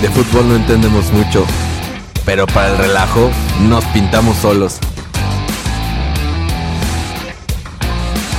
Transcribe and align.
De 0.00 0.08
fútbol 0.08 0.48
no 0.48 0.56
entendemos 0.56 1.12
mucho, 1.12 1.44
pero 2.24 2.46
para 2.46 2.68
el 2.68 2.78
relajo 2.78 3.30
nos 3.68 3.84
pintamos 3.86 4.34
solos. 4.38 4.78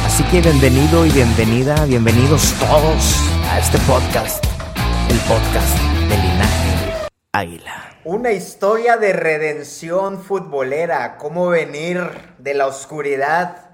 Así 0.04 0.24
que 0.24 0.42
bienvenido 0.42 1.06
y 1.06 1.12
bienvenida, 1.12 1.86
bienvenidos 1.86 2.54
todos 2.54 3.16
a 3.52 3.60
este 3.60 3.78
podcast, 3.80 4.44
el 5.12 5.20
podcast 5.20 5.78
de 6.10 6.18
Linaje 6.18 7.08
Águila. 7.32 7.96
Una 8.06 8.32
historia 8.32 8.98
de 8.98 9.14
redención 9.14 10.20
futbolera, 10.20 11.18
cómo 11.18 11.50
venir 11.50 12.00
de 12.40 12.56
la 12.56 12.66
oscuridad 12.66 13.70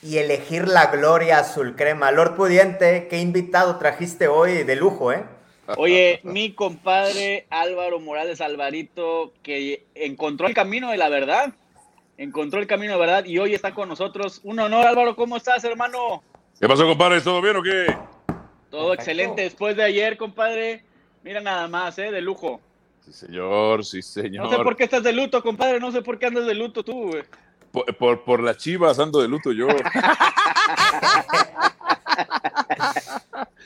y 0.00 0.18
elegir 0.18 0.68
la 0.68 0.86
gloria 0.92 1.40
azul 1.40 1.74
crema. 1.74 2.12
Lord 2.12 2.36
Pudiente, 2.36 3.08
qué 3.08 3.18
invitado 3.18 3.78
trajiste 3.78 4.28
hoy 4.28 4.62
de 4.62 4.76
lujo, 4.76 5.10
¿eh? 5.10 5.33
Oye, 5.76 6.20
mi 6.22 6.52
compadre 6.52 7.46
Álvaro 7.50 7.98
Morales 8.00 8.40
Alvarito, 8.40 9.32
que 9.42 9.86
encontró 9.94 10.46
el 10.46 10.54
camino 10.54 10.90
de 10.90 10.96
la 10.96 11.08
verdad, 11.08 11.54
encontró 12.18 12.60
el 12.60 12.66
camino 12.66 12.92
de 12.92 12.98
la 12.98 13.06
verdad 13.06 13.24
y 13.24 13.38
hoy 13.38 13.54
está 13.54 13.74
con 13.74 13.88
nosotros. 13.88 14.40
Un 14.44 14.60
honor, 14.60 14.86
Álvaro, 14.86 15.16
¿cómo 15.16 15.36
estás, 15.36 15.64
hermano? 15.64 16.22
¿Qué 16.60 16.68
pasó, 16.68 16.86
compadre? 16.86 17.20
¿Todo 17.20 17.40
bien 17.40 17.56
o 17.56 17.62
qué? 17.62 17.96
Todo 18.70 18.92
excelente 18.94 19.42
después 19.42 19.76
de 19.76 19.84
ayer, 19.84 20.16
compadre. 20.16 20.84
Mira 21.22 21.40
nada 21.40 21.66
más, 21.68 21.98
¿eh? 21.98 22.10
De 22.10 22.20
lujo. 22.20 22.60
Sí, 23.04 23.12
señor, 23.12 23.84
sí, 23.84 24.02
señor. 24.02 24.44
No 24.44 24.50
sé 24.50 24.62
por 24.62 24.76
qué 24.76 24.84
estás 24.84 25.02
de 25.02 25.12
luto, 25.12 25.42
compadre, 25.42 25.80
no 25.80 25.92
sé 25.92 26.02
por 26.02 26.18
qué 26.18 26.26
andas 26.26 26.46
de 26.46 26.54
luto 26.54 26.84
tú, 26.84 27.10
güey. 27.10 27.22
Por, 27.70 27.96
por, 27.96 28.24
por 28.24 28.42
las 28.42 28.58
chivas 28.58 28.98
ando 28.98 29.20
de 29.20 29.28
luto 29.28 29.52
yo. 29.52 29.68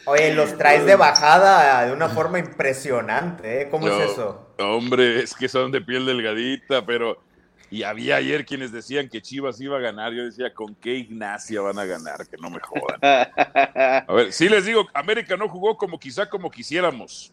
Oye, 0.05 0.35
los 0.35 0.57
traes 0.57 0.87
de 0.87 0.97
bajada 0.97 1.85
de 1.87 1.93
una 1.93 2.09
forma 2.09 2.39
impresionante, 2.39 3.63
¿eh? 3.63 3.69
¿Cómo 3.71 3.87
No, 3.87 4.01
es 4.01 4.13
eso? 4.13 4.55
Hombre, 4.59 5.23
es 5.23 5.35
que 5.35 5.49
son 5.49 5.71
de 5.71 5.81
piel 5.81 6.07
delgadita, 6.07 6.85
pero... 6.85 7.23
Y 7.71 7.83
había 7.83 8.17
ayer 8.17 8.47
quienes 8.47 8.73
decían 8.73 9.11
que 9.11 9.21
Chivas 9.21 9.61
iba 9.61 9.77
a 9.77 9.81
ganar. 9.81 10.15
Yo 10.15 10.25
decía, 10.25 10.55
¿con 10.55 10.75
qué 10.75 10.95
Ignacia 10.95 11.61
van 11.61 11.79
a 11.79 11.85
ganar? 11.85 12.27
Que 12.27 12.39
no 12.39 12.49
me 12.49 12.61
jodan. 12.61 12.99
A 13.03 14.13
ver, 14.15 14.33
sí 14.33 14.49
les 14.49 14.65
digo, 14.65 14.89
América 14.95 15.37
no 15.37 15.49
jugó 15.49 15.77
como 15.77 16.01
quizá 16.01 16.31
como 16.31 16.51
quisiéramos. 16.51 17.31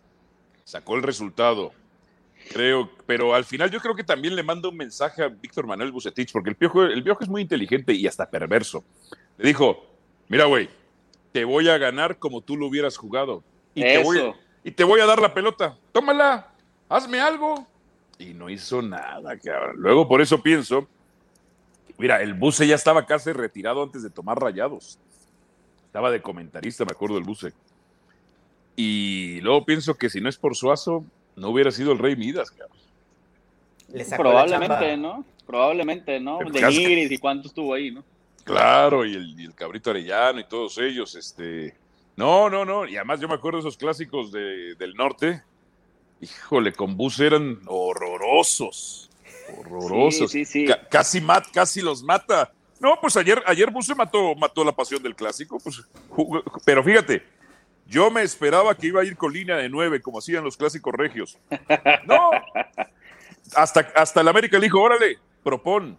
Sacó 0.65 0.95
el 0.95 1.03
resultado. 1.03 1.71
Creo, 2.51 2.91
pero 3.05 3.33
al 3.33 3.45
final 3.45 3.71
yo 3.71 3.79
creo 3.79 3.95
que 3.95 4.03
también 4.03 4.35
le 4.35 4.43
manda 4.43 4.67
un 4.69 4.77
mensaje 4.77 5.23
a 5.23 5.29
Víctor 5.29 5.65
Manuel 5.65 5.91
Bucetich, 5.91 6.31
porque 6.31 6.49
el 6.49 6.55
piojo, 6.55 6.83
el 6.83 7.03
piojo 7.03 7.23
es 7.23 7.29
muy 7.29 7.41
inteligente 7.41 7.93
y 7.93 8.05
hasta 8.05 8.29
perverso. 8.29 8.83
Le 9.37 9.47
dijo, 9.47 9.85
mira, 10.27 10.45
güey, 10.45 10.69
te 11.35 11.43
voy 11.43 11.67
a 11.67 11.77
ganar 11.77 12.17
como 12.17 12.39
tú 12.39 12.55
lo 12.55 12.67
hubieras 12.67 12.95
jugado. 12.95 13.43
Y 13.73 13.81
te, 13.81 14.01
voy, 14.01 14.19
Eso. 14.19 14.35
y 14.63 14.71
te 14.71 14.85
voy 14.85 15.01
a 15.01 15.05
dar 15.05 15.19
la 15.19 15.33
pelota. 15.33 15.77
Tómala, 15.91 16.47
hazme 16.87 17.19
algo. 17.19 17.67
Y 18.17 18.33
no 18.33 18.49
hizo 18.49 18.81
nada, 18.81 19.37
cabrón. 19.37 19.75
Luego 19.75 20.07
por 20.07 20.21
eso 20.21 20.41
pienso, 20.41 20.87
mira, 21.97 22.21
el 22.21 22.35
Buce 22.35 22.65
ya 22.65 22.75
estaba 22.75 23.05
casi 23.05 23.33
retirado 23.33 23.83
antes 23.83 24.01
de 24.01 24.09
tomar 24.09 24.39
rayados. 24.39 24.97
Estaba 25.87 26.09
de 26.09 26.21
comentarista, 26.21 26.85
me 26.85 26.93
acuerdo 26.93 27.15
del 27.15 27.25
Buce. 27.25 27.51
Y 28.77 29.41
luego 29.41 29.65
pienso 29.65 29.95
que 29.95 30.09
si 30.09 30.21
no 30.21 30.29
es 30.29 30.37
por 30.37 30.55
Suazo, 30.55 31.03
no 31.35 31.49
hubiera 31.49 31.71
sido 31.71 31.91
el 31.91 31.99
Rey 31.99 32.15
Midas, 32.15 32.49
cabrón. 32.49 32.77
Le 33.91 34.05
sacó 34.05 34.23
la 34.23 34.47
chamba. 34.47 34.67
Probablemente, 34.67 34.97
¿no? 34.97 35.25
Probablemente, 35.45 36.19
¿no? 36.21 36.39
De. 36.49 36.65
Nigris 36.65 37.11
y 37.11 37.17
cuánto 37.17 37.49
estuvo 37.49 37.73
ahí, 37.73 37.91
¿no? 37.91 38.05
Claro, 38.45 39.05
y 39.05 39.13
el, 39.15 39.37
y 39.39 39.45
el 39.45 39.53
Cabrito 39.53 39.89
Arellano 39.89 40.39
y 40.39 40.45
todos 40.45 40.77
ellos, 40.77 41.13
este... 41.15 41.75
No, 42.15 42.49
no, 42.49 42.63
no, 42.63 42.87
y 42.87 42.95
además 42.95 43.19
yo 43.19 43.27
me 43.27 43.33
acuerdo 43.33 43.57
de 43.57 43.67
esos 43.67 43.75
clásicos 43.75 44.31
de- 44.31 44.75
del 44.75 44.93
norte. 44.93 45.43
Híjole, 46.21 46.71
con 46.71 46.95
Bus 46.95 47.19
eran 47.19 47.59
horrorosos, 47.65 49.09
horrorosos. 49.57 50.31
Sí, 50.31 50.45
sí, 50.45 50.61
sí. 50.61 50.65
Ca- 50.65 50.87
casi, 50.87 51.19
mat, 51.19 51.45
casi 51.51 51.81
los 51.81 52.01
mata. 52.03 52.53
No, 52.79 52.97
pues 53.01 53.17
ayer, 53.17 53.43
ayer 53.45 53.69
Bus 53.69 53.87
se 53.87 53.95
mató, 53.95 54.33
mató 54.35 54.63
la 54.63 54.71
pasión 54.71 55.03
del 55.03 55.13
clásico, 55.15 55.59
pues, 55.59 55.81
jugó- 56.09 56.41
pero 56.63 56.81
fíjate, 56.83 57.21
yo 57.87 58.09
me 58.09 58.21
esperaba 58.21 58.75
que 58.75 58.87
iba 58.87 59.01
a 59.01 59.05
ir 59.05 59.17
con 59.17 59.33
línea 59.33 59.57
de 59.57 59.67
nueve, 59.67 60.01
como 60.01 60.19
hacían 60.19 60.43
los 60.43 60.55
clásicos 60.55 60.93
regios. 60.93 61.37
No, 62.05 62.31
hasta, 63.55 63.81
hasta 63.95 64.21
el 64.21 64.27
América 64.29 64.57
le 64.57 64.63
dijo, 64.67 64.79
órale, 64.81 65.19
propon. 65.43 65.97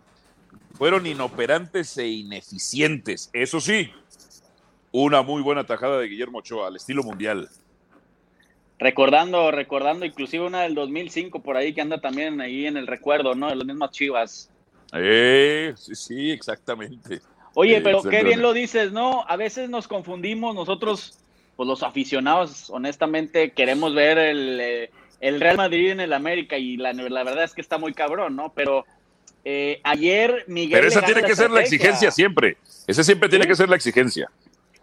Fueron 0.77 1.07
inoperantes 1.07 1.97
e 1.97 2.07
ineficientes. 2.07 3.31
Eso 3.33 3.61
sí, 3.61 3.91
una 4.93 5.23
muy 5.23 5.43
buena 5.43 5.65
tajada 5.65 5.99
de 5.99 6.09
Guillermo 6.09 6.39
Ochoa, 6.39 6.69
al 6.69 6.77
estilo 6.77 7.03
mundial. 7.03 7.49
Recordando, 8.79 9.51
recordando 9.51 10.05
inclusive 10.05 10.45
una 10.45 10.63
del 10.63 10.75
2005 10.75 11.41
por 11.41 11.57
ahí 11.57 11.73
que 11.73 11.81
anda 11.81 12.01
también 12.01 12.41
ahí 12.43 12.67
en 12.67 12.77
el 12.77 12.87
recuerdo, 12.87 13.35
¿no? 13.35 13.49
De 13.49 13.57
las 13.57 13.67
mismas 13.67 13.91
chivas. 13.91 14.51
Eh, 14.93 15.73
sí, 15.77 15.95
sí, 15.95 16.31
exactamente. 16.31 17.21
Oye, 17.55 17.77
Sí, 17.77 17.81
pero 17.83 18.03
qué 18.03 18.23
bien 18.23 18.43
lo 18.43 18.53
dices, 18.53 18.93
¿no? 18.93 19.25
A 19.29 19.37
veces 19.37 19.71
nos 19.71 19.89
confundimos 19.89 20.55
nosotros, 20.55 21.19
pues 21.57 21.67
los 21.67 21.83
aficionados, 21.83 22.69
honestamente, 22.69 23.53
queremos 23.53 23.95
ver 23.95 24.19
el, 24.19 24.61
eh, 24.61 24.91
el 25.21 25.41
Real 25.41 25.57
Madrid 25.57 25.91
en 25.91 26.01
el 26.01 26.13
América 26.13 26.59
y 26.59 26.77
la, 26.77 26.93
la 26.93 27.25
verdad 27.25 27.45
es 27.45 27.55
que 27.55 27.63
está 27.63 27.79
muy 27.79 27.95
cabrón, 27.95 28.37
¿no? 28.37 28.53
Pero 28.55 28.85
eh, 29.49 29.81
ayer 29.85 30.45
Miguel... 30.49 30.73
Pero 30.81 30.89
esa 30.89 31.03
tiene 31.03 31.23
que 31.23 31.37
ser 31.37 31.53
la 31.53 31.61
exigencia 31.61 32.11
siempre. 32.11 32.57
Esa 32.89 33.05
siempre 33.05 33.29
tiene 33.29 33.47
que 33.47 33.55
ser 33.55 33.69
la 33.69 33.77
exigencia. 33.77 34.29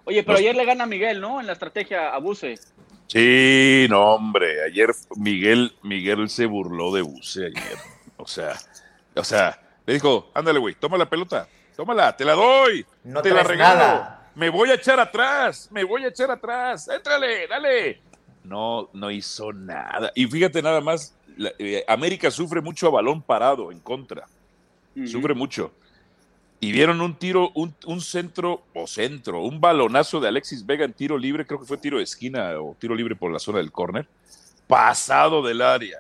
Oye, 0.06 0.24
pero 0.24 0.34
Nos- 0.34 0.40
ayer 0.40 0.56
le 0.56 0.63
gana 0.63 0.85
Miguel, 0.85 1.19
¿no? 1.19 1.41
En 1.41 1.47
la 1.47 1.53
estrategia 1.53 2.13
abuse. 2.13 2.56
Sí, 3.07 3.88
no, 3.90 4.16
hombre. 4.16 4.63
Ayer 4.63 4.91
Miguel, 5.18 5.75
Miguel 5.84 6.29
se 6.29 6.46
burló 6.46 6.94
de 6.94 7.01
Buse 7.01 7.47
ayer. 7.47 7.78
O 8.16 8.25
sea, 8.25 8.53
o 9.16 9.24
sea, 9.25 9.59
le 9.85 9.96
dijo, 9.96 10.31
ándale, 10.34 10.59
güey, 10.59 10.75
toma 10.75 10.97
la 10.97 11.09
pelota, 11.09 11.45
tómala, 11.75 12.16
te 12.16 12.24
la 12.24 12.34
doy, 12.34 12.85
No 13.03 13.22
te 13.22 13.31
la 13.31 13.44
regalo. 13.44 13.80
nada. 13.80 14.30
Me 14.35 14.50
voy 14.50 14.72
a 14.72 14.75
echar 14.75 14.98
atrás, 15.00 15.68
me 15.71 15.83
voy 15.83 16.06
a 16.06 16.07
echar 16.07 16.31
atrás, 16.31 16.88
éntrale, 16.88 17.48
dale. 17.48 18.01
No, 18.45 18.89
no 18.94 19.12
hizo 19.12 19.51
nada. 19.51 20.12
Y 20.16 20.25
fíjate 20.27 20.62
nada 20.62 20.80
más, 20.80 21.16
la- 21.38 21.51
eh, 21.59 21.83
América 21.88 22.31
sufre 22.31 22.62
mucho 22.62 22.88
a 22.88 22.92
balón 22.92 23.21
parado 23.21 23.71
en 23.71 23.80
contra. 23.80 24.25
Sufre 25.06 25.34
mucho. 25.34 25.72
Y 26.60 26.72
vieron 26.72 27.01
un 27.01 27.16
tiro, 27.16 27.51
un, 27.56 27.75
un 27.86 28.00
centro 28.00 28.63
o 28.74 28.88
centro, 28.88 29.42
un 29.42 29.60
balonazo 29.60 30.22
de 30.22 30.30
Alexis 30.30 30.66
Vega 30.66 30.86
en 30.86 30.94
tiro 30.94 31.18
libre, 31.18 31.45
creo 31.45 31.60
que 31.60 31.66
fue 31.66 31.78
tiro 31.78 31.98
de 31.98 32.04
esquina 32.04 32.57
o 32.60 32.75
tiro 32.80 32.95
libre 32.95 33.16
por 33.16 33.31
la 33.31 33.40
zona 33.40 33.57
del 33.57 33.72
córner, 33.72 34.07
pasado 34.68 35.44
del 35.44 35.62
área. 35.62 36.00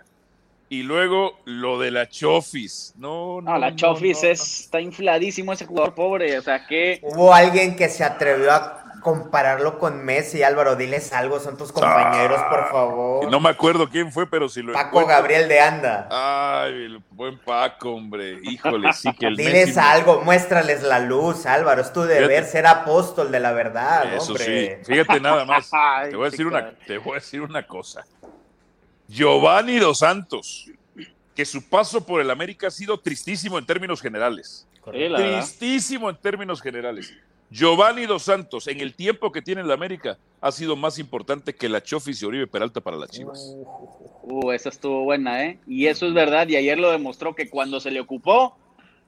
Y 0.69 0.83
luego 0.83 1.37
lo 1.45 1.79
de 1.79 1.91
la 1.91 2.07
Chofis. 2.07 2.93
No, 2.97 3.41
no. 3.41 3.51
No, 3.51 3.57
la 3.59 3.71
no, 3.71 3.75
Chofis 3.75 4.23
no. 4.23 4.29
es, 4.29 4.61
está 4.61 4.79
infladísimo 4.79 5.51
ese 5.53 5.65
jugador 5.65 5.93
pobre, 5.93 6.37
o 6.37 6.41
sea 6.41 6.65
que... 6.65 6.99
Hubo 7.03 7.33
alguien 7.33 7.75
que 7.75 7.89
se 7.89 8.03
atrevió 8.03 8.51
a 8.51 8.82
compararlo 9.03 9.77
con 9.77 10.03
Messi, 10.03 10.41
Álvaro, 10.41 10.75
diles 10.75 11.13
algo, 11.13 11.39
son 11.39 11.57
tus 11.57 11.71
compañeros, 11.71 12.41
por 12.49 12.59
Ah, 12.61 12.67
favor. 12.71 13.29
No 13.29 13.39
me 13.39 13.49
acuerdo 13.49 13.87
quién 13.89 14.11
fue, 14.11 14.25
pero 14.27 14.49
si 14.49 14.61
lo 14.63 14.73
Paco 14.73 15.01
encuentro- 15.01 15.15
Gabriel 15.15 15.47
de 15.47 15.59
Anda. 15.59 16.07
Ay, 16.09 16.71
el 16.85 17.03
buen 17.11 17.37
Paco, 17.37 17.91
hombre. 17.91 18.39
Híjole, 18.43 18.91
sí 18.93 19.13
que 19.13 19.27
el 19.27 19.35
Diles 19.35 19.75
Messi- 19.75 19.81
algo, 19.81 20.21
muéstrales 20.21 20.81
la 20.81 20.99
luz, 20.99 21.45
Álvaro. 21.45 21.81
Es 21.81 21.93
tu 21.93 22.01
deber 22.01 22.29
Fíjate. 22.29 22.47
ser 22.47 22.65
apóstol 22.65 23.31
de 23.31 23.39
la 23.39 23.51
verdad, 23.51 24.13
Eso 24.15 24.31
hombre. 24.31 24.79
sí, 24.83 24.91
fíjate 24.93 25.19
nada 25.19 25.45
más. 25.45 25.69
Ay, 25.73 26.09
te, 26.09 26.15
voy 26.15 26.27
a 26.27 26.29
decir 26.31 26.47
una, 26.47 26.71
te 26.71 26.97
voy 26.97 27.11
a 27.11 27.15
decir 27.15 27.41
una 27.41 27.67
cosa. 27.67 28.03
Giovanni 29.07 29.79
Dos 29.79 29.99
Santos, 29.99 30.69
que 31.35 31.45
su 31.45 31.67
paso 31.67 32.05
por 32.05 32.21
el 32.21 32.31
América 32.31 32.67
ha 32.67 32.71
sido 32.71 32.99
tristísimo 32.99 33.57
en 33.59 33.65
términos 33.65 34.01
generales. 34.01 34.67
Verdad. 34.85 35.17
Tristísimo 35.17 36.09
en 36.09 36.15
términos 36.17 36.61
generales. 36.61 37.13
Giovanni 37.53 38.07
Dos 38.07 38.23
Santos, 38.23 38.67
en 38.67 38.81
el 38.81 38.95
tiempo 38.95 39.31
que 39.31 39.43
tiene 39.43 39.61
en 39.61 39.67
la 39.67 39.75
América, 39.75 40.17
ha 40.41 40.51
sido 40.51 40.75
más 40.75 40.97
importante 40.97 41.53
que 41.53 41.69
la 41.69 41.83
Chofis 41.83 42.19
y 42.23 42.25
Oribe 42.25 42.47
Peralta 42.47 42.81
para 42.81 42.97
las 42.97 43.11
Chivas. 43.11 43.55
Uh, 44.23 44.51
esa 44.51 44.69
estuvo 44.69 45.03
buena, 45.03 45.45
¿eh? 45.45 45.59
Y 45.67 45.85
eso 45.85 46.07
es 46.07 46.15
verdad, 46.15 46.47
y 46.47 46.55
ayer 46.55 46.79
lo 46.79 46.89
demostró 46.89 47.35
que 47.35 47.51
cuando 47.51 47.79
se 47.79 47.91
le 47.91 47.99
ocupó, 47.99 48.57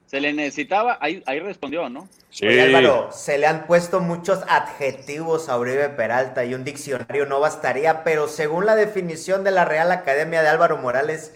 se 0.06 0.20
le 0.20 0.32
necesitaba, 0.32 0.96
ahí, 1.00 1.24
ahí 1.26 1.40
respondió, 1.40 1.88
¿no? 1.88 2.08
Sí. 2.30 2.46
Oye, 2.46 2.62
Álvaro, 2.62 3.08
se 3.10 3.36
le 3.36 3.48
han 3.48 3.66
puesto 3.66 3.98
muchos 3.98 4.38
adjetivos 4.48 5.48
a 5.48 5.58
Uribe 5.58 5.88
Peralta 5.88 6.44
y 6.44 6.54
un 6.54 6.62
diccionario 6.62 7.26
no 7.26 7.40
bastaría, 7.40 8.04
pero 8.04 8.28
según 8.28 8.64
la 8.64 8.76
definición 8.76 9.42
de 9.42 9.50
la 9.50 9.64
Real 9.64 9.90
Academia 9.90 10.42
de 10.42 10.48
Álvaro 10.50 10.78
Morales, 10.78 11.34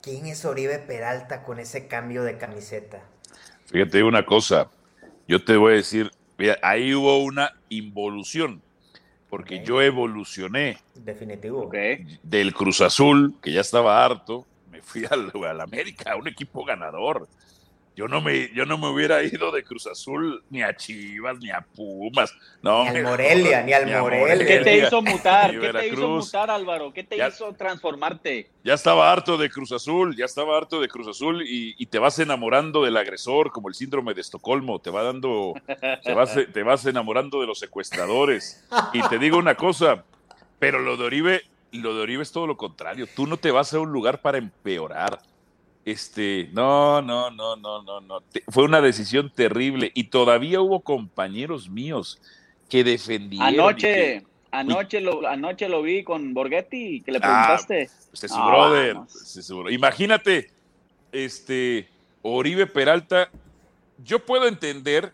¿quién 0.00 0.24
es 0.24 0.42
Uribe 0.46 0.78
Peralta 0.78 1.42
con 1.42 1.58
ese 1.58 1.88
cambio 1.88 2.22
de 2.22 2.38
camiseta? 2.38 3.02
Fíjate 3.66 4.02
una 4.02 4.24
cosa, 4.24 4.70
yo 5.28 5.44
te 5.44 5.58
voy 5.58 5.74
a 5.74 5.76
decir, 5.76 6.10
mira, 6.42 6.58
ahí 6.60 6.92
hubo 6.92 7.18
una 7.18 7.52
involución, 7.68 8.60
porque 9.30 9.62
yo 9.64 9.80
evolucioné 9.80 10.76
Definitivo. 10.92 11.70
Del 12.24 12.52
Cruz 12.52 12.80
Azul, 12.80 13.36
que 13.40 13.52
ya 13.52 13.60
estaba 13.60 14.04
harto, 14.04 14.44
me 14.68 14.82
fui 14.82 15.04
al, 15.08 15.30
al 15.48 15.60
América, 15.60 16.12
a 16.12 16.16
un 16.16 16.26
equipo 16.26 16.64
ganador. 16.64 17.28
Yo 17.94 18.08
no, 18.08 18.22
me, 18.22 18.48
yo 18.54 18.64
no 18.64 18.78
me 18.78 18.88
hubiera 18.88 19.22
ido 19.22 19.50
de 19.52 19.62
Cruz 19.62 19.86
Azul 19.86 20.42
ni 20.48 20.62
a 20.62 20.74
Chivas, 20.74 21.38
ni 21.40 21.50
a 21.50 21.60
Pumas. 21.60 22.32
No, 22.62 22.84
Ni 22.84 22.88
al 22.88 22.94
me 22.94 23.02
Morelia, 23.02 23.62
ni 23.62 23.72
al 23.74 23.86
Morelia. 24.00 24.46
¿Qué 24.46 24.58
te 24.60 24.78
hizo 24.78 25.02
mutar? 25.02 25.50
¿Qué 25.50 25.70
te 25.72 25.88
hizo 25.88 26.08
mutar, 26.08 26.50
Álvaro? 26.50 26.90
¿Qué 26.92 27.04
te 27.04 27.18
Ya- 27.18 27.28
hizo 27.28 27.52
transformarte? 27.52 28.50
Ya 28.64 28.74
estaba 28.74 29.12
harto 29.12 29.36
de 29.36 29.50
Cruz 29.50 29.72
Azul, 29.72 30.16
ya 30.16 30.24
estaba 30.24 30.56
harto 30.56 30.80
de 30.80 30.88
Cruz 30.88 31.06
Azul 31.08 31.42
y, 31.42 31.74
y 31.76 31.86
te 31.86 31.98
vas 31.98 32.18
enamorando 32.18 32.82
del 32.82 32.96
agresor, 32.96 33.50
como 33.52 33.68
el 33.68 33.74
síndrome 33.74 34.14
de 34.14 34.22
Estocolmo, 34.22 34.78
te 34.80 34.88
va 34.90 35.02
dando, 35.02 35.52
te 36.02 36.14
vas, 36.14 36.34
te 36.52 36.62
vas 36.62 36.86
enamorando 36.86 37.40
de 37.42 37.46
los 37.46 37.58
secuestradores. 37.58 38.64
Y 38.94 39.02
te 39.08 39.18
digo 39.18 39.36
una 39.36 39.54
cosa, 39.54 40.04
pero 40.58 40.78
lo 40.78 40.96
de 40.96 41.04
Oribe, 41.04 41.42
lo 41.72 41.94
de 41.94 42.00
Oribe 42.02 42.22
es 42.22 42.32
todo 42.32 42.46
lo 42.46 42.56
contrario. 42.56 43.06
Tú 43.14 43.26
no 43.26 43.36
te 43.36 43.50
vas 43.50 43.74
a 43.74 43.80
un 43.80 43.92
lugar 43.92 44.22
para 44.22 44.38
empeorar. 44.38 45.18
Este, 45.84 46.48
no, 46.52 47.02
no, 47.02 47.30
no, 47.30 47.56
no, 47.56 47.82
no, 47.82 48.00
no. 48.00 48.20
Te- 48.20 48.44
fue 48.48 48.64
una 48.64 48.80
decisión 48.80 49.32
terrible 49.34 49.90
y 49.94 50.04
todavía 50.04 50.60
hubo 50.60 50.80
compañeros 50.80 51.68
míos 51.68 52.20
que 52.68 52.84
defendieron. 52.84 53.48
Anoche, 53.48 53.92
que- 53.92 54.22
anoche 54.52 55.00
lo, 55.00 55.26
anoche 55.26 55.68
lo 55.68 55.82
vi 55.82 56.04
con 56.04 56.34
Borghetti, 56.34 57.00
que 57.00 57.10
le 57.12 57.18
Ah, 57.18 57.20
preguntaste. 57.20 57.82
Este 58.12 58.26
es 58.26 58.32
su 58.32 58.38
Ah, 58.38 58.46
brother. 58.46 58.94
vamos. 58.94 59.16
este 59.16 59.40
es 59.40 59.46
su 59.46 59.58
bro- 59.58 59.70
Imagínate, 59.72 60.50
este, 61.10 61.88
Oribe 62.22 62.66
Peralta, 62.66 63.28
yo 63.98 64.20
puedo 64.24 64.46
entender 64.46 65.12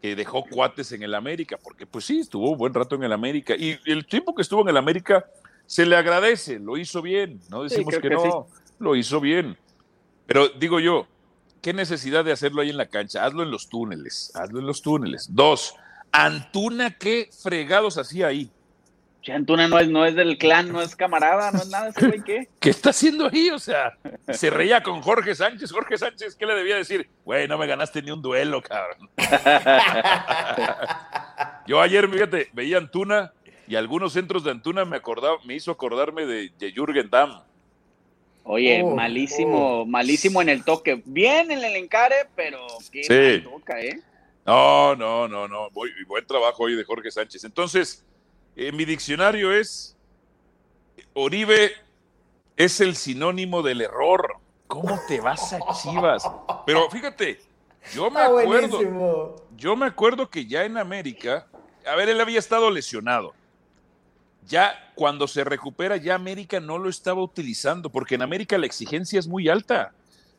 que 0.00 0.16
dejó 0.16 0.44
cuates 0.44 0.90
en 0.90 1.04
el 1.04 1.14
América, 1.14 1.56
porque 1.62 1.86
pues 1.86 2.04
sí, 2.06 2.18
estuvo 2.20 2.50
un 2.50 2.58
buen 2.58 2.74
rato 2.74 2.96
en 2.96 3.04
el 3.04 3.12
América. 3.12 3.54
Y 3.56 3.78
el 3.86 4.04
tiempo 4.06 4.34
que 4.34 4.42
estuvo 4.42 4.62
en 4.62 4.68
el 4.70 4.76
América 4.76 5.24
se 5.64 5.86
le 5.86 5.94
agradece, 5.94 6.58
lo 6.58 6.76
hizo 6.76 7.00
bien, 7.00 7.40
no 7.48 7.62
decimos 7.62 7.94
que 7.98 8.10
no, 8.10 8.48
lo 8.80 8.96
hizo 8.96 9.20
bien. 9.20 9.56
Pero 10.26 10.48
digo 10.48 10.80
yo, 10.80 11.06
¿qué 11.60 11.72
necesidad 11.72 12.24
de 12.24 12.32
hacerlo 12.32 12.62
ahí 12.62 12.70
en 12.70 12.76
la 12.76 12.86
cancha? 12.86 13.24
Hazlo 13.24 13.42
en 13.42 13.50
los 13.50 13.68
túneles, 13.68 14.32
hazlo 14.34 14.60
en 14.60 14.66
los 14.66 14.82
túneles. 14.82 15.26
Dos, 15.30 15.74
Antuna, 16.12 16.90
¿qué 16.90 17.28
fregados 17.42 17.98
hacía 17.98 18.28
ahí? 18.28 18.50
Che, 19.22 19.32
Antuna 19.32 19.68
no 19.68 19.78
es, 19.78 19.88
no 19.88 20.04
es 20.04 20.16
del 20.16 20.36
clan, 20.36 20.72
no 20.72 20.82
es 20.82 20.96
camarada, 20.96 21.52
no 21.52 21.58
es 21.58 21.68
nada, 21.68 21.90
ese 21.90 22.08
güey, 22.08 22.22
¿qué? 22.22 22.48
¿Qué 22.58 22.70
está 22.70 22.90
haciendo 22.90 23.30
ahí? 23.32 23.50
O 23.50 23.58
sea, 23.60 23.96
se 24.32 24.50
reía 24.50 24.82
con 24.82 25.00
Jorge 25.00 25.36
Sánchez. 25.36 25.70
Jorge 25.70 25.96
Sánchez, 25.96 26.34
¿qué 26.34 26.44
le 26.44 26.56
debía 26.56 26.74
decir? 26.74 27.08
Güey, 27.24 27.46
no 27.46 27.56
me 27.56 27.68
ganaste 27.68 28.02
ni 28.02 28.10
un 28.10 28.20
duelo, 28.20 28.60
cabrón. 28.60 29.08
Yo 31.68 31.80
ayer, 31.80 32.10
fíjate, 32.10 32.50
veía 32.52 32.78
Antuna 32.78 33.32
y 33.68 33.76
algunos 33.76 34.12
centros 34.12 34.42
de 34.42 34.50
Antuna 34.50 34.84
me 34.84 34.96
acordaba, 34.96 35.36
me 35.44 35.54
hizo 35.54 35.70
acordarme 35.70 36.26
de, 36.26 36.50
de 36.58 36.72
Jürgen 36.72 37.08
Damm. 37.08 37.42
Oye, 38.44 38.82
Oh, 38.82 38.94
malísimo, 38.94 39.86
malísimo 39.86 40.42
en 40.42 40.48
el 40.48 40.64
toque. 40.64 41.02
Bien 41.04 41.50
en 41.50 41.62
el 41.64 41.76
encare, 41.76 42.16
pero 42.34 42.58
qué 42.90 43.04
Sí. 43.04 43.44
mal 43.46 43.58
toca, 43.58 43.80
¿eh? 43.80 44.00
No, 44.44 44.96
no, 44.96 45.28
no, 45.28 45.46
no. 45.46 45.70
Voy- 45.70 45.90
buen 46.06 46.26
trabajo 46.26 46.64
hoy 46.64 46.74
de 46.74 46.84
Jorge 46.84 47.10
Sánchez. 47.10 47.44
Entonces, 47.44 48.04
en 48.56 48.76
mi 48.76 48.84
diccionario 48.84 49.52
es 49.52 49.96
Oribe 51.14 51.72
es 52.56 52.80
el 52.80 52.96
sinónimo 52.96 53.62
del 53.62 53.80
error. 53.80 54.36
¿Cómo 54.66 55.00
te 55.06 55.20
vas 55.20 55.52
a 55.52 55.60
Chivas? 55.80 56.28
Pero 56.66 56.88
fíjate, 56.90 57.40
yo 57.94 58.10
me 58.10 58.20
acuerdo, 58.20 59.36
yo 59.56 59.76
me 59.76 59.86
acuerdo 59.86 60.28
que 60.30 60.46
ya 60.46 60.64
en 60.64 60.76
América, 60.78 61.46
a 61.86 61.94
ver, 61.96 62.08
él 62.08 62.20
había 62.20 62.38
estado 62.38 62.70
lesionado. 62.70 63.34
Ya 64.48 64.74
cuando 64.94 65.28
se 65.28 65.44
recupera, 65.44 65.96
ya 65.96 66.14
América 66.14 66.58
no 66.60 66.78
lo 66.78 66.88
estaba 66.88 67.22
utilizando, 67.22 67.90
porque 67.90 68.16
en 68.16 68.22
América 68.22 68.58
la 68.58 68.66
exigencia 68.66 69.18
es 69.18 69.28
muy 69.28 69.48
alta. 69.48 69.92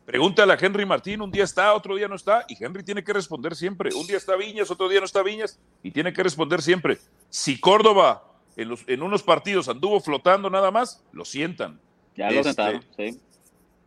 Pregúntale 0.06 0.52
a 0.52 0.58
Henry 0.60 0.86
Martín, 0.86 1.22
un 1.22 1.32
día 1.32 1.46
está, 1.46 1.74
otro 1.74 1.96
día 1.96 2.10
no 2.10 2.16
está, 2.16 2.44
y 2.50 2.62
Henry 2.62 2.84
tiene 2.84 3.04
que 3.04 3.14
responder 3.14 3.56
siempre. 3.56 3.90
Un 3.96 4.06
día 4.06 4.18
está 4.18 4.36
Viñas, 4.36 4.70
otro 4.70 4.90
día 4.90 5.00
no 5.00 5.06
está 5.06 5.24
Viñas, 5.24 5.58
y 5.82 5.92
tiene 5.92 6.12
que 6.12 6.22
responder 6.22 6.62
siempre. 6.62 6.98
Si 7.30 7.58
Córdoba 7.60 8.24
en, 8.58 8.68
los- 8.70 8.84
en 8.88 9.02
unos 9.02 9.24
partidos 9.24 9.70
anduvo 9.70 10.02
flotando 10.02 10.50
nada 10.50 10.70
más, 10.72 11.02
lo 11.14 11.24
sientan. 11.24 11.80
Ya 12.18 12.26
lo 12.30 12.42
Este, 12.42 12.44
sentaron, 12.50 12.86
sí. 12.98 13.20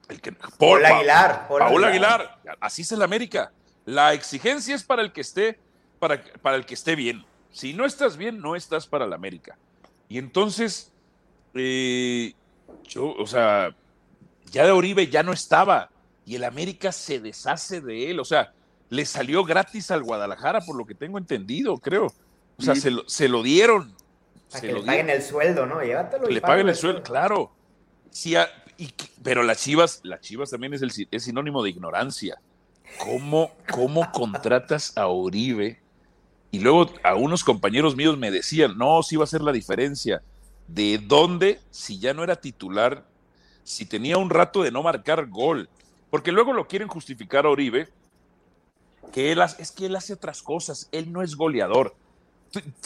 El 0.09 0.21
que, 0.23 0.33
Paul 0.33 0.81
Pa- 0.81 0.89
Aguilar. 0.97 1.47
Paul 1.49 1.61
Paul 1.61 1.85
Aguilar, 1.85 2.39
así 2.61 2.81
es 2.83 2.93
el 2.93 3.03
América. 3.03 3.53
La 3.85 4.15
exigencia 4.15 4.75
es 4.75 4.83
para 4.85 5.03
el 5.03 5.13
que 5.13 5.21
esté, 5.21 5.59
para, 5.99 6.23
para 6.41 6.57
el 6.57 6.65
que 6.65 6.75
esté 6.75 6.97
bien. 6.97 7.25
Si 7.53 7.75
no 7.75 7.85
estás 7.85 8.17
bien, 8.17 8.41
no 8.41 8.57
estás 8.57 8.87
para 8.87 9.05
el 9.05 9.13
América. 9.13 9.59
Y 10.09 10.19
entonces, 10.19 10.93
eh, 11.55 12.35
yo, 12.85 13.15
o 13.15 13.27
sea, 13.27 13.75
ya 14.51 14.65
de 14.65 14.73
Oribe 14.73 15.09
ya 15.09 15.23
no 15.23 15.33
estaba. 15.33 15.91
Y 16.25 16.37
el 16.37 16.45
América 16.45 16.93
se 16.93 17.21
deshace 17.21 17.81
de 17.81 18.11
él. 18.11 18.21
O 18.21 18.25
sea, 18.25 18.53
le 18.89 19.05
salió 19.05 19.45
gratis 19.45 19.91
al 19.91 20.03
Guadalajara, 20.03 20.61
por 20.61 20.77
lo 20.77 20.85
que 20.87 20.95
tengo 20.95 21.19
entendido, 21.19 21.79
creo. 21.79 22.07
O 22.59 22.63
sea, 22.63 22.75
se, 22.75 22.91
lo, 22.91 23.09
se 23.09 23.29
lo 23.29 23.43
dieron. 23.43 23.95
Para 24.51 24.61
Se 24.61 24.67
que 24.69 24.73
lo 24.73 24.81
le 24.81 24.87
paguen 24.87 25.07
dieron. 25.07 25.23
el 25.23 25.29
sueldo, 25.29 25.67
¿no? 25.67 25.83
Llévatelo. 25.83 26.29
Le 26.29 26.41
paguen 26.41 26.69
el 26.69 26.77
sueldo, 26.77 27.03
claro. 27.03 27.53
Sí, 28.11 28.35
y 28.79 28.93
pero 29.23 29.43
las 29.43 29.63
Chivas, 29.63 30.01
las 30.05 30.21
Chivas 30.21 30.51
también 30.51 30.75
es, 30.75 30.83
el, 30.83 30.93
es 31.11 31.23
sinónimo 31.25 31.63
de 31.63 31.71
ignorancia. 31.71 32.39
¿Cómo, 32.99 33.53
¿Cómo 33.71 34.11
contratas 34.13 34.97
a 34.97 35.09
Oribe? 35.09 35.81
Y 36.57 36.61
luego 36.61 36.87
a 37.03 37.15
unos 37.15 37.45
compañeros 37.45 37.97
míos 37.97 38.17
me 38.17 38.31
decían, 38.31 38.79
no, 38.79 39.03
sí 39.03 39.17
va 39.17 39.25
a 39.25 39.27
ser 39.27 39.43
la 39.43 39.53
diferencia. 39.53 40.23
¿De 40.67 40.97
dónde, 40.97 41.61
si 41.71 41.99
ya 41.99 42.15
no 42.15 42.25
era 42.25 42.37
titular, 42.37 43.05
si 43.63 43.85
tenía 43.85 44.17
un 44.17 44.31
rato 44.31 44.63
de 44.63 44.71
no 44.71 44.83
marcar 44.83 45.27
gol? 45.27 45.69
Porque 46.09 46.33
luego 46.33 46.55
lo 46.55 46.67
quieren 46.67 46.89
justificar 46.89 47.45
a 47.45 47.51
Oribe, 47.51 47.91
que 49.13 49.33
él 49.33 49.43
hace- 49.43 49.61
es 49.61 49.71
que 49.71 49.85
él 49.85 49.97
hace 49.97 50.15
otras 50.15 50.43
cosas, 50.43 50.89
él 50.93 51.13
no 51.13 51.21
es 51.21 51.37
goleador. 51.37 51.95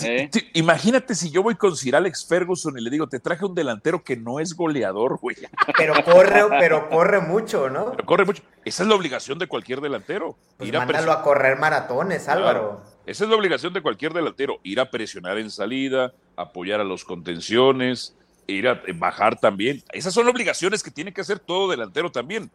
¿Eh? 0.02 0.28
Imagínate 0.54 1.14
si 1.14 1.30
yo 1.30 1.44
voy 1.44 1.54
con 1.54 1.76
Sir 1.76 1.94
Alex 1.94 2.26
Ferguson 2.26 2.76
y 2.76 2.80
le 2.82 2.90
digo, 2.90 3.06
te 3.08 3.20
traje 3.20 3.44
un 3.44 3.54
delantero 3.54 4.02
que 4.02 4.16
no 4.16 4.40
es 4.40 4.54
goleador, 4.56 5.18
güey. 5.20 5.36
Pero 5.76 5.94
corre, 6.04 6.42
pero 6.58 6.88
corre 6.88 7.20
mucho, 7.20 7.70
¿no? 7.70 7.92
Pero 7.92 8.04
corre 8.04 8.24
mucho. 8.24 8.42
Esa 8.64 8.82
es 8.82 8.88
la 8.88 8.96
obligación 8.96 9.38
de 9.38 9.46
cualquier 9.46 9.80
delantero. 9.80 10.36
Pues 10.56 10.68
ir 10.70 10.76
mándalo 10.76 11.12
a 11.12 11.22
correr 11.22 11.56
maratones, 11.56 12.28
Álvaro. 12.28 12.82
Esa 13.06 13.24
es 13.24 13.30
la 13.30 13.36
obligación 13.36 13.72
de 13.72 13.82
cualquier 13.82 14.12
delantero. 14.12 14.60
Ir 14.62 14.80
a 14.80 14.90
presionar 14.90 15.38
en 15.38 15.50
salida, 15.50 16.12
apoyar 16.36 16.80
a 16.80 16.84
los 16.84 17.04
contenciones, 17.04 18.14
ir 18.46 18.68
a 18.68 18.82
bajar 18.94 19.38
también. 19.38 19.82
Esas 19.92 20.14
son 20.14 20.28
obligaciones 20.28 20.82
que 20.82 20.90
tiene 20.90 21.12
que 21.12 21.20
hacer 21.20 21.38
todo 21.38 21.70
delantero 21.70 22.10
también. 22.10 22.50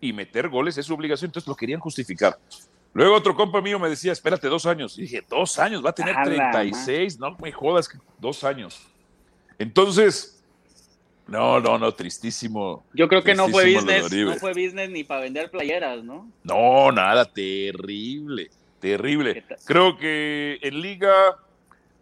Y 0.00 0.12
meter 0.12 0.48
goles 0.48 0.76
es 0.78 0.86
su 0.86 0.94
obligación. 0.94 1.28
Entonces 1.28 1.48
lo 1.48 1.56
querían 1.56 1.80
justificar. 1.80 2.38
Luego 2.92 3.14
otro 3.14 3.34
compa 3.34 3.60
mío 3.60 3.78
me 3.78 3.90
decía, 3.90 4.12
espérate 4.12 4.48
dos 4.48 4.64
años. 4.64 4.96
Y 4.98 5.02
dije, 5.02 5.22
dos 5.28 5.58
años, 5.58 5.84
va 5.84 5.90
a 5.90 5.94
tener 5.94 6.16
A 6.16 6.24
la 6.24 6.50
36. 6.50 7.18
No 7.18 7.36
me 7.38 7.52
jodas, 7.52 7.90
dos 8.18 8.42
años. 8.42 8.86
Entonces, 9.58 10.42
no, 11.26 11.60
no, 11.60 11.78
no, 11.78 11.92
tristísimo. 11.92 12.84
Yo 12.94 13.08
creo 13.08 13.22
que 13.22 13.34
no 13.34 13.48
fue 13.48 13.74
business, 13.74 14.12
no 14.12 14.34
fue 14.36 14.52
business 14.52 14.90
ni 14.90 15.04
para 15.04 15.22
vender 15.22 15.50
playeras, 15.50 16.04
¿no? 16.04 16.30
No, 16.44 16.92
nada, 16.92 17.24
terrible, 17.24 18.50
terrible. 18.80 19.44
Creo 19.64 19.96
que 19.98 20.58
en 20.62 20.80
liga 20.80 21.36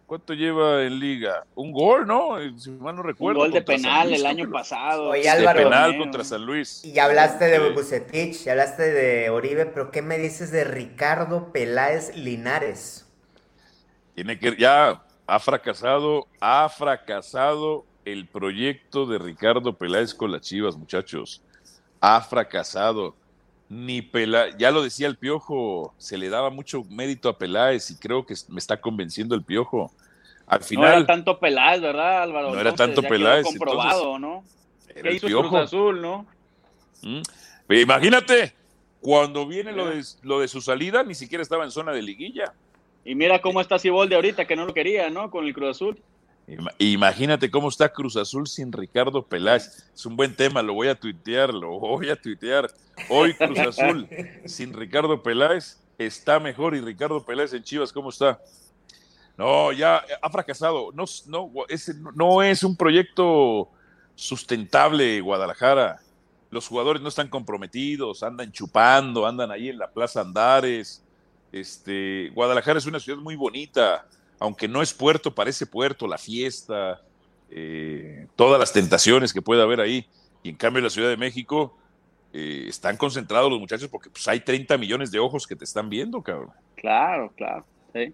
¿Cuánto 0.05 0.33
lleva 0.33 0.83
en 0.83 0.99
liga? 0.99 1.45
Un 1.55 1.71
gol, 1.71 2.05
¿no? 2.05 2.37
Si 2.59 2.69
mal 2.69 2.95
no 2.95 3.01
recuerdo. 3.01 3.41
Un 3.41 3.47
gol 3.47 3.53
de 3.53 3.63
penal 3.63 4.09
Luis, 4.09 4.19
el 4.19 4.25
año 4.27 4.51
pasado. 4.51 5.09
Oye, 5.09 5.23
De 5.23 5.29
Álvaro. 5.29 5.63
penal 5.63 5.95
Eh, 5.95 5.97
contra 5.97 6.23
San 6.23 6.45
Luis. 6.45 6.85
Y 6.85 6.93
ya 6.93 7.05
hablaste 7.05 7.45
de. 7.45 7.71
Bucetich, 7.71 8.43
ya 8.43 8.51
hablaste 8.51 8.83
de 8.91 9.29
Oribe, 9.31 9.65
pero 9.65 9.89
¿qué 9.89 10.03
me 10.03 10.19
dices 10.19 10.51
de 10.51 10.63
Ricardo 10.63 11.51
Peláez 11.51 12.15
Linares? 12.15 13.07
Tiene 14.13 14.37
que, 14.37 14.55
ya 14.57 15.01
ha 15.25 15.39
fracasado, 15.39 16.27
ha 16.39 16.69
fracasado 16.69 17.85
el 18.05 18.27
proyecto 18.27 19.07
de 19.07 19.17
Ricardo 19.17 19.75
Peláez 19.75 20.13
con 20.13 20.31
las 20.31 20.41
Chivas, 20.41 20.77
muchachos. 20.77 21.41
Ha 21.99 22.21
fracasado. 22.21 23.15
Ni 23.67 24.01
Peláez, 24.01 24.55
ya 24.57 24.69
lo 24.71 24.83
decía 24.83 25.07
el 25.07 25.17
Piojo, 25.17 25.93
se 25.97 26.17
le 26.17 26.29
daba 26.29 26.49
mucho 26.51 26.83
mérito 26.89 27.29
a 27.29 27.37
Peláez 27.37 27.89
y 27.89 27.97
creo 27.97 28.25
que 28.25 28.35
me 28.49 28.59
está 28.59 28.79
convenciendo 28.79 29.33
el 29.33 29.43
Piojo. 29.43 29.91
Al 30.45 30.59
No 30.59 30.65
final, 30.65 30.93
era 30.97 31.05
tanto 31.07 31.39
Peláez, 31.39 31.81
¿verdad, 31.81 32.23
Álvaro? 32.23 32.53
No 32.53 32.59
era 32.59 32.75
tanto 32.75 33.01
ya 33.01 33.09
Peláez, 33.09 33.45
comprobado, 33.45 34.19
¿no? 34.19 34.43
era 34.89 35.09
¿Qué 35.09 35.15
el 35.15 35.21
Piojo. 35.21 35.49
Cruz 35.49 35.61
Azul, 35.61 36.01
no? 36.01 36.25
¿Mm? 37.01 37.21
Pero 37.65 37.81
Imagínate, 37.81 38.53
cuando 39.01 39.47
viene 39.47 39.71
lo 39.71 39.87
de, 39.87 40.03
lo 40.21 40.39
de 40.39 40.47
su 40.47 40.61
salida, 40.61 41.03
ni 41.03 41.15
siquiera 41.15 41.41
estaba 41.41 41.63
en 41.63 41.71
zona 41.71 41.91
de 41.91 42.03
liguilla. 42.03 42.53
Y 43.03 43.15
mira 43.15 43.41
cómo 43.41 43.61
está 43.61 43.79
Siboldi 43.79 44.13
ahorita, 44.15 44.45
que 44.45 44.55
no 44.55 44.65
lo 44.65 44.73
quería, 44.73 45.09
¿no? 45.09 45.31
Con 45.31 45.45
el 45.45 45.53
Cruz 45.53 45.71
Azul. 45.71 45.99
Ima- 46.47 46.73
Imagínate 46.77 47.49
cómo 47.49 47.69
está 47.69 47.89
Cruz 47.91 48.15
Azul 48.17 48.47
sin 48.47 48.71
Ricardo 48.71 49.23
Peláez. 49.25 49.83
Es 49.93 50.05
un 50.05 50.15
buen 50.15 50.35
tema, 50.35 50.61
lo 50.61 50.73
voy 50.73 50.87
a 50.89 50.95
tuitear, 50.99 51.53
lo 51.53 51.79
voy 51.79 52.09
a 52.09 52.15
tuitear. 52.15 52.69
Hoy 53.09 53.33
Cruz 53.33 53.59
Azul 53.59 54.07
sin 54.45 54.73
Ricardo 54.73 55.21
Peláez 55.23 55.79
está 55.97 56.39
mejor 56.39 56.75
y 56.75 56.81
Ricardo 56.81 57.25
Peláez 57.25 57.53
en 57.53 57.63
Chivas, 57.63 57.91
¿cómo 57.91 58.09
está? 58.09 58.39
No, 59.37 59.71
ya 59.71 60.03
ha 60.21 60.29
fracasado. 60.29 60.91
No, 60.93 61.05
no, 61.27 61.51
no- 61.53 62.11
no 62.15 62.43
es 62.43 62.63
un 62.63 62.77
proyecto 62.77 63.69
sustentable, 64.15 65.19
Guadalajara. 65.21 65.99
Los 66.51 66.67
jugadores 66.67 67.01
no 67.01 67.09
están 67.09 67.27
comprometidos, 67.27 68.23
andan 68.23 68.51
chupando, 68.51 69.25
andan 69.25 69.51
ahí 69.51 69.69
en 69.69 69.77
la 69.77 69.89
Plaza 69.91 70.21
Andares. 70.21 71.03
Este, 71.51 72.29
Guadalajara 72.33 72.79
es 72.79 72.85
una 72.85 72.99
ciudad 72.99 73.19
muy 73.19 73.35
bonita, 73.35 74.05
aunque 74.39 74.67
no 74.67 74.81
es 74.81 74.93
puerto, 74.93 75.33
parece 75.33 75.65
puerto, 75.65 76.07
la 76.07 76.17
fiesta, 76.17 77.01
eh, 77.49 78.27
todas 78.35 78.59
las 78.59 78.73
tentaciones 78.73 79.33
que 79.33 79.41
puede 79.41 79.61
haber 79.61 79.79
ahí. 79.79 80.07
Y 80.43 80.49
en 80.49 80.55
cambio 80.55 80.79
en 80.79 80.85
la 80.85 80.89
Ciudad 80.89 81.09
de 81.09 81.17
México 81.17 81.77
eh, 82.33 82.65
están 82.67 82.97
concentrados 82.97 83.49
los 83.49 83.59
muchachos 83.59 83.87
porque 83.87 84.09
pues, 84.09 84.27
hay 84.27 84.41
30 84.41 84.77
millones 84.77 85.11
de 85.11 85.19
ojos 85.19 85.47
que 85.47 85.55
te 85.55 85.63
están 85.63 85.89
viendo, 85.89 86.21
cabrón. 86.21 86.51
Claro, 86.75 87.31
claro. 87.35 87.65
Sí. 87.93 88.13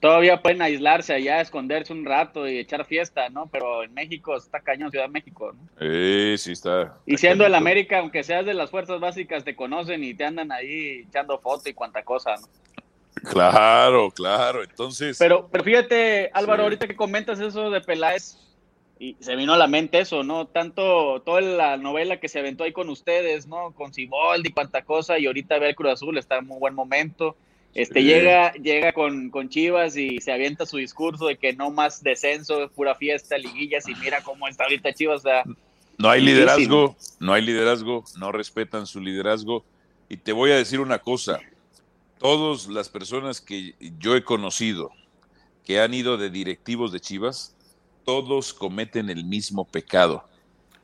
Todavía 0.00 0.42
pueden 0.42 0.60
aislarse 0.60 1.14
allá, 1.14 1.40
esconderse 1.40 1.92
un 1.92 2.04
rato 2.04 2.48
y 2.48 2.58
echar 2.58 2.84
fiesta, 2.84 3.28
¿no? 3.28 3.46
Pero 3.46 3.84
en 3.84 3.94
México 3.94 4.36
está 4.36 4.58
cañón, 4.58 4.90
Ciudad 4.90 5.04
de 5.04 5.12
México, 5.12 5.52
¿no? 5.52 5.68
Eh, 5.78 6.34
sí 6.36 6.50
está. 6.50 6.98
Y 7.06 7.16
siendo 7.18 7.46
el. 7.46 7.54
América, 7.54 8.00
aunque 8.00 8.24
seas 8.24 8.44
de 8.44 8.54
las 8.54 8.72
fuerzas 8.72 8.98
básicas, 8.98 9.44
te 9.44 9.54
conocen 9.54 10.02
y 10.02 10.14
te 10.14 10.24
andan 10.24 10.50
ahí 10.50 11.06
echando 11.08 11.38
foto 11.38 11.68
y 11.68 11.74
cuanta 11.74 12.02
cosa, 12.02 12.34
¿no? 12.34 12.48
Claro, 13.14 14.10
claro. 14.10 14.62
Entonces, 14.62 15.18
Pero, 15.18 15.48
pero 15.50 15.64
fíjate, 15.64 16.30
Álvaro, 16.32 16.62
Sí. 16.62 16.64
ahorita 16.64 16.88
que 16.88 16.96
comentas 16.96 17.40
eso 17.40 17.70
de 17.70 17.80
Peláez, 17.80 18.38
y 18.98 19.16
se 19.20 19.34
vino 19.36 19.52
a 19.52 19.58
la 19.58 19.66
mente 19.66 19.98
eso, 19.98 20.22
¿no? 20.22 20.46
Tanto, 20.46 21.20
toda 21.22 21.40
la 21.40 21.76
novela 21.76 22.20
que 22.20 22.28
se 22.28 22.38
aventó 22.38 22.64
ahí 22.64 22.72
con 22.72 22.88
ustedes, 22.88 23.46
¿no? 23.46 23.72
Con 23.72 23.92
Siboldi 23.92 24.48
y 24.48 24.52
cuanta 24.52 24.82
cosa, 24.82 25.18
y 25.18 25.26
ahorita 25.26 25.58
ve 25.58 25.70
el 25.70 25.74
Cruz 25.74 25.92
Azul, 25.92 26.18
está 26.18 26.38
en 26.38 26.46
muy 26.46 26.58
buen 26.58 26.74
momento. 26.74 27.36
Este, 27.74 28.00
Sí. 28.00 28.06
llega, 28.06 28.52
llega 28.54 28.92
con, 28.92 29.30
con 29.30 29.48
Chivas 29.48 29.96
y 29.96 30.20
se 30.20 30.30
avienta 30.30 30.66
su 30.66 30.76
discurso 30.76 31.26
de 31.26 31.36
que 31.36 31.52
no 31.54 31.70
más 31.70 32.02
descenso, 32.02 32.70
pura 32.74 32.94
fiesta, 32.94 33.36
liguillas, 33.38 33.88
y 33.88 33.94
mira 33.96 34.22
cómo 34.22 34.46
está 34.46 34.64
ahorita 34.64 34.92
Chivas, 34.92 35.20
o 35.20 35.22
sea, 35.22 35.42
no 35.98 36.08
hay 36.08 36.20
liderazgo, 36.20 36.96
no 37.20 37.32
hay 37.32 37.42
liderazgo, 37.42 38.04
no 38.18 38.30
respetan 38.32 38.86
su 38.86 39.00
liderazgo. 39.00 39.64
Y 40.08 40.16
te 40.16 40.32
voy 40.32 40.50
a 40.50 40.56
decir 40.56 40.80
una 40.80 40.98
cosa, 40.98 41.40
todas 42.22 42.68
las 42.68 42.88
personas 42.88 43.40
que 43.40 43.74
yo 43.98 44.14
he 44.14 44.22
conocido 44.22 44.92
que 45.64 45.80
han 45.80 45.92
ido 45.92 46.16
de 46.16 46.30
directivos 46.30 46.92
de 46.92 47.00
Chivas, 47.00 47.54
todos 48.04 48.54
cometen 48.54 49.10
el 49.10 49.24
mismo 49.24 49.64
pecado. 49.64 50.24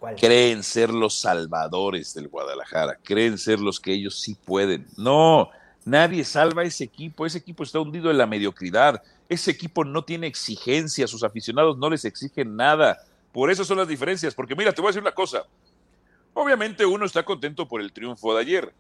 ¿Cuál? 0.01 0.17
Creen 0.17 0.63
ser 0.65 0.91
los 0.91 1.19
salvadores 1.21 2.13
del 2.15 2.29
Guadalajara, 2.29 2.99
creen 3.03 3.39
ser 3.39 3.61
los 3.61 3.79
que 3.79 3.93
ellos 3.93 4.21
sí 4.21 4.37
pueden. 4.45 4.87
No, 4.97 5.51
nadie 5.85 6.25
salva 6.25 6.63
a 6.63 6.65
ese 6.65 6.85
equipo, 6.85 7.25
ese 7.25 7.39
equipo 7.39 7.63
está 7.63 7.79
hundido 7.79 8.11
en 8.11 8.19
la 8.19 8.27
mediocridad, 8.27 9.01
ese 9.29 9.53
equipo 9.53 9.85
no 9.85 10.05
tiene 10.05 10.27
exigencia, 10.27 11.07
sus 11.07 11.23
aficionados 11.23 11.79
no 11.79 11.89
les 11.89 12.05
exigen 12.05 12.57
nada. 12.57 12.99
Por 13.33 13.51
eso 13.51 13.65
son 13.65 13.79
las 13.79 13.89
diferencias, 13.89 14.35
porque 14.35 14.57
mira, 14.57 14.73
te 14.73 14.81
voy 14.81 14.89
a 14.89 14.91
decir 14.91 15.03
una 15.03 15.15
cosa. 15.15 15.45
Obviamente 16.35 16.85
uno 16.85 17.05
está 17.07 17.25
contento 17.25 17.69
por 17.69 17.81
el 17.81 17.93
triunfo 17.93 18.35
de 18.35 18.41
ayer, 18.41 18.75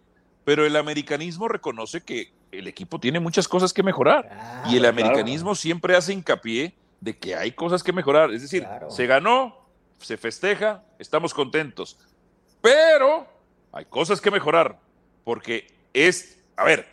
pero 0.44 0.66
el 0.66 0.76
americanismo 0.76 1.48
reconoce 1.48 2.00
que 2.00 2.32
el 2.52 2.66
equipo 2.66 2.98
tiene 2.98 3.20
muchas 3.20 3.46
cosas 3.48 3.72
que 3.72 3.82
mejorar. 3.82 4.28
Claro, 4.28 4.70
Y 4.70 4.74
el 4.74 4.80
claro. 4.80 4.88
americanismo 4.98 5.54
siempre 5.54 5.96
hace 5.96 6.12
hincapié 6.12 6.74
de 7.00 7.16
que 7.16 7.34
hay 7.36 7.52
cosas 7.52 7.82
que 7.82 7.92
mejorar. 7.92 8.32
Es 8.32 8.42
decir, 8.42 8.62
Claro. 8.62 8.90
se 8.90 9.06
ganó, 9.06 9.56
se 9.98 10.16
festeja, 10.16 10.84
estamos 10.98 11.34
contentos. 11.34 11.98
Pero 12.60 13.26
hay 13.72 13.84
cosas 13.84 14.20
que 14.20 14.30
mejorar. 14.30 14.80
Porque 15.24 15.66
es, 15.92 16.38
a 16.56 16.64
ver, 16.64 16.86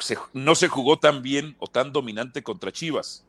se- 0.00 0.18
no 0.32 0.54
se 0.54 0.68
jugó 0.68 0.98
tan 0.98 1.22
bien 1.22 1.56
o 1.58 1.66
tan 1.66 1.92
dominante 1.92 2.42
contra 2.42 2.72
Chivas. 2.72 3.24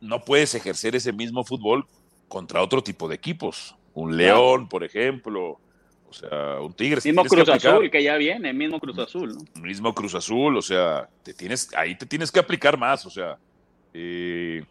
No 0.00 0.24
puedes 0.24 0.54
ejercer 0.54 0.96
ese 0.96 1.12
mismo 1.12 1.44
fútbol 1.44 1.86
contra 2.28 2.62
otro 2.62 2.82
tipo 2.82 3.06
de 3.08 3.16
equipos. 3.16 3.76
Un 3.92 4.16
León, 4.16 4.68
por 4.68 4.82
ejemplo. 4.84 5.60
O 6.10 6.12
sea, 6.12 6.60
un 6.60 6.72
Tigres. 6.72 7.04
mismo 7.04 7.22
que 7.22 7.28
Cruz 7.28 7.48
aplicar 7.48 7.74
Azul, 7.74 7.90
que 7.90 8.02
ya 8.02 8.16
viene, 8.16 8.52
mismo 8.52 8.80
Cruz 8.80 8.98
Azul, 8.98 9.32
¿no? 9.32 9.62
mismo 9.62 9.94
Cruz 9.94 10.16
Azul, 10.16 10.56
o 10.56 10.62
sea, 10.62 11.08
te 11.22 11.32
tienes, 11.32 11.72
ahí 11.76 11.94
te 11.96 12.04
tienes 12.04 12.32
que 12.32 12.40
aplicar 12.40 12.76
más, 12.76 13.06
o 13.06 13.10
sea, 13.10 13.38
eh, 13.94 14.64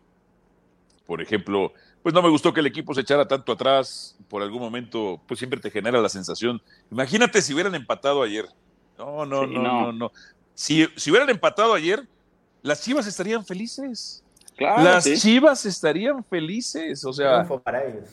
por 1.05 1.21
ejemplo, 1.21 1.71
pues 2.03 2.13
no 2.13 2.21
me 2.21 2.29
gustó 2.29 2.53
que 2.53 2.59
el 2.59 2.65
equipo 2.67 2.93
se 2.93 3.01
echara 3.01 3.25
tanto 3.25 3.53
atrás, 3.53 4.17
por 4.27 4.41
algún 4.41 4.59
momento, 4.59 5.21
pues 5.27 5.39
siempre 5.39 5.61
te 5.61 5.71
genera 5.71 6.01
la 6.01 6.09
sensación, 6.09 6.61
imagínate 6.91 7.41
si 7.41 7.53
hubieran 7.53 7.73
empatado 7.73 8.21
ayer, 8.21 8.45
no, 8.97 9.25
no, 9.25 9.45
Sí, 9.45 9.53
no, 9.53 9.61
no. 9.63 9.81
no, 9.83 9.91
no, 9.93 10.11
si, 10.53 10.87
si 10.97 11.09
hubieran 11.09 11.29
empatado 11.29 11.73
ayer, 11.73 12.05
las 12.63 12.83
Chivas 12.83 13.07
estarían 13.07 13.45
felices, 13.45 14.23
Claro, 14.57 14.83
las 14.83 15.05
sí. 15.05 15.15
Chivas 15.15 15.65
estarían 15.65 16.21
felices, 16.25 17.05
o 17.05 17.13
sea, 17.13 17.43
Triunfo 17.45 17.61
para 17.61 17.85
ellos. 17.85 18.09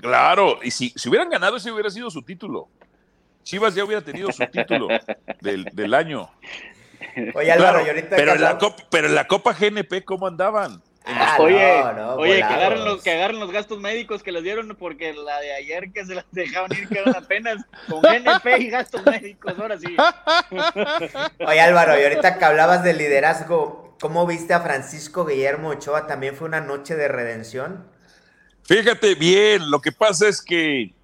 Claro, 0.00 0.58
y 0.62 0.70
si, 0.70 0.92
si 0.96 1.08
hubieran 1.08 1.30
ganado, 1.30 1.56
ese 1.56 1.70
hubiera 1.70 1.90
sido 1.90 2.10
su 2.10 2.22
título. 2.22 2.68
Chivas 3.42 3.74
ya 3.74 3.84
hubiera 3.84 4.02
tenido 4.02 4.32
su 4.32 4.44
título 4.46 4.88
del, 5.40 5.64
del 5.64 5.94
año. 5.94 6.30
Oye, 7.34 7.52
Álvaro, 7.52 7.78
Claro, 7.78 7.86
y 7.86 7.88
ahorita 7.88 8.16
pero, 8.16 8.32
en 8.32 8.40
la 8.40 8.58
Copa, 8.58 8.84
pero 8.90 9.06
en 9.06 9.14
la 9.14 9.26
Copa 9.26 9.52
GNP, 9.52 10.04
¿cómo 10.04 10.26
andaban? 10.26 10.82
Ah, 11.06 11.36
oye, 11.38 11.82
no, 11.82 11.92
no, 11.92 12.14
oye, 12.14 12.42
agarren, 12.42 12.82
los, 12.82 13.02
que 13.02 13.12
agarren 13.12 13.38
los 13.38 13.52
gastos 13.52 13.78
médicos 13.78 14.22
que 14.22 14.32
les 14.32 14.42
dieron 14.42 14.74
porque 14.78 15.12
la 15.12 15.38
de 15.38 15.52
ayer 15.52 15.92
que 15.92 16.06
se 16.06 16.14
las 16.14 16.24
dejaron 16.32 16.72
ir 16.72 16.88
quedaron 16.88 17.14
apenas 17.14 17.62
con 17.90 18.00
GNP 18.00 18.58
y 18.60 18.70
gastos 18.70 19.04
médicos, 19.04 19.52
ahora 19.58 19.78
sí. 19.78 19.94
Oye, 21.46 21.60
Álvaro, 21.60 22.00
y 22.00 22.04
ahorita 22.04 22.38
que 22.38 22.44
hablabas 22.46 22.82
de 22.82 22.94
liderazgo, 22.94 23.94
¿cómo 24.00 24.26
viste 24.26 24.54
a 24.54 24.60
Francisco 24.60 25.26
Guillermo 25.26 25.68
Ochoa? 25.68 26.06
¿También 26.06 26.34
fue 26.34 26.48
una 26.48 26.62
noche 26.62 26.96
de 26.96 27.08
redención? 27.08 27.86
Fíjate 28.64 29.14
bien, 29.14 29.70
lo 29.70 29.80
que 29.80 29.92
pasa 29.92 30.26
es 30.26 30.40
que 30.40 30.94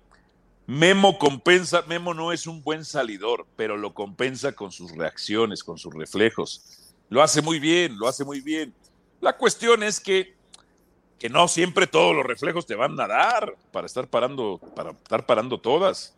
Memo 0.66 1.18
compensa, 1.18 1.82
Memo 1.86 2.14
no 2.14 2.32
es 2.32 2.46
un 2.46 2.62
buen 2.62 2.84
salidor, 2.84 3.46
pero 3.56 3.76
lo 3.76 3.92
compensa 3.92 4.52
con 4.52 4.72
sus 4.72 4.92
reacciones, 4.92 5.62
con 5.62 5.76
sus 5.76 5.92
reflejos. 5.92 6.94
Lo 7.10 7.22
hace 7.22 7.42
muy 7.42 7.58
bien, 7.58 7.98
lo 7.98 8.08
hace 8.08 8.24
muy 8.24 8.40
bien. 8.40 8.72
La 9.20 9.36
cuestión 9.36 9.82
es 9.82 10.00
que, 10.00 10.34
que 11.18 11.28
no 11.28 11.48
siempre 11.48 11.86
todos 11.86 12.16
los 12.16 12.24
reflejos 12.24 12.66
te 12.66 12.76
van 12.76 12.98
a 12.98 13.06
dar 13.06 13.54
para 13.72 13.86
estar 13.86 14.06
parando, 14.06 14.58
para 14.74 14.92
estar 14.92 15.26
parando 15.26 15.58
todas. 15.58 16.14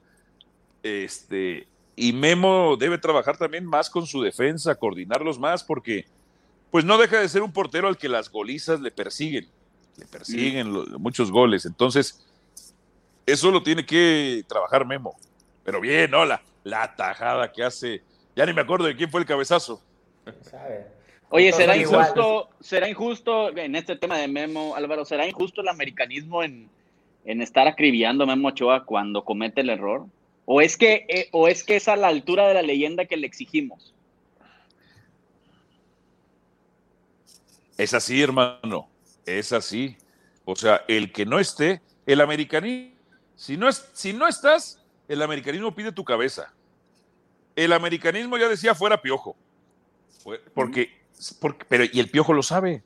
Este, 0.85 1.67
y 1.97 2.13
Memo 2.13 2.77
debe 2.77 2.99
trabajar 2.99 3.37
también 3.37 3.67
más 3.67 3.91
con 3.91 4.07
su 4.07 4.23
defensa, 4.23 4.77
coordinarlos 4.77 5.41
más, 5.41 5.65
porque 5.65 6.07
pues 6.71 6.85
no 6.85 6.99
deja 6.99 7.21
de 7.21 7.29
ser 7.29 7.43
un 7.43 7.53
portero 7.53 7.89
al 7.89 7.99
que 7.99 8.09
las 8.09 8.31
golizas 8.31 8.81
le 8.81 8.91
persiguen, 8.91 9.49
le 9.97 10.07
persiguen 10.07 10.73
muchos 10.99 11.31
goles. 11.31 11.65
Entonces, 11.67 12.25
eso 13.27 13.51
lo 13.51 13.63
tiene 13.63 13.85
que 13.85 14.45
trabajar 14.49 14.87
Memo. 14.87 15.17
Pero 15.65 15.81
bien, 15.81 16.11
¿no? 16.11 16.25
La, 16.25 16.43
la 16.65 16.95
tajada 16.95 17.53
que 17.53 17.63
hace. 17.63 18.03
Ya 18.35 18.47
ni 18.47 18.53
me 18.53 18.63
acuerdo 18.63 18.87
de 18.87 18.97
quién 18.97 19.11
fue 19.11 19.21
el 19.21 19.27
cabezazo. 19.27 19.83
¿Sabe? 20.43 20.87
Oye, 21.35 21.51
¿será 21.53 21.77
injusto, 21.77 22.51
será 22.61 22.89
injusto 22.91 23.57
en 23.57 23.75
este 23.75 23.97
tema 23.97 24.19
de 24.19 24.29
Memo, 24.29 24.75
Álvaro, 24.77 25.07
será 25.07 25.27
injusto 25.27 25.63
el 25.63 25.69
americanismo 25.69 26.43
en, 26.43 26.69
en 27.25 27.41
estar 27.41 27.67
acribillando 27.67 28.25
a 28.25 28.27
Memo 28.27 28.49
Ochoa 28.49 28.85
cuando 28.85 29.25
comete 29.25 29.63
el 29.63 29.71
error? 29.71 30.07
¿O 30.45 30.61
es, 30.61 30.77
que, 30.77 31.07
eh, 31.09 31.29
¿O 31.33 31.49
es 31.49 31.65
que 31.65 31.77
es 31.77 31.89
a 31.89 31.97
la 31.97 32.09
altura 32.09 32.49
de 32.49 32.55
la 32.55 32.61
leyenda 32.61 33.07
que 33.07 33.17
le 33.17 33.27
exigimos? 33.27 33.95
Es 37.79 37.95
así, 37.95 38.21
hermano. 38.21 38.89
Es 39.27 39.53
así. 39.53 39.97
O 40.45 40.57
sea, 40.57 40.85
el 40.89 41.13
que 41.13 41.25
no 41.25 41.39
esté, 41.39 41.81
el 42.07 42.21
americanismo, 42.21 42.93
si 43.37 43.57
no, 43.57 43.69
es, 43.69 43.89
si 43.93 44.13
no 44.13 44.29
estás, 44.29 44.81
el 45.09 45.23
americanismo 45.23 45.75
pide 45.75 45.93
tu 45.93 46.05
cabeza. 46.05 46.53
El 47.55 47.73
americanismo 47.73 48.39
ya 48.39 48.49
decía 48.49 48.75
fuera 48.75 49.01
piojo. 49.01 49.37
Porque, 50.55 51.03
porque, 51.41 51.65
pero, 51.69 51.85
y 51.91 52.01
el 52.01 52.09
piojo 52.09 52.33
lo 52.33 52.43
sabe. 52.43 52.83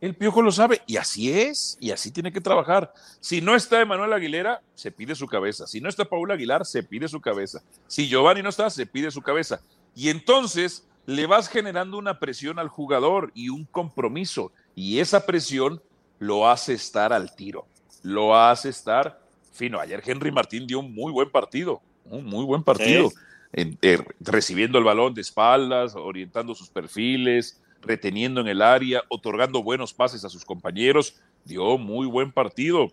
El 0.00 0.16
piojo 0.16 0.42
lo 0.42 0.50
sabe 0.50 0.82
y 0.88 0.96
así 0.96 1.30
es, 1.30 1.78
y 1.78 1.92
así 1.92 2.10
tiene 2.10 2.32
que 2.32 2.40
trabajar. 2.40 2.92
Si 3.20 3.40
no 3.40 3.54
está 3.54 3.80
Emanuel 3.80 4.12
Aguilera, 4.12 4.60
se 4.74 4.90
pide 4.90 5.14
su 5.14 5.28
cabeza. 5.28 5.68
Si 5.68 5.80
no 5.80 5.88
está 5.88 6.04
Paul 6.04 6.32
Aguilar, 6.32 6.66
se 6.66 6.82
pide 6.82 7.06
su 7.06 7.20
cabeza. 7.20 7.62
Si 7.86 8.08
Giovanni 8.08 8.42
no 8.42 8.48
está, 8.48 8.68
se 8.68 8.84
pide 8.84 9.12
su 9.12 9.22
cabeza. 9.22 9.60
Y 9.94 10.08
entonces 10.08 10.84
le 11.06 11.26
vas 11.26 11.48
generando 11.48 11.98
una 11.98 12.18
presión 12.18 12.58
al 12.58 12.68
jugador 12.68 13.30
y 13.34 13.48
un 13.48 13.64
compromiso. 13.64 14.50
Y 14.74 15.00
esa 15.00 15.26
presión 15.26 15.82
lo 16.18 16.48
hace 16.48 16.72
estar 16.74 17.12
al 17.12 17.34
tiro, 17.34 17.66
lo 18.02 18.36
hace 18.36 18.68
estar 18.68 19.20
fino. 19.52 19.80
Ayer 19.80 20.02
Henry 20.04 20.30
Martín 20.30 20.66
dio 20.66 20.80
un 20.80 20.94
muy 20.94 21.12
buen 21.12 21.30
partido, 21.30 21.80
un 22.04 22.24
muy 22.24 22.44
buen 22.44 22.62
partido, 22.62 23.10
eh, 23.52 23.98
recibiendo 24.20 24.78
el 24.78 24.84
balón 24.84 25.14
de 25.14 25.20
espaldas, 25.20 25.94
orientando 25.94 26.54
sus 26.54 26.68
perfiles, 26.70 27.60
reteniendo 27.82 28.40
en 28.40 28.48
el 28.48 28.62
área, 28.62 29.02
otorgando 29.08 29.62
buenos 29.62 29.92
pases 29.92 30.24
a 30.24 30.28
sus 30.28 30.44
compañeros, 30.44 31.16
dio 31.44 31.76
muy 31.76 32.06
buen 32.06 32.32
partido. 32.32 32.92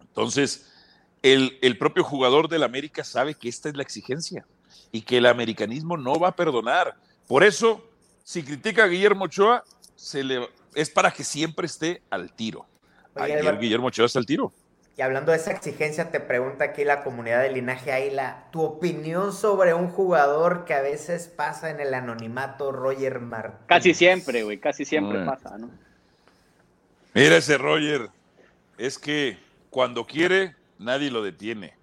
Entonces, 0.00 0.70
el, 1.22 1.58
el 1.62 1.78
propio 1.78 2.04
jugador 2.04 2.48
del 2.48 2.64
América 2.64 3.04
sabe 3.04 3.34
que 3.34 3.48
esta 3.48 3.68
es 3.68 3.76
la 3.76 3.82
exigencia 3.82 4.44
y 4.90 5.02
que 5.02 5.18
el 5.18 5.26
americanismo 5.26 5.96
no 5.96 6.18
va 6.18 6.28
a 6.28 6.36
perdonar. 6.36 6.96
Por 7.28 7.44
eso, 7.44 7.82
si 8.24 8.42
critica 8.42 8.84
a 8.84 8.88
Guillermo 8.88 9.24
Ochoa, 9.24 9.64
se 9.94 10.24
le, 10.24 10.48
es 10.74 10.90
para 10.90 11.10
que 11.10 11.24
siempre 11.24 11.66
esté 11.66 12.02
al 12.10 12.32
tiro. 12.32 12.66
Ayer 13.14 13.58
Guillermo 13.58 13.88
Ochoa 13.88 14.06
está 14.06 14.18
al 14.18 14.26
tiro. 14.26 14.52
Y 14.96 15.00
hablando 15.00 15.32
de 15.32 15.38
esa 15.38 15.52
exigencia, 15.52 16.10
te 16.10 16.20
pregunta 16.20 16.64
aquí 16.64 16.84
la 16.84 17.02
comunidad 17.02 17.42
del 17.42 17.54
linaje 17.54 17.92
Águila, 17.92 18.44
tu 18.50 18.62
opinión 18.62 19.32
sobre 19.32 19.72
un 19.72 19.88
jugador 19.88 20.66
que 20.66 20.74
a 20.74 20.82
veces 20.82 21.28
pasa 21.28 21.70
en 21.70 21.80
el 21.80 21.94
anonimato, 21.94 22.72
Roger 22.72 23.20
Martínez. 23.20 23.66
Casi 23.66 23.94
siempre, 23.94 24.42
güey, 24.42 24.58
casi 24.58 24.84
siempre 24.84 25.24
pasa, 25.24 25.56
¿no? 25.56 25.70
Mira 27.14 27.38
ese 27.38 27.56
Roger, 27.56 28.10
es 28.76 28.98
que 28.98 29.38
cuando 29.70 30.06
quiere, 30.06 30.56
nadie 30.78 31.10
lo 31.10 31.22
detiene. 31.22 31.74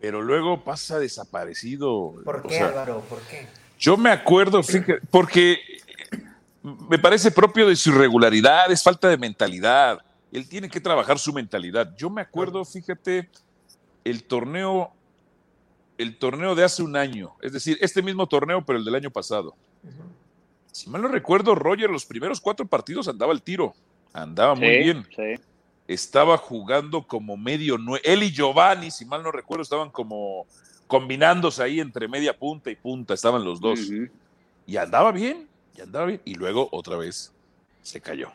Pero 0.00 0.22
luego 0.22 0.64
pasa 0.64 0.98
desaparecido. 0.98 2.14
¿Por 2.24 2.46
qué, 2.46 2.60
Álvaro? 2.60 3.00
¿Por 3.08 3.20
qué? 3.22 3.46
Yo 3.78 3.96
me 3.96 4.10
acuerdo, 4.10 4.62
fíjate, 4.62 5.00
porque 5.10 5.58
me 6.88 6.98
parece 6.98 7.30
propio 7.30 7.68
de 7.68 7.76
su 7.76 7.90
irregularidad, 7.90 8.70
es 8.70 8.82
falta 8.82 9.08
de 9.08 9.16
mentalidad 9.16 10.00
él 10.32 10.48
tiene 10.48 10.68
que 10.68 10.80
trabajar 10.80 11.18
su 11.18 11.32
mentalidad. 11.32 11.94
Yo 11.96 12.10
me 12.10 12.20
acuerdo, 12.20 12.64
fíjate, 12.64 13.28
el 14.04 14.24
torneo, 14.24 14.92
el 15.96 16.16
torneo 16.18 16.54
de 16.54 16.64
hace 16.64 16.82
un 16.82 16.96
año, 16.96 17.34
es 17.40 17.52
decir, 17.52 17.78
este 17.80 18.02
mismo 18.02 18.26
torneo, 18.26 18.64
pero 18.64 18.78
el 18.78 18.84
del 18.84 18.94
año 18.94 19.10
pasado. 19.10 19.54
Si 20.70 20.88
mal 20.90 21.02
no 21.02 21.08
recuerdo, 21.08 21.54
Roger, 21.54 21.90
los 21.90 22.04
primeros 22.04 22.40
cuatro 22.40 22.66
partidos 22.66 23.08
andaba 23.08 23.32
al 23.32 23.42
tiro, 23.42 23.74
andaba 24.12 24.54
muy 24.54 24.78
bien. 24.78 25.06
Estaba 25.86 26.36
jugando 26.36 27.06
como 27.06 27.36
medio 27.36 27.78
nueve. 27.78 28.02
Él 28.04 28.22
y 28.22 28.30
Giovanni, 28.30 28.90
si 28.90 29.06
mal 29.06 29.22
no 29.22 29.32
recuerdo, 29.32 29.62
estaban 29.62 29.90
como 29.90 30.46
combinándose 30.86 31.62
ahí 31.62 31.80
entre 31.80 32.06
media 32.08 32.36
punta 32.36 32.70
y 32.70 32.76
punta, 32.76 33.14
estaban 33.14 33.42
los 33.44 33.60
dos. 33.60 33.80
Y 34.66 34.76
andaba 34.76 35.10
bien, 35.12 35.47
y. 35.84 36.20
Y 36.24 36.34
luego 36.34 36.68
otra 36.72 36.96
vez 36.96 37.32
se 37.82 38.00
cayó 38.00 38.32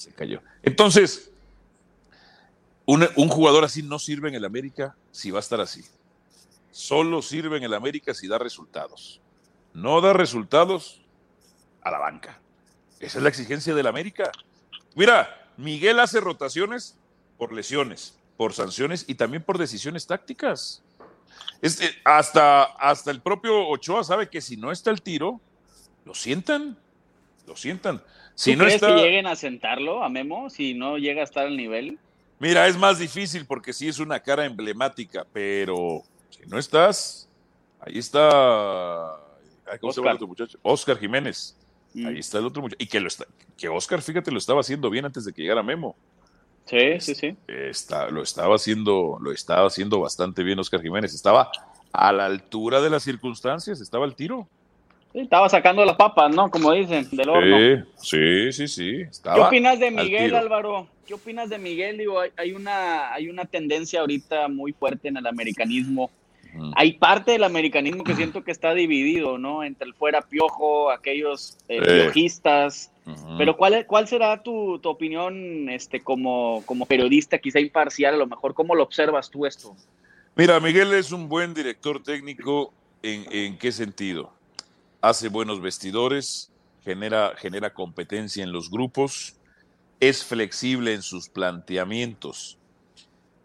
se 0.00 0.12
cayó. 0.12 0.42
Entonces, 0.62 1.30
un, 2.86 3.06
jugador 3.28 3.64
así 3.64 3.82
no 3.82 3.98
sirve 3.98 4.28
en 4.28 4.34
el 4.34 4.44
América 4.44 4.96
si 5.12 5.30
va 5.30 5.38
a 5.38 5.40
estar 5.40 5.60
así. 5.60 5.84
Solo 6.72 7.22
sirve 7.22 7.58
en 7.58 7.64
el 7.64 7.74
América 7.74 8.14
si 8.14 8.26
da 8.26 8.38
resultados. 8.38 9.20
No 9.74 10.00
da 10.00 10.12
resultados 10.12 11.02
a 11.82 11.90
la 11.90 11.98
banca. 11.98 12.40
Esa 12.98 13.18
es 13.18 13.22
la 13.22 13.28
exigencia 13.28 13.74
del 13.74 13.86
América. 13.86 14.32
Mira, 14.94 15.50
Miguel 15.56 16.00
hace 16.00 16.20
rotaciones 16.20 16.96
por 17.38 17.52
lesiones, 17.52 18.18
por 18.36 18.54
sanciones 18.54 19.04
y 19.06 19.14
también 19.14 19.42
por 19.42 19.58
decisiones 19.58 20.06
tácticas. 20.06 20.82
Este, 21.62 21.90
hasta, 22.04 22.64
hasta 22.64 23.10
el 23.10 23.20
propio 23.20 23.68
Ochoa 23.68 24.02
sabe 24.02 24.30
que 24.30 24.40
si 24.40 24.56
no 24.56 24.72
está 24.72 24.90
el 24.90 25.02
tiro, 25.02 25.40
lo 26.04 26.14
sientan, 26.14 26.76
lo 27.46 27.56
sientan. 27.56 28.02
Si 28.34 28.56
no 28.56 28.64
crees 28.64 28.80
que 28.80 28.94
lleguen 28.94 29.26
a 29.26 29.36
sentarlo 29.36 30.02
a 30.02 30.08
Memo 30.08 30.48
si 30.50 30.74
no 30.74 30.96
llega 30.96 31.20
a 31.20 31.24
estar 31.24 31.46
al 31.46 31.56
nivel? 31.56 31.98
Mira, 32.38 32.66
es 32.66 32.78
más 32.78 32.98
difícil 32.98 33.44
porque 33.44 33.72
sí 33.72 33.88
es 33.88 33.98
una 33.98 34.20
cara 34.20 34.46
emblemática, 34.46 35.26
pero 35.32 36.02
si 36.30 36.46
no 36.46 36.58
estás, 36.58 37.28
ahí 37.80 37.98
está. 37.98 39.20
¿Cómo 39.80 39.90
Oscar. 39.90 40.18
se 40.18 40.24
muchacho? 40.24 40.58
Oscar 40.62 40.98
Jiménez. 40.98 41.56
Mm. 41.92 42.06
Ahí 42.06 42.18
está 42.18 42.38
el 42.38 42.46
otro 42.46 42.62
muchacho. 42.62 42.82
Y 42.82 42.86
que, 42.86 42.98
lo 42.98 43.08
está, 43.08 43.26
que 43.58 43.68
Oscar, 43.68 44.00
fíjate, 44.00 44.30
lo 44.30 44.38
estaba 44.38 44.60
haciendo 44.60 44.88
bien 44.88 45.04
antes 45.04 45.24
de 45.24 45.32
que 45.32 45.42
llegara 45.42 45.62
Memo. 45.62 45.94
Sí, 46.64 47.00
sí, 47.00 47.14
sí. 47.14 47.36
Está, 47.46 48.08
lo 48.10 48.22
estaba 48.22 48.54
haciendo, 48.54 49.18
lo 49.20 49.32
estaba 49.32 49.66
haciendo 49.66 50.00
bastante 50.00 50.42
bien 50.42 50.58
Oscar 50.58 50.80
Jiménez. 50.80 51.12
Estaba 51.12 51.50
a 51.92 52.12
la 52.12 52.26
altura 52.26 52.80
de 52.80 52.90
las 52.90 53.02
circunstancias, 53.02 53.80
estaba 53.80 54.06
al 54.06 54.14
tiro 54.14 54.48
estaba 55.14 55.48
sacando 55.48 55.84
las 55.84 55.96
papas, 55.96 56.34
¿no? 56.34 56.50
Como 56.50 56.72
dicen, 56.72 57.08
del 57.10 57.28
horno. 57.28 57.84
Sí, 57.96 58.52
sí, 58.52 58.68
sí. 58.68 59.02
¿Qué 59.22 59.40
opinas 59.40 59.78
de 59.78 59.90
Miguel, 59.90 60.34
Álvaro? 60.34 60.86
¿Qué 61.06 61.14
opinas 61.14 61.48
de 61.50 61.58
Miguel? 61.58 61.98
Digo, 61.98 62.20
hay, 62.36 62.52
una, 62.52 63.12
hay 63.12 63.28
una 63.28 63.44
tendencia 63.44 64.00
ahorita 64.00 64.48
muy 64.48 64.72
fuerte 64.72 65.08
en 65.08 65.16
el 65.16 65.26
americanismo. 65.26 66.10
Hay 66.74 66.94
parte 66.94 67.32
del 67.32 67.44
americanismo 67.44 68.02
que 68.02 68.14
siento 68.14 68.42
que 68.42 68.50
está 68.50 68.74
dividido, 68.74 69.38
¿no? 69.38 69.62
Entre 69.62 69.86
el 69.86 69.94
fuera 69.94 70.20
piojo, 70.20 70.90
aquellos 70.90 71.58
eh, 71.68 71.80
piojistas. 71.80 72.92
Pero 73.38 73.56
¿cuál, 73.56 73.86
¿cuál 73.86 74.06
será 74.06 74.42
tu, 74.42 74.78
tu, 74.78 74.88
opinión 74.88 75.68
este, 75.68 76.00
como, 76.00 76.62
como 76.66 76.86
periodista, 76.86 77.38
quizá 77.38 77.58
imparcial, 77.58 78.14
a 78.14 78.18
lo 78.18 78.26
mejor? 78.26 78.54
¿Cómo 78.54 78.74
lo 78.74 78.84
observas 78.84 79.30
tú 79.30 79.46
esto? 79.46 79.74
Mira, 80.36 80.60
Miguel 80.60 80.92
es 80.92 81.10
un 81.10 81.28
buen 81.28 81.54
director 81.54 82.02
técnico. 82.02 82.72
¿En, 83.02 83.24
en 83.32 83.56
qué 83.56 83.72
sentido? 83.72 84.30
Hace 85.00 85.28
buenos 85.28 85.60
vestidores, 85.60 86.50
genera, 86.84 87.34
genera 87.36 87.72
competencia 87.72 88.44
en 88.44 88.52
los 88.52 88.70
grupos, 88.70 89.36
es 89.98 90.24
flexible 90.24 90.94
en 90.94 91.02
sus 91.02 91.28
planteamientos. 91.28 92.58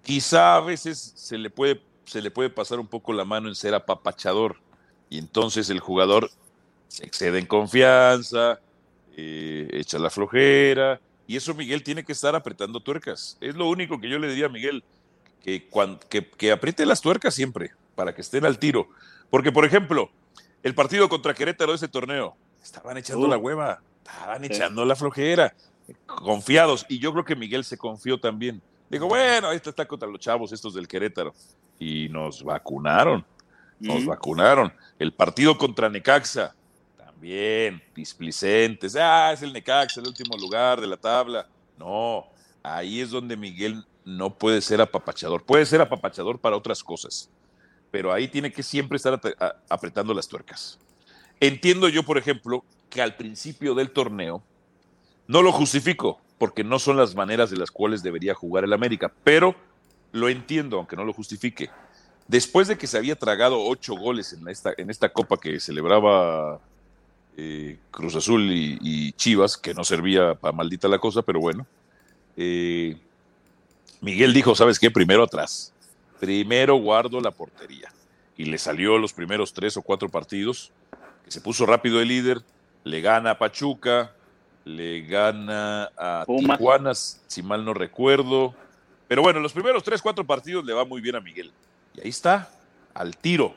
Quizá 0.04 0.56
a 0.56 0.62
veces 0.62 1.13
se 1.15 1.38
le 1.38 1.50
puede, 1.50 1.82
se 2.06 2.22
le 2.22 2.32
puede 2.32 2.50
pasar 2.50 2.80
un 2.80 2.88
poco 2.88 3.13
la 3.13 3.26
mano 3.26 3.50
en 3.50 3.56
ser 3.56 3.74
apapachador 3.74 4.58
y 5.10 5.18
entonces 5.18 5.70
el 5.70 5.80
jugador 5.80 6.30
se 6.88 7.06
excede 7.06 7.39
en 7.39 7.46
confianza, 7.46 8.60
eh, 9.18 9.68
echa 9.72 10.00
la 10.00 10.10
flojera 10.10 11.02
y 11.28 11.36
eso 11.36 11.54
Miguel 11.54 11.84
tiene 11.84 12.04
que 12.04 12.13
estar 12.13 12.36
apretando 12.36 12.80
tuercas. 12.80 13.38
Es 13.41 13.56
lo 13.56 13.68
único 13.68 14.00
que 14.00 14.10
yo 14.10 14.20
le 14.20 14.30
diría 14.30 14.46
a 14.46 14.50
Miguel, 14.50 14.84
que, 15.44 15.68
que, 16.10 16.30
que 16.30 16.52
apriete 16.52 16.86
las 16.86 17.02
tuercas 17.02 17.34
siempre 17.34 17.72
para 17.96 18.13
que 18.13 18.22
estén 18.22 18.46
al 18.46 18.60
tiro. 18.60 18.88
Porque, 19.30 19.52
por 19.52 19.65
ejemplo, 19.65 20.12
el 20.65 20.73
partido 20.73 21.08
contra 21.08 21.36
Querétaro 21.36 21.73
de 21.73 21.75
ese 21.75 21.88
torneo. 21.88 22.36
Estaban 22.62 22.97
echando 22.97 23.28
la 23.28 23.38
hueva, 23.38 23.82
estaban 24.04 24.43
echando 24.45 24.84
la 24.84 24.95
flojera, 24.95 25.54
confiados. 26.08 26.88
Y 26.89 26.97
yo 26.97 27.13
creo 27.13 27.23
que 27.23 27.36
Miguel 27.36 27.63
se 27.63 27.78
confió 27.78 28.19
también. 28.19 28.60
Digo, 28.89 29.08
bueno, 29.08 29.51
este 29.51 29.69
está 29.69 29.88
contra 29.88 30.10
los 30.10 30.19
chavos 30.19 30.51
estos 30.51 30.73
del 30.73 30.88
Querétaro. 30.88 31.36
Y 31.78 32.10
nos 32.10 32.43
vacunaron, 32.43 33.23
nos 33.80 34.08
vacunaron. 34.08 34.73
El 34.97 35.13
partido 35.13 35.56
contra 35.56 35.88
Necaxa, 35.88 36.56
también, 36.97 37.84
displicentes. 37.93 38.95
Ah, 38.95 39.34
es 39.34 39.43
el 39.43 39.54
Necaxa, 39.54 40.01
el 40.01 40.08
último 40.08 40.36
lugar 40.36 40.82
de 40.82 40.88
la 40.88 40.97
tabla. 40.97 41.47
No, 41.78 42.25
ahí 42.63 43.01
es 43.01 43.12
donde 43.12 43.38
Miguel 43.38 43.86
no 44.04 44.34
puede 44.34 44.62
ser 44.62 44.82
apapachador. 44.82 45.43
Puede 45.43 45.67
ser 45.67 45.80
apapachador 45.82 46.39
para 46.39 46.58
otras 46.58 46.84
cosas 46.84 47.30
pero 47.95 48.12
ahí 48.12 48.27
tiene 48.27 48.51
que 48.51 48.62
siempre 48.62 48.97
estar 48.97 49.21
apretando 49.69 50.13
las 50.13 50.27
tuercas. 50.27 50.77
Entiendo 51.39 51.88
yo, 51.88 52.03
por 52.03 52.17
ejemplo, 52.17 52.65
que 52.89 53.01
al 53.01 53.15
principio 53.15 53.73
del 53.73 53.91
torneo, 53.91 54.43
no 55.27 55.41
lo 55.41 55.53
justifico, 55.53 56.19
porque 56.38 56.65
no 56.65 56.77
son 56.77 56.97
las 56.97 57.15
maneras 57.15 57.51
de 57.51 57.55
las 57.55 57.71
cuales 57.71 58.03
debería 58.03 58.36
jugar 58.36 58.65
el 58.65 58.73
América, 58.73 59.13
pero 59.23 59.55
lo 60.12 60.27
entiendo, 60.27 60.75
aunque 60.75 60.97
no 60.97 61.05
lo 61.05 61.13
justifique. 61.13 61.69
Después 62.27 62.67
de 62.67 62.77
que 62.77 62.86
se 62.86 62.97
había 62.97 63.15
tragado 63.15 63.63
ocho 63.63 63.95
goles 63.95 64.34
en 64.34 64.45
esta, 64.49 64.73
en 64.77 64.89
esta 64.89 65.08
copa 65.08 65.38
que 65.38 65.58
celebraba 65.62 66.60
eh, 67.38 67.79
Cruz 67.91 68.15
Azul 68.15 68.51
y, 68.51 69.13
Chivas, 69.13 69.55
que 69.55 69.73
no 69.73 69.86
servía 69.86 70.36
para 70.36 70.51
maldita 70.51 70.89
la 70.89 70.99
cosa, 70.99 71.21
pero 71.21 71.39
bueno, 71.39 71.65
eh, 72.36 72.97
Miguel 74.01 74.34
dijo, 74.34 74.53
¿sabes 74.53 74.79
qué? 74.79 74.91
Primero 74.91 75.23
atrás 75.23 75.71
primero 76.19 76.75
guardo 76.75 77.19
la 77.21 77.32
portería. 77.32 77.91
Y 78.38 78.45
le 78.45 78.58
salió 78.58 78.97
los 78.97 79.13
primeros 79.13 79.54
tres 79.54 79.78
o 79.78 79.82
cuatro 79.82 80.10
partidos, 80.10 80.71
que 81.23 81.32
se 81.32 81.41
puso 81.41 81.65
rápido 81.65 82.01
el 82.01 82.10
líder, 82.10 82.41
le 82.84 83.01
gana 83.01 83.32
a 83.32 83.38
Pachuca, 83.38 84.13
le 84.65 85.01
gana 85.01 85.89
a 85.97 86.23
Pumas. 86.25 86.58
Tijuana, 86.58 86.93
si 86.93 87.41
mal 87.43 87.63
no 87.63 87.73
recuerdo. 87.73 88.54
Pero 89.08 89.21
bueno, 89.21 89.39
los 89.39 89.54
primeros 89.54 89.84
tres, 89.84 90.01
cuatro 90.01 90.25
partidos 90.25 90.65
le 90.65 90.73
va 90.73 90.84
muy 90.86 91.01
bien 91.01 91.15
a 91.15 91.21
Miguel. 91.21 91.51
Y 91.93 92.01
ahí 92.01 92.10
está, 92.10 92.49
al 92.93 93.15
tiro. 93.15 93.54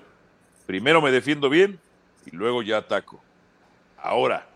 Primero 0.66 1.00
me 1.00 1.10
defiendo 1.10 1.48
bien 1.48 1.80
y 2.26 2.36
luego 2.36 2.62
ya 2.62 2.78
ataco. 2.78 3.20
Ahora, 3.96 4.46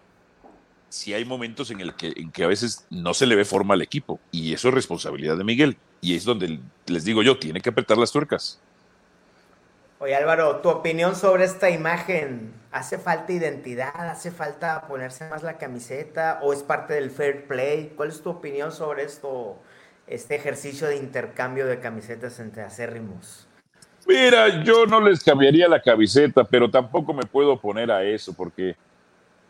sí 0.92 1.14
hay 1.14 1.24
momentos 1.24 1.70
en, 1.70 1.81
el 1.81 1.94
que, 1.94 2.12
en 2.16 2.31
que 2.31 2.44
a 2.44 2.46
veces 2.46 2.87
no 2.90 3.14
se 3.14 3.26
le 3.26 3.35
ve 3.35 3.44
forma 3.44 3.74
al 3.74 3.83
equipo. 3.83 4.20
Y 4.31 4.52
eso 4.52 4.68
es 4.68 4.74
responsabilidad 4.74 5.38
de 5.38 5.44
Miguel. 5.44 5.78
Y 6.02 6.14
es 6.14 6.24
donde 6.24 6.61
les 6.87 7.05
digo 7.05 7.22
yo, 7.22 7.38
tiene 7.38 7.61
que 7.61 7.70
apretar 7.70 7.96
las 7.96 8.12
tuercas. 8.12 8.61
Oye 9.98 10.14
Álvaro, 10.14 10.57
tu 10.57 10.68
opinión 10.68 11.16
sobre 11.16 11.44
esta 11.44 11.70
imagen. 11.70 12.52
¿Hace 12.72 12.98
falta 12.98 13.33
identidad? 13.33 14.11
¿Hace 14.11 14.31
falta 14.31 14.87
ponerse 14.87 15.28
más 15.31 15.42
la 15.42 15.57
camiseta? 15.57 16.40
¿O 16.42 16.52
es 16.52 16.62
parte 16.62 16.94
del 16.94 17.11
fair 17.11 17.46
play? 17.46 17.94
¿Cuál 17.96 18.11
es 18.11 18.22
tu 18.22 18.31
opinión 18.31 18.70
sobre 18.70 19.05
esto, 19.05 19.57
este 20.07 20.35
ejercicio 20.35 20.88
de 20.88 20.96
intercambio 20.96 21.66
de 21.66 21.81
camisetas 21.81 22.38
entre 22.38 22.62
acérrimos? 22.62 23.46
Mira, 24.07 24.62
yo 24.64 24.85
no 24.87 25.00
les 25.00 25.22
cambiaría 25.22 25.68
la 25.68 25.81
camiseta, 25.81 26.44
pero 26.44 26.68
tampoco 26.70 27.14
me 27.14 27.22
puedo 27.22 27.59
poner 27.59 27.90
a 27.90 28.02
eso, 28.02 28.35
porque 28.35 28.74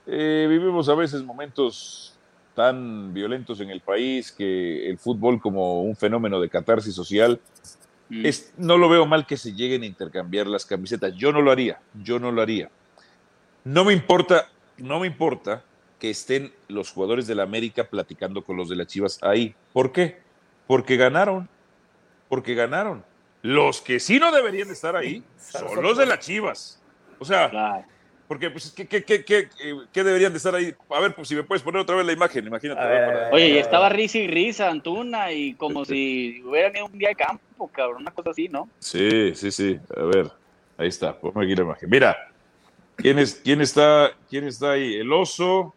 eh, 0.07 0.47
vivimos 0.49 0.89
a 0.89 0.95
veces 0.95 1.23
momentos 1.23 2.19
tan 2.55 3.15
violentos 3.15 3.61
en 3.61 3.71
el 3.71 3.81
país 3.81 4.31
que 4.31 4.89
el 4.89 4.99
fútbol 4.99 5.41
como 5.41 5.83
un 5.83 5.97
fenómeno 5.97 6.41
de 6.41 6.49
catarsis 6.51 6.95
social, 6.95 7.41
Mm. 8.13 8.27
es, 8.27 8.53
no 8.59 8.77
lo 8.77 8.91
veo 8.91 9.07
mal 9.07 9.27
que 9.27 9.39
se 9.39 9.55
lleguen 9.55 9.85
a 9.85 9.87
intercambiar 9.87 10.47
las 10.47 10.67
camisetas. 10.67 11.15
Yo 11.17 11.33
no 11.33 11.41
lo 11.41 11.51
haría, 11.51 11.81
yo 11.95 12.19
no 12.19 12.31
lo 12.31 12.43
haría. 12.43 12.71
No 13.65 13.87
me 13.87 13.95
importa, 13.95 14.51
no 14.77 15.01
me 15.01 15.07
importa 15.07 15.65
que 15.99 16.11
estén 16.11 16.53
los 16.69 16.91
jugadores 16.91 17.27
de 17.27 17.35
la 17.35 17.45
América 17.45 17.85
platicando 17.85 18.45
con 18.45 18.59
los 18.59 18.69
de 18.69 18.77
las 18.77 18.89
Chivas 18.89 19.19
ahí. 19.23 19.55
¿Por 19.73 19.93
qué? 19.93 20.21
Porque 20.67 20.99
ganaron, 20.99 21.49
porque 22.29 22.55
ganaron. 22.55 23.03
Los 23.41 23.81
que 23.81 23.99
sí 23.99 24.19
no 24.19 24.31
deberían 24.31 24.69
de 24.69 24.75
estar 24.75 24.95
ahí 24.95 25.25
son 25.39 25.83
los 25.83 25.97
de 25.97 26.05
las 26.05 26.19
Chivas. 26.19 26.83
O 27.19 27.25
sea. 27.25 27.87
Porque, 28.29 28.51
pues, 28.51 28.71
¿qué, 28.73 28.87
qué, 28.87 29.05
qué, 29.05 29.25
qué, 29.25 29.49
qué 29.93 30.05
deberían 30.05 30.33
de 30.33 30.39
estar 30.39 30.55
ahí? 30.55 30.75
A 30.91 31.01
ver, 31.01 31.15
pues 31.15 31.29
si 31.29 31.35
me 31.35 31.43
puedes 31.43 31.63
poner 31.63 31.81
otra 31.83 31.97
vez 31.97 32.07
la 32.07 32.13
imagen, 32.13 32.47
imagínate. 32.47 32.81
Oye, 33.31 33.49
y 33.51 33.59
estaba 33.59 33.89
risa 33.89 34.19
y 34.19 34.27
risa 34.27 34.71
Antuna 34.71 35.33
y 35.33 35.55
como 35.55 35.85
si 35.85 36.43
hubieran 36.45 36.75
ido 36.77 36.87
un 36.87 36.99
día 36.99 37.11
de 37.11 37.15
campo, 37.17 37.69
cabrón, 37.69 38.03
una 38.03 38.11
cosa 38.11 38.31
así, 38.31 38.49
¿no? 38.49 38.69
Sí, 38.79 39.35
sí, 39.35 39.51
sí. 39.51 39.79
A 39.97 40.03
ver, 40.05 40.31
ahí 40.79 40.89
está. 40.89 41.15
Ponme 41.19 41.45
aquí 41.45 41.55
la 41.55 41.63
imagen. 41.63 41.91
Mira, 41.91 42.17
¿quién, 42.97 43.19
es, 43.19 43.35
quién, 43.45 43.61
está, 43.61 44.13
¿quién 44.31 44.47
está 44.47 44.73
ahí? 44.73 44.95
El 44.95 45.13
oso, 45.13 45.75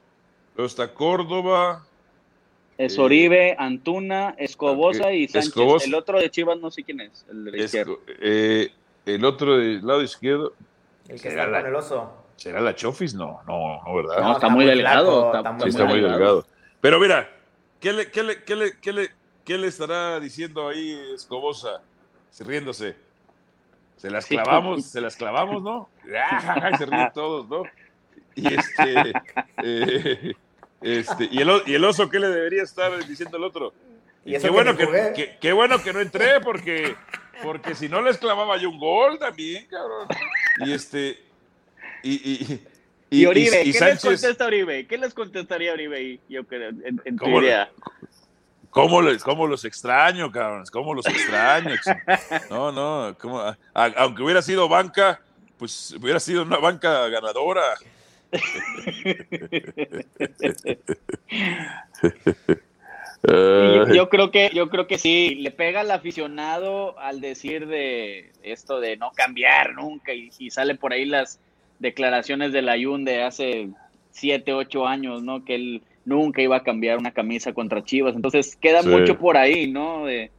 luego 0.56 0.68
está 0.68 0.94
Córdoba. 0.94 1.86
Es 2.78 2.98
Eh, 2.98 3.02
Oribe, 3.02 3.56
Antuna, 3.58 4.36
Escobosa 4.38 5.12
y 5.12 5.28
Sánchez. 5.28 5.50
Escobosa. 5.50 5.86
El 5.88 5.94
otro 5.96 6.20
de 6.20 6.30
Chivas 6.30 6.58
no 6.60 6.72
sé 6.72 6.84
quién 6.84 7.02
es, 7.02 7.26
el 7.30 7.46
de 7.46 7.52
la 7.52 7.64
izquierda. 7.64 7.94
Eh, 8.22 8.70
el 9.06 9.24
otro 9.26 9.58
del 9.58 9.86
lado 9.86 10.02
izquierdo, 10.02 10.54
El 11.08 11.22
que 11.22 11.28
está 11.30 11.48
la- 11.48 11.60
con 11.62 11.70
el 11.70 11.76
oso. 11.76 12.25
¿Será 12.36 12.62
la 12.62 12.76
Chofis? 12.76 13.14
No, 13.14 13.42
no, 13.48 13.82
no, 13.84 13.96
¿verdad? 13.96 14.22
No, 14.22 14.34
está 14.34 14.50
muy 14.50 14.66
delgado, 14.66 15.34
está- 15.36 15.50
Sí, 15.52 15.56
está 15.58 15.68
está 15.68 15.86
muy 15.86 15.94
delgado. 16.02 16.18
delgado. 16.18 16.48
Pero 16.82 17.00
mira, 17.00 17.30
¿qué 17.80 17.94
le, 17.94 18.12
qué 18.12 18.24
le, 18.24 18.44
qué 18.44 18.56
le, 18.56 18.80
qué 18.80 18.94
le, 18.94 19.12
qué 19.44 19.58
le 19.58 19.68
estará 19.68 20.20
diciendo 20.20 20.68
ahí 20.68 20.98
Escobosa? 21.14 21.82
Riéndose. 22.40 22.96
Se 23.98 24.10
las 24.10 24.26
Sí. 24.26 24.36
clavamos, 24.36 24.86
se 24.86 25.00
las 25.02 25.16
clavamos, 25.16 25.64
¿no? 25.64 25.90
Se 26.78 26.86
ríen 26.86 27.12
todos, 27.14 27.48
¿no? 27.48 27.64
Y 28.36 28.54
este, 28.54 29.14
eh, 29.64 30.34
este, 30.82 31.30
y 31.32 31.40
el, 31.42 31.50
o- 31.50 31.62
y 31.66 31.74
el 31.74 31.86
oso, 31.86 32.10
¿qué 32.10 32.20
le 32.20 32.28
debería 32.28 32.64
estar 32.64 32.92
diciendo 33.08 33.38
el 33.38 33.44
otro? 33.46 33.74
Y 34.26 34.32
Y 34.32 34.36
eso 34.36 34.48
qué 34.48 34.50
bueno 34.52 34.76
que- 34.76 35.38
qué 35.40 35.54
bueno 35.54 35.82
que 35.82 35.94
no 35.94 36.02
entré, 36.02 36.42
porque, 36.42 36.96
porque 37.42 37.74
si 37.76 37.88
no 37.88 38.02
les 38.02 38.18
clavaba 38.18 38.58
yo 38.58 38.70
un 38.70 38.80
gol 38.80 39.18
también, 39.18 39.66
cabrón. 39.68 40.08
Y 40.66 40.74
este, 40.74 41.24
y, 42.12 42.44
y, 43.12 43.22
Y, 43.22 43.26
Oribe, 43.26 43.64
¿qué 43.72 43.80
les 43.80 44.02
contesta 44.02 44.46
Oribe? 44.46 44.88
¿Qué 44.88 44.98
les 44.98 45.14
contestaría 45.14 45.74
Oribe? 45.74 46.20
Yo 46.28 46.44
creo, 46.46 46.70
en, 46.70 47.02
en 47.06 47.18
tu 47.18 47.24
¿Cómo 47.26 47.42
idea. 47.42 47.70
¿Cómo, 48.70 49.02
les, 49.02 49.24
¿Cómo 49.24 49.48
los 49.48 49.64
extraño, 49.64 50.32
cabrón? 50.32 50.66
¿Cómo 50.72 50.94
los 50.94 51.06
extraño? 51.06 51.76
No, 52.50 52.72
no, 52.72 53.16
a- 53.74 53.86
aunque 53.98 54.22
hubiera 54.22 54.42
sido 54.42 54.68
banca, 54.68 55.22
pues 55.58 55.96
hubiera 56.02 56.20
sido 56.20 56.42
una 56.44 56.58
banca 56.58 57.08
ganadora. 57.08 57.62
Y 63.24 63.94
yo, 63.96 64.10
creo 64.10 64.30
que 64.32 64.52
yo 64.54 64.70
creo 64.70 64.88
que 64.88 64.98
sí 64.98 65.36
le 65.36 65.52
pega 65.52 65.82
al 65.82 65.92
aficionado 65.92 67.00
al 67.00 67.22
decir 67.22 67.68
de 67.68 68.32
esto 68.44 68.80
de 68.80 68.98
no 68.98 69.12
cambiar 69.12 69.74
nunca 69.74 70.14
y, 70.14 70.30
y 70.38 70.52
sale 70.52 70.76
por 70.76 70.94
ahí 70.94 71.06
las 71.06 71.40
declaraciones 71.80 72.52
del 72.54 72.70
Ayun 72.70 73.04
de 73.06 73.24
hace 73.24 73.70
siete 74.12 74.54
ocho 74.54 74.88
años 74.88 75.24
no 75.24 75.44
que 75.44 75.56
él 75.56 75.82
nunca 76.06 76.42
iba 76.42 76.58
a 76.58 76.64
cambiar 76.64 76.98
una 76.98 77.12
camisa 77.12 77.54
contra 77.54 77.84
Chivas 77.84 78.16
entonces 78.16 78.56
queda 78.56 78.82
Sí. 78.82 78.90
mucho 78.90 79.18
por 79.18 79.38
ahí 79.38 79.70
no 79.72 80.06
de, 80.06 80.32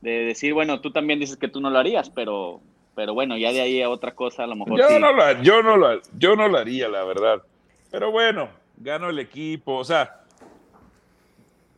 de 0.00 0.10
decir 0.24 0.52
bueno 0.54 0.80
tú 0.80 0.90
también 0.90 1.20
dices 1.20 1.36
que 1.36 1.48
tú 1.48 1.60
no 1.60 1.70
lo 1.70 1.78
harías 1.78 2.10
pero 2.10 2.60
pero 2.96 3.14
bueno 3.14 3.36
ya 3.36 3.52
de 3.52 3.60
ahí 3.60 3.82
a 3.82 3.90
otra 3.90 4.12
cosa 4.14 4.44
a 4.44 4.46
lo 4.46 4.56
mejor 4.56 4.78
yo, 4.78 4.88
sí 4.88 4.98
no 4.98 5.12
lo, 5.12 5.42
yo, 5.42 5.62
no 5.62 5.76
lo, 5.76 6.00
yo 6.18 6.36
no 6.36 6.48
lo 6.48 6.58
haría, 6.58 6.88
la 6.88 7.02
verdad. 7.04 7.42
Pero 7.90 8.10
bueno, 8.12 8.48
ganó 8.76 9.10
el 9.10 9.18
equipo. 9.18 9.74
O 9.74 9.84
sea, 9.84 10.20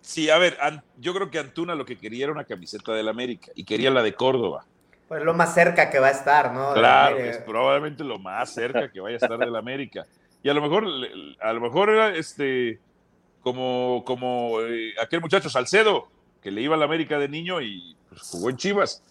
sí, 0.01 0.31
a 0.31 0.39
ver, 0.39 0.57
yo 0.99 1.15
creo 1.15 1.31
que 1.31 1.39
Antuna 1.39 1.75
lo 1.75 1.85
que 1.85 1.97
quería 1.97 2.25
era 2.25 2.33
una 2.33 2.45
camiseta 2.45 2.93
del 2.93 3.09
América 3.09 3.51
y 3.55 3.65
quería 3.65 3.91
la 3.91 4.03
de 4.03 4.15
Córdoba. 4.15 4.65
Pues 5.09 5.23
lo 5.23 5.35
más 5.35 5.55
cerca 5.55 5.89
que 5.89 6.01
va 6.01 6.09
a 6.09 6.11
estar, 6.11 6.53
¿no? 6.53 6.75
Claro, 6.75 7.19
es 7.19 7.39
probablemente 7.39 8.03
lo 8.03 8.19
más 8.19 8.53
cerca 8.53 8.91
que 8.91 9.01
vaya 9.01 9.17
a 9.17 9.19
estar 9.19 9.39
del 9.39 9.55
América. 9.55 10.05
Y 10.43 10.49
a 10.49 10.55
lo 10.55 10.63
mejor, 10.63 10.85
a 11.41 11.53
lo 11.53 11.61
mejor 11.61 11.91
era 11.91 12.15
este 12.15 12.81
como, 13.41 14.03
como 14.05 14.61
eh, 14.63 14.95
aquel 15.01 15.21
muchacho 15.21 15.49
Salcedo, 15.49 16.09
que 16.43 16.51
le 16.51 16.63
iba 16.63 16.75
al 16.75 16.83
América 16.83 17.19
de 17.19 17.29
niño 17.29 17.61
y 17.61 17.97
pues, 18.09 18.23
jugó 18.23 18.51
en 18.51 18.57
Chivas. 18.57 19.03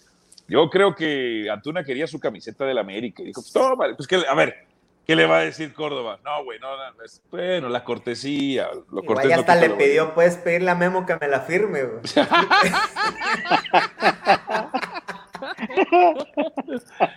Yo 0.47 0.69
creo 0.69 0.93
que 0.93 1.49
Antuna 1.49 1.83
quería 1.85 2.07
su 2.07 2.19
camiseta 2.19 2.65
del 2.65 2.77
América. 2.77 3.23
Y 3.23 3.27
dijo, 3.27 3.41
pues 3.41 3.53
toma, 3.53 3.87
pues 3.95 4.07
que, 4.07 4.21
a 4.27 4.35
ver, 4.35 4.65
¿qué 5.07 5.15
le 5.15 5.25
va 5.25 5.37
a 5.37 5.41
decir 5.41 5.73
Córdoba? 5.73 6.19
No, 6.23 6.43
güey, 6.43 6.59
no, 6.59 6.75
no, 6.75 7.03
es- 7.03 7.21
bueno, 7.31 7.69
la 7.69 7.85
cortesía. 7.85 8.67
Lo 8.91 9.01
Igual 9.01 9.05
cortés 9.05 9.29
ya 9.29 9.37
hasta 9.37 9.55
le 9.55 9.69
pidió, 9.69 10.13
puedes 10.13 10.35
pedirle 10.35 10.71
a 10.71 10.75
Memo 10.75 11.05
que 11.05 11.15
me 11.15 11.27
la 11.29 11.39
firme, 11.39 11.83
güey. 11.83 12.01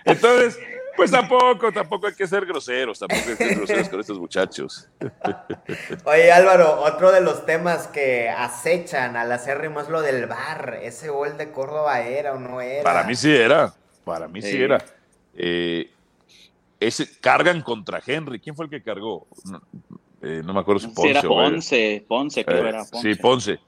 Entonces, 0.05 0.59
pues 0.97 1.11
tampoco, 1.11 1.73
tampoco 1.73 2.07
hay 2.09 2.15
que 2.15 2.27
ser 2.27 2.45
groseros, 2.47 2.99
tampoco 2.99 3.21
hay 3.31 3.37
que 3.37 3.45
ser 3.45 3.57
groseros 3.57 3.89
con 3.89 4.01
estos 4.01 4.19
muchachos. 4.19 4.89
Oye 6.05 6.33
Álvaro, 6.33 6.81
otro 6.83 7.13
de 7.13 7.21
los 7.21 7.47
temas 7.47 7.87
que 7.89 8.29
acechan 8.29 9.17
al 9.17 9.31
acérrimo 9.33 9.81
es 9.81 9.89
lo 9.89 10.03
del 10.03 10.27
bar. 10.27 10.79
¿Ese 10.83 11.09
gol 11.09 11.37
de 11.39 11.51
Córdoba 11.53 12.01
era 12.01 12.33
o 12.35 12.39
no 12.39 12.61
era? 12.61 12.83
Para 12.83 13.05
mí 13.05 13.15
sí 13.15 13.31
era, 13.35 13.73
para 14.05 14.29
mí 14.29 14.43
sí, 14.43 14.51
Sí. 14.53 14.63
era. 14.63 14.79
Eh, 15.35 15.91
ese, 16.81 17.09
cargan 17.21 17.63
contra 17.63 18.01
Henry. 18.05 18.41
¿Quién 18.41 18.57
fue 18.57 18.65
el 18.67 18.71
que 18.71 18.83
cargó? 18.83 19.27
No, 19.45 19.61
eh, 20.23 20.43
no 20.45 20.53
me 20.53 20.61
acuerdo 20.61 20.81
si 20.81 20.87
Sí, 20.89 20.93
Ponce 20.95 21.11
era 21.11 21.21
o 21.21 21.41
era- 21.41 21.51
Ponce 21.51 22.05
Ponce 22.09 22.45
creo 22.45 22.65
eh, 22.65 22.69
era 22.71 22.85
Ponce. 22.85 23.15
Sí, 23.15 23.21
Ponce. 23.21 23.61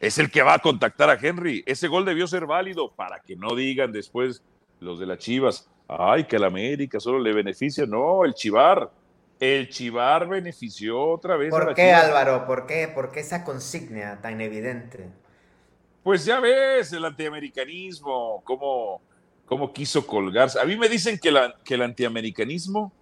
Es 0.00 0.18
el 0.18 0.30
que 0.30 0.42
va 0.42 0.54
a 0.54 0.58
contactar 0.60 1.10
a 1.10 1.18
Henry. 1.20 1.62
Ese 1.66 1.88
gol 1.88 2.04
debió 2.04 2.26
ser 2.26 2.46
válido 2.46 2.90
para 2.92 3.20
que 3.20 3.34
no 3.36 3.54
digan 3.56 3.90
después 3.92 4.42
los 4.80 5.00
de 5.00 5.06
las 5.06 5.18
Chivas. 5.18 5.68
Ay, 5.88 6.24
que 6.24 6.36
al 6.36 6.44
América 6.44 7.00
solo 7.00 7.18
le 7.18 7.32
beneficia. 7.32 7.84
No, 7.86 8.24
el 8.24 8.34
Chivar. 8.34 8.90
El 9.40 9.68
Chivar 9.68 10.28
benefició 10.28 11.00
otra 11.04 11.36
vez. 11.36 11.52
a 11.52 11.56
¿Por 11.56 11.66
la 11.68 11.74
qué 11.74 11.82
Chivas. 11.82 12.04
Álvaro? 12.04 12.46
¿Por 12.46 12.66
qué? 12.66 12.88
¿Por 12.94 13.10
qué 13.10 13.20
esa 13.20 13.42
consigna 13.44 14.20
tan 14.20 14.40
evidente? 14.40 15.08
Pues 16.02 16.24
ya 16.24 16.38
ves, 16.40 16.92
el 16.92 17.04
antiamericanismo, 17.04 18.40
cómo, 18.44 19.00
cómo 19.46 19.72
quiso 19.72 20.06
colgarse. 20.06 20.60
A 20.60 20.64
mí 20.64 20.76
me 20.76 20.88
dicen 20.88 21.18
que, 21.18 21.30
la- 21.32 21.56
que 21.64 21.74
el 21.74 21.82
antiamericanismo 21.82 22.92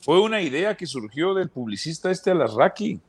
fue 0.00 0.20
una 0.20 0.40
idea 0.40 0.76
que 0.76 0.86
surgió 0.86 1.34
del 1.34 1.48
publicista 1.50 2.10
este 2.10 2.30
Alarraqui. 2.30 3.00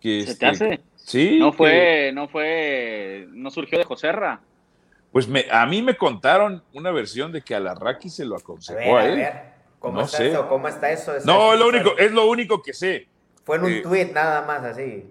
Que 0.00 0.24
¿Se 0.24 0.30
este, 0.32 0.38
te 0.38 0.46
hace? 0.46 0.80
Sí. 1.10 1.38
No 1.38 1.50
que- 1.50 1.56
fue, 1.56 2.10
no 2.14 2.28
fue, 2.28 3.26
no 3.32 3.50
surgió 3.50 3.78
de 3.78 3.84
Joserra. 3.84 4.40
pues 5.12 5.26
me, 5.26 5.44
a 5.50 5.66
mí 5.66 5.82
me 5.82 5.96
contaron 5.96 6.62
una 6.72 6.92
versión 6.92 7.32
de 7.32 7.42
que 7.42 7.54
Alarraqui 7.54 8.08
se 8.08 8.24
lo 8.24 8.36
A 8.36 8.38
aconsejó 8.38 8.78
ver, 8.78 8.88
a 8.96 9.00
a 9.00 9.06
él. 9.06 9.16
ver. 9.16 9.42
¿Cómo 9.80 9.94
No 9.98 10.04
está 10.04 10.18
sé. 10.18 10.28
eso? 10.28 10.48
¿Cómo 10.48 10.68
está 10.68 10.90
eso? 10.92 11.16
Esa- 11.16 11.26
No, 11.26 11.52
es 11.52 11.58
lo 11.58 11.66
único, 11.68 11.98
es 11.98 12.12
lo 12.12 12.28
único 12.28 12.62
que 12.62 12.72
sé. 12.72 13.08
Fue 13.44 13.56
en 13.56 13.64
un 13.64 13.72
eh, 13.72 13.80
tuit 13.82 14.12
nada 14.12 14.42
más 14.42 14.62
así. 14.62 15.04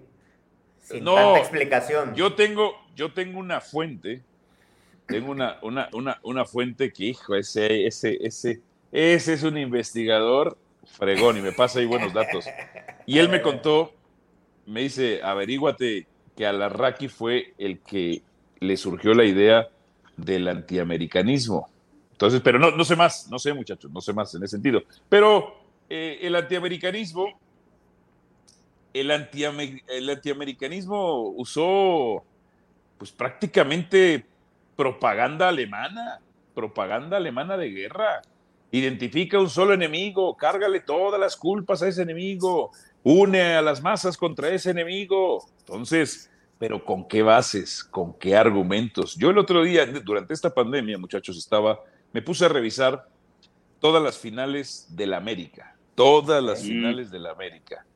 Sin 0.82 1.04
no, 1.04 1.14
tanta 1.16 1.38
explicación. 1.40 2.14
Yo 2.14 2.34
tengo, 2.34 2.72
yo 2.96 3.12
tengo 3.12 3.38
una 3.38 3.60
fuente, 3.60 4.22
tengo 5.06 5.32
una, 5.32 5.58
una, 5.62 5.88
una, 5.92 6.18
una 6.22 6.44
fuente 6.46 6.92
que, 6.92 7.04
hijo, 7.04 7.34
ese, 7.34 7.86
ese, 7.86 8.16
ese, 8.24 8.60
ese 8.92 9.32
es 9.34 9.42
un 9.42 9.58
investigador 9.58 10.56
fregón 10.96 11.36
y 11.36 11.42
me 11.42 11.52
pasa 11.52 11.80
ahí 11.80 11.84
buenos 11.86 12.14
datos. 12.14 12.46
Y 13.06 13.18
él 13.18 13.28
me 13.28 13.42
contó, 13.42 13.92
me 14.70 14.82
dice, 14.82 15.20
averíguate 15.22 16.06
que 16.36 16.46
Alarraqui 16.46 17.08
fue 17.08 17.54
el 17.58 17.80
que 17.80 18.22
le 18.60 18.76
surgió 18.76 19.14
la 19.14 19.24
idea 19.24 19.68
del 20.16 20.48
antiamericanismo. 20.48 21.68
Entonces, 22.12 22.40
pero 22.40 22.58
no, 22.58 22.70
no 22.70 22.84
sé 22.84 22.96
más, 22.96 23.28
no 23.30 23.38
sé 23.38 23.52
muchachos, 23.52 23.90
no 23.90 24.00
sé 24.00 24.12
más 24.12 24.34
en 24.34 24.44
ese 24.44 24.56
sentido. 24.56 24.82
Pero 25.08 25.56
eh, 25.88 26.18
el 26.22 26.36
antiamericanismo, 26.36 27.26
el, 28.92 29.10
el 29.10 30.10
antiamericanismo 30.10 31.30
usó 31.30 32.22
pues 32.96 33.10
prácticamente 33.10 34.24
propaganda 34.76 35.48
alemana, 35.48 36.20
propaganda 36.54 37.16
alemana 37.16 37.56
de 37.56 37.70
guerra. 37.70 38.22
Identifica 38.70 39.40
un 39.40 39.50
solo 39.50 39.74
enemigo, 39.74 40.36
cárgale 40.36 40.80
todas 40.80 41.18
las 41.18 41.36
culpas 41.36 41.82
a 41.82 41.88
ese 41.88 42.02
enemigo, 42.02 42.70
une 43.02 43.40
a 43.40 43.62
las 43.62 43.82
masas 43.82 44.16
contra 44.16 44.48
ese 44.50 44.70
enemigo. 44.70 45.46
Entonces, 45.60 46.30
pero 46.58 46.84
¿con 46.84 47.08
qué 47.08 47.22
bases? 47.22 47.84
¿Con 47.84 48.14
qué 48.18 48.36
argumentos? 48.36 49.16
Yo 49.16 49.30
el 49.30 49.38
otro 49.38 49.62
día, 49.62 49.86
durante 49.86 50.34
esta 50.34 50.52
pandemia, 50.52 50.98
muchachos, 50.98 51.36
estaba, 51.38 51.80
me 52.12 52.22
puse 52.22 52.44
a 52.44 52.48
revisar 52.48 53.08
todas 53.80 54.02
las 54.02 54.18
finales 54.18 54.86
de 54.90 55.06
la 55.06 55.16
América, 55.16 55.76
todas 55.94 56.42
las 56.42 56.62
finales 56.62 57.10
de 57.10 57.18
la 57.18 57.30
América. 57.30 57.86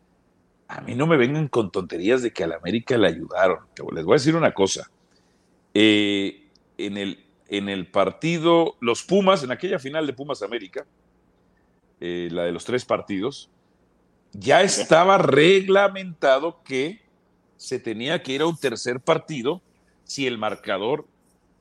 A 0.67 0.81
mí 0.81 0.95
no 0.95 1.07
me 1.07 1.19
vengan 1.19 1.49
con 1.49 1.71
tonterías 1.71 2.23
de 2.23 2.33
que 2.33 2.43
a 2.43 2.47
la 2.47 2.57
América 2.57 2.97
le 2.97 3.07
ayudaron. 3.07 3.59
Les 3.93 4.05
voy 4.05 4.14
a 4.14 4.17
decir 4.17 4.35
una 4.35 4.55
cosa. 4.55 4.90
Eh, 5.75 6.49
en, 6.79 6.97
el, 6.97 7.27
en 7.49 7.69
el 7.69 7.90
partido, 7.90 8.77
los 8.81 9.03
Pumas, 9.03 9.45
en 9.45 9.53
aquella 9.53 9.79
final 9.79 10.07
de 10.07 10.14
Pumas 10.14 10.43
América, 10.43 10.87
eh, 12.01 12.29
la 12.33 12.45
de 12.45 12.53
los 12.53 12.64
tres 12.64 12.85
partidos, 12.87 13.51
ya 14.35 14.62
estaba 14.62 15.16
reglamentado 15.18 16.62
que 16.64 17.01
se 17.57 17.79
tenía 17.79 18.23
que 18.23 18.33
ir 18.33 18.42
a 18.42 18.47
un 18.47 18.57
tercer 18.57 19.01
partido 19.01 19.62
si 20.05 20.27
el 20.27 20.38
marcador, 20.38 21.07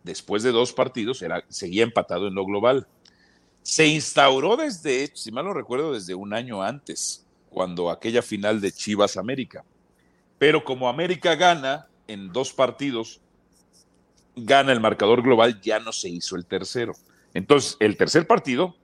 después 0.03 0.43
de 0.43 0.51
dos 0.51 0.73
partidos, 0.73 1.21
era, 1.21 1.45
seguía 1.49 1.83
empatado 1.83 2.27
en 2.27 2.35
lo 2.35 2.45
global. 2.45 2.87
Se 3.61 3.87
instauró 3.87 4.57
desde, 4.57 5.11
si 5.15 5.31
mal 5.31 5.45
no 5.45 5.53
recuerdo, 5.53 5.93
desde 5.93 6.15
un 6.15 6.33
año 6.33 6.61
antes, 6.61 7.25
cuando 7.49 7.89
aquella 7.89 8.21
final 8.21 8.59
de 8.59 8.71
Chivas 8.71 9.15
América. 9.15 9.63
Pero 10.37 10.63
como 10.63 10.89
América 10.89 11.35
gana 11.35 11.87
en 12.07 12.33
dos 12.33 12.51
partidos, 12.51 13.21
gana 14.35 14.73
el 14.73 14.81
marcador 14.81 15.21
global, 15.21 15.61
ya 15.61 15.79
no 15.79 15.93
se 15.93 16.09
hizo 16.09 16.35
el 16.35 16.45
tercero. 16.45 16.93
Entonces, 17.33 17.77
el 17.79 17.95
tercer 17.95 18.27
partido 18.27 18.75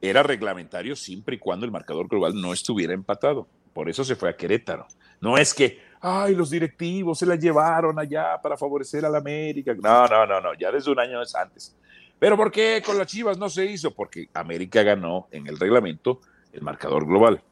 era 0.00 0.22
reglamentario 0.22 0.94
siempre 0.96 1.36
y 1.36 1.38
cuando 1.38 1.66
el 1.66 1.72
marcador 1.72 2.08
global 2.08 2.34
no 2.34 2.52
estuviera 2.52 2.92
empatado. 2.92 3.48
Por 3.72 3.88
eso 3.88 4.04
se 4.04 4.16
fue 4.16 4.30
a 4.30 4.36
Querétaro. 4.36 4.86
No 5.20 5.36
es 5.36 5.54
que, 5.54 5.80
ay, 6.00 6.34
los 6.34 6.50
directivos 6.50 7.18
se 7.18 7.26
la 7.26 7.36
llevaron 7.36 7.98
allá 7.98 8.40
para 8.42 8.56
favorecer 8.56 9.04
a 9.04 9.08
la 9.08 9.18
América. 9.18 9.74
No, 9.74 10.06
no, 10.06 10.26
no, 10.26 10.40
no, 10.40 10.54
ya 10.54 10.70
desde 10.70 10.90
un 10.90 10.98
año 10.98 11.18
antes. 11.34 11.76
Pero 12.18 12.36
¿por 12.36 12.50
qué 12.50 12.82
con 12.84 12.98
las 12.98 13.06
Chivas 13.06 13.38
no 13.38 13.48
se 13.48 13.66
hizo? 13.66 13.92
Porque 13.92 14.28
América 14.34 14.82
ganó 14.82 15.28
en 15.30 15.46
el 15.46 15.58
reglamento 15.58 16.20
el 16.52 16.62
marcador 16.62 17.06
global. 17.06 17.42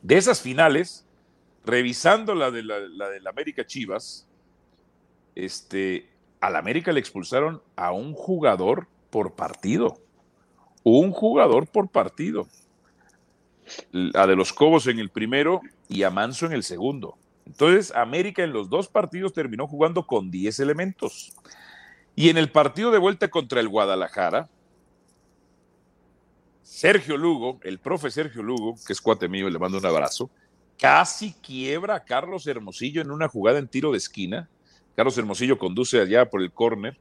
De 0.00 0.16
esas 0.16 0.40
finales, 0.40 1.06
revisando 1.64 2.34
la 2.34 2.50
de 2.50 2.62
la, 2.62 2.78
la 2.80 3.30
América 3.30 3.66
Chivas, 3.66 4.26
este, 5.34 6.10
a 6.40 6.50
la 6.50 6.58
América 6.58 6.92
le 6.92 7.00
expulsaron 7.00 7.62
a 7.76 7.92
un 7.92 8.14
jugador 8.14 8.88
por 9.10 9.34
partido. 9.34 9.98
Un 10.84 11.12
jugador 11.12 11.66
por 11.66 11.88
partido 11.88 12.48
a 14.14 14.26
de 14.26 14.36
los 14.36 14.52
Cobos 14.52 14.86
en 14.86 14.98
el 14.98 15.10
primero 15.10 15.60
y 15.88 16.02
a 16.02 16.10
Manso 16.10 16.46
en 16.46 16.52
el 16.52 16.62
segundo. 16.62 17.16
Entonces, 17.46 17.92
América 17.94 18.42
en 18.42 18.52
los 18.52 18.68
dos 18.68 18.88
partidos 18.88 19.32
terminó 19.32 19.66
jugando 19.66 20.06
con 20.06 20.30
10 20.30 20.60
elementos. 20.60 21.32
Y 22.14 22.28
en 22.28 22.36
el 22.36 22.50
partido 22.50 22.90
de 22.90 22.98
vuelta 22.98 23.28
contra 23.28 23.60
el 23.60 23.68
Guadalajara, 23.68 24.48
Sergio 26.62 27.16
Lugo, 27.16 27.58
el 27.62 27.78
profe 27.78 28.10
Sergio 28.10 28.42
Lugo, 28.42 28.76
que 28.86 28.92
es 28.92 29.00
cuate 29.00 29.28
mío 29.28 29.48
le 29.48 29.58
mando 29.58 29.78
un 29.78 29.86
abrazo, 29.86 30.30
casi 30.78 31.32
quiebra 31.34 31.96
a 31.96 32.04
Carlos 32.04 32.46
Hermosillo 32.46 33.02
en 33.02 33.10
una 33.10 33.28
jugada 33.28 33.58
en 33.58 33.68
tiro 33.68 33.92
de 33.92 33.98
esquina. 33.98 34.48
Carlos 34.96 35.16
Hermosillo 35.16 35.58
conduce 35.58 36.00
allá 36.00 36.28
por 36.28 36.42
el 36.42 36.52
córner 36.52 36.98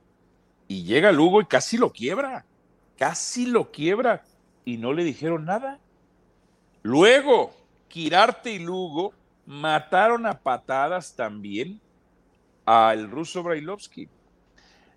y 0.68 0.84
llega 0.84 1.12
Lugo 1.12 1.42
y 1.42 1.46
casi 1.46 1.78
lo 1.78 1.92
quiebra, 1.92 2.46
casi 3.02 3.48
lo 3.48 3.72
quiebra 3.72 4.22
y 4.64 4.78
no 4.78 4.94
le 4.94 5.04
dijeron 5.04 5.46
nada. 5.46 5.80
Luego, 6.84 7.52
Quirarte 7.88 8.52
y 8.52 8.60
Lugo 8.60 9.12
mataron 9.48 10.28
a 10.28 10.38
patadas 10.38 11.16
también 11.16 11.82
al 12.64 13.10
ruso 13.10 13.42
Brailovsky. 13.42 14.08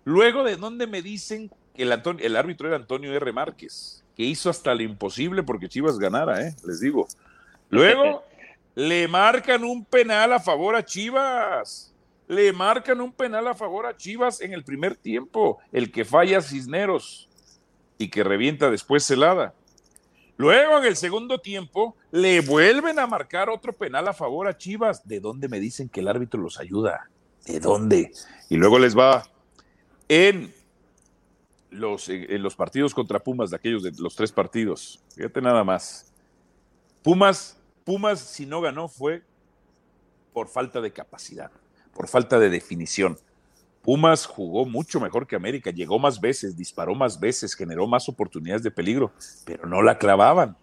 Luego 0.03 0.43
de 0.43 0.55
donde 0.55 0.85
me 0.85 1.01
dicen 1.01 1.49
que 1.73 1.81
el, 1.81 1.99
el, 2.19 2.35
árbitro 2.35 2.67
era 2.67 2.77
Antonio 2.77 3.11
R. 3.11 3.33
Márquez, 3.33 4.03
que 4.15 4.21
hizo 4.21 4.51
hasta 4.51 4.75
lo 4.75 4.83
imposible 4.83 5.41
porque 5.41 5.67
Chivas 5.67 5.97
ganara, 5.97 6.47
¿eh? 6.47 6.55
les 6.63 6.81
digo. 6.81 7.07
Luego 7.71 8.23
le 8.75 9.07
marcan 9.07 9.63
un 9.63 9.83
penal 9.83 10.31
a 10.31 10.39
favor 10.39 10.75
a 10.75 10.85
Chivas. 10.85 11.91
Le 12.27 12.53
marcan 12.53 13.01
un 13.01 13.11
penal 13.11 13.47
a 13.47 13.55
favor 13.55 13.87
a 13.87 13.97
Chivas 13.97 14.41
en 14.41 14.53
el 14.53 14.63
primer 14.63 14.95
tiempo, 14.95 15.57
el 15.71 15.91
que 15.91 16.05
falla 16.05 16.39
Cisneros 16.39 17.29
y 17.97 18.09
que 18.09 18.23
revienta 18.23 18.69
después 18.69 19.05
Celada. 19.05 19.53
Luego, 20.37 20.79
en 20.79 20.85
el 20.85 20.97
segundo 20.97 21.39
tiempo, 21.39 21.95
le 22.11 22.41
vuelven 22.41 22.99
a 22.99 23.07
marcar 23.07 23.49
otro 23.49 23.73
penal 23.73 24.07
a 24.07 24.13
favor 24.13 24.47
a 24.47 24.57
Chivas. 24.57 25.07
¿De 25.07 25.19
dónde 25.19 25.47
me 25.47 25.59
dicen 25.59 25.87
que 25.87 26.01
el 26.01 26.07
árbitro 26.07 26.41
los 26.41 26.59
ayuda? 26.59 27.09
¿De 27.45 27.59
dónde? 27.59 28.11
Y 28.49 28.57
luego 28.57 28.77
les 28.79 28.97
va 28.97 29.23
en 30.09 30.53
los, 31.69 32.09
en 32.09 32.43
los 32.43 32.55
partidos 32.55 32.93
contra 32.93 33.19
Pumas, 33.19 33.49
de 33.49 33.55
aquellos 33.55 33.83
de 33.83 33.91
los 33.97 34.15
tres 34.15 34.31
partidos. 34.31 35.01
Fíjate 35.15 35.41
nada 35.41 35.63
más. 35.63 36.11
Pumas, 37.01 37.57
Pumas, 37.85 38.19
si 38.19 38.45
no 38.45 38.61
ganó, 38.61 38.89
fue 38.89 39.23
por 40.33 40.49
falta 40.49 40.81
de 40.81 40.91
capacidad, 40.91 41.51
por 41.93 42.09
falta 42.09 42.39
de 42.39 42.49
definición. 42.49 43.17
Pumas 43.85 44.25
jugó 44.25 44.65
mucho 44.65 44.99
mejor 44.99 45.27
que 45.27 45.35
América, 45.35 45.69
llegó 45.69 45.99
más 45.99 46.19
veces, 46.19 46.57
disparó 46.57 46.95
más 46.95 47.19
veces, 47.19 47.53
generó 47.53 47.85
más 47.85 48.09
oportunidades 48.09 48.63
de 48.63 48.71
peligro, 48.71 49.13
pero 49.45 49.67
no 49.67 49.83
la 49.83 49.99
clavaban. 49.99 50.57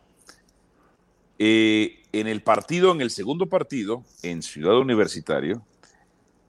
Eh, 1.38 2.02
en 2.12 2.26
el 2.26 2.42
partido, 2.42 2.90
en 2.90 3.00
el 3.00 3.10
segundo 3.10 3.48
partido, 3.48 4.02
en 4.24 4.42
Ciudad 4.42 4.76
Universitario, 4.76 5.62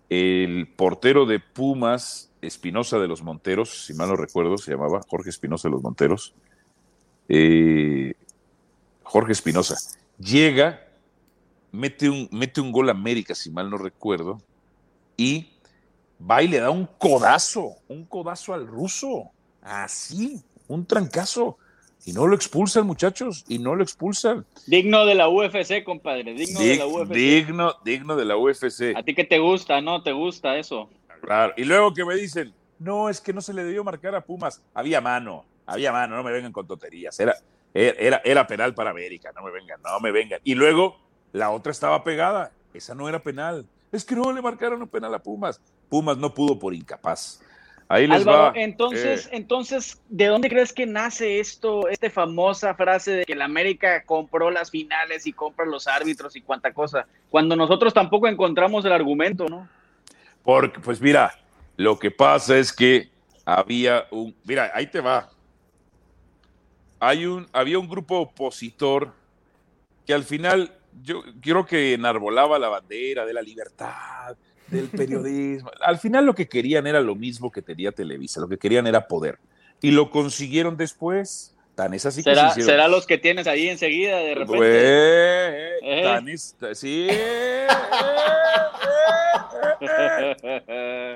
el 0.09 0.67
portero 0.75 1.27
de 1.27 1.39
Pumas, 1.39 2.31
Espinosa 2.41 2.97
de 2.97 3.07
los 3.07 3.21
Monteros, 3.21 3.85
si 3.85 3.93
mal 3.93 4.09
no 4.09 4.15
recuerdo, 4.15 4.57
se 4.57 4.71
llamaba 4.71 5.01
Jorge 5.07 5.29
Espinosa 5.29 5.67
de 5.67 5.73
los 5.73 5.83
Monteros, 5.83 6.33
eh, 7.29 8.15
Jorge 9.03 9.31
Espinosa, 9.31 9.77
llega, 10.17 10.87
mete 11.71 12.09
un, 12.09 12.27
mete 12.31 12.61
un 12.61 12.71
gol 12.71 12.89
a 12.89 12.93
América, 12.93 13.35
si 13.35 13.51
mal 13.51 13.69
no 13.69 13.77
recuerdo, 13.77 14.41
y 15.15 15.52
va 16.29 16.41
y 16.41 16.47
le 16.47 16.59
da 16.59 16.69
un 16.69 16.87
codazo, 16.97 17.75
un 17.87 18.05
codazo 18.05 18.53
al 18.53 18.67
ruso, 18.67 19.31
así, 19.61 20.43
un 20.67 20.85
trancazo. 20.85 21.57
Y 22.05 22.11
no 22.11 22.27
lo 22.27 22.35
expulsan, 22.35 22.85
muchachos, 22.85 23.45
y 23.47 23.59
no 23.59 23.75
lo 23.75 23.83
expulsan. 23.83 24.45
Digno 24.67 25.05
de 25.05 25.15
la 25.15 25.29
UFC, 25.29 25.85
compadre, 25.85 26.33
digno 26.33 26.59
de 26.59 26.75
la 26.75 26.85
UFC. 26.85 27.13
Digno, 27.13 27.75
digno 27.85 28.15
de 28.17 28.25
la 28.25 28.35
UFC. 28.35 28.93
A 28.93 29.03
ti 29.03 29.15
que 29.15 29.23
te 29.23 29.39
gusta, 29.39 29.79
¿no? 29.79 30.03
¿Te 30.03 30.11
gusta 30.11 30.57
eso? 30.57 30.89
Claro. 31.21 31.53
Y 31.55 31.63
luego 31.63 31.93
que 31.93 32.03
me 32.03 32.15
dicen, 32.15 32.53
no, 32.77 33.07
es 33.07 33.21
que 33.21 33.31
no 33.31 33.39
se 33.39 33.53
le 33.53 33.63
debió 33.63 33.85
marcar 33.85 34.15
a 34.15 34.21
Pumas. 34.21 34.61
Había 34.73 34.99
mano, 34.99 35.45
había 35.65 35.93
mano, 35.93 36.17
no 36.17 36.23
me 36.23 36.33
vengan 36.33 36.51
con 36.51 36.67
tonterías. 36.67 37.17
Era, 37.21 37.35
era, 37.73 38.21
era 38.25 38.47
penal 38.47 38.73
para 38.73 38.89
América, 38.89 39.31
no 39.33 39.41
me 39.41 39.51
vengan, 39.51 39.81
no 39.81 39.97
me 40.01 40.11
vengan. 40.11 40.41
Y 40.43 40.55
luego 40.55 40.97
la 41.31 41.51
otra 41.51 41.71
estaba 41.71 42.03
pegada, 42.03 42.51
esa 42.73 42.95
no 42.95 43.07
era 43.07 43.23
penal. 43.23 43.65
Es 43.93 44.03
que 44.03 44.15
no 44.15 44.33
le 44.33 44.41
marcaron 44.41 44.81
un 44.81 44.89
penal 44.89 45.13
a 45.13 45.19
Pumas. 45.19 45.61
Pumas 45.93 46.17
no 46.17 46.33
pudo 46.33 46.57
por 46.57 46.73
incapaz. 46.73 47.39
Ahí 47.87 48.07
les 48.07 48.21
Álvaro, 48.21 48.51
va. 48.51 48.53
Entonces, 48.55 49.27
eh. 49.27 49.29
entonces, 49.33 50.01
¿de 50.09 50.25
dónde 50.25 50.49
crees 50.49 50.73
que 50.73 50.87
nace 50.87 51.39
esto, 51.39 51.87
esta 51.87 52.09
famosa 52.09 52.73
frase 52.73 53.11
de 53.11 53.25
que 53.25 53.35
la 53.35 53.45
América 53.45 54.03
compró 54.03 54.49
las 54.49 54.71
finales 54.71 55.27
y 55.27 55.33
compra 55.33 55.67
los 55.67 55.85
árbitros 55.85 56.35
y 56.35 56.41
cuánta 56.41 56.73
cosa? 56.73 57.05
Cuando 57.29 57.55
nosotros 57.55 57.93
tampoco 57.93 58.27
encontramos 58.27 58.83
el 58.85 58.91
argumento, 58.91 59.45
¿no? 59.47 59.69
Porque, 60.41 60.79
pues 60.79 60.99
mira, 60.99 61.31
lo 61.77 61.99
que 61.99 62.09
pasa 62.09 62.57
es 62.57 62.73
que 62.73 63.11
había 63.45 64.07
un, 64.09 64.35
mira, 64.45 64.71
ahí 64.73 64.87
te 64.87 64.99
va. 64.99 65.29
Hay 66.99 67.27
un, 67.27 67.47
había 67.53 67.77
un 67.77 67.87
grupo 67.87 68.17
opositor 68.17 69.13
que 70.07 70.15
al 70.15 70.23
final 70.23 70.75
yo 71.03 71.21
creo 71.39 71.67
que 71.67 71.93
enarbolaba 71.93 72.57
la 72.57 72.69
bandera 72.69 73.27
de 73.27 73.33
la 73.33 73.43
libertad, 73.43 74.35
del 74.73 74.89
periodismo. 74.89 75.71
Al 75.81 75.97
final 75.97 76.25
lo 76.25 76.35
que 76.35 76.47
querían 76.47 76.87
era 76.87 76.99
lo 77.01 77.15
mismo 77.15 77.51
que 77.51 77.61
tenía 77.61 77.91
Televisa, 77.91 78.41
lo 78.41 78.49
que 78.49 78.57
querían 78.57 78.87
era 78.87 79.07
poder. 79.07 79.39
Y 79.81 79.91
lo 79.91 80.09
consiguieron 80.09 80.77
después. 80.77 81.55
Tan 81.75 81.93
es 81.95 82.05
así 82.05 82.21
¿Será, 82.21 82.53
que 82.53 82.61
¿Será 82.61 82.87
los 82.87 83.07
que 83.07 83.17
tienes 83.17 83.47
ahí 83.47 83.67
enseguida 83.67 84.17
de 84.17 84.35
repente? 84.35 84.59
Eh, 84.61 85.71
eh. 85.81 86.23
Eh, 86.27 86.75
sí. 86.75 87.07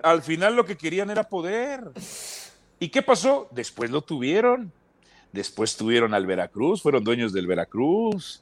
Al 0.02 0.24
final 0.24 0.56
lo 0.56 0.66
que 0.66 0.76
querían 0.76 1.12
era 1.12 1.24
poder. 1.24 1.82
¿Y 2.80 2.90
qué 2.90 3.02
pasó? 3.02 3.48
Después 3.52 3.92
lo 3.92 4.02
tuvieron. 4.02 4.72
Después 5.32 5.78
tuvieron 5.78 6.14
al 6.14 6.26
Veracruz, 6.26 6.82
fueron 6.82 7.04
dueños 7.04 7.34
del 7.34 7.48
Veracruz. 7.48 8.42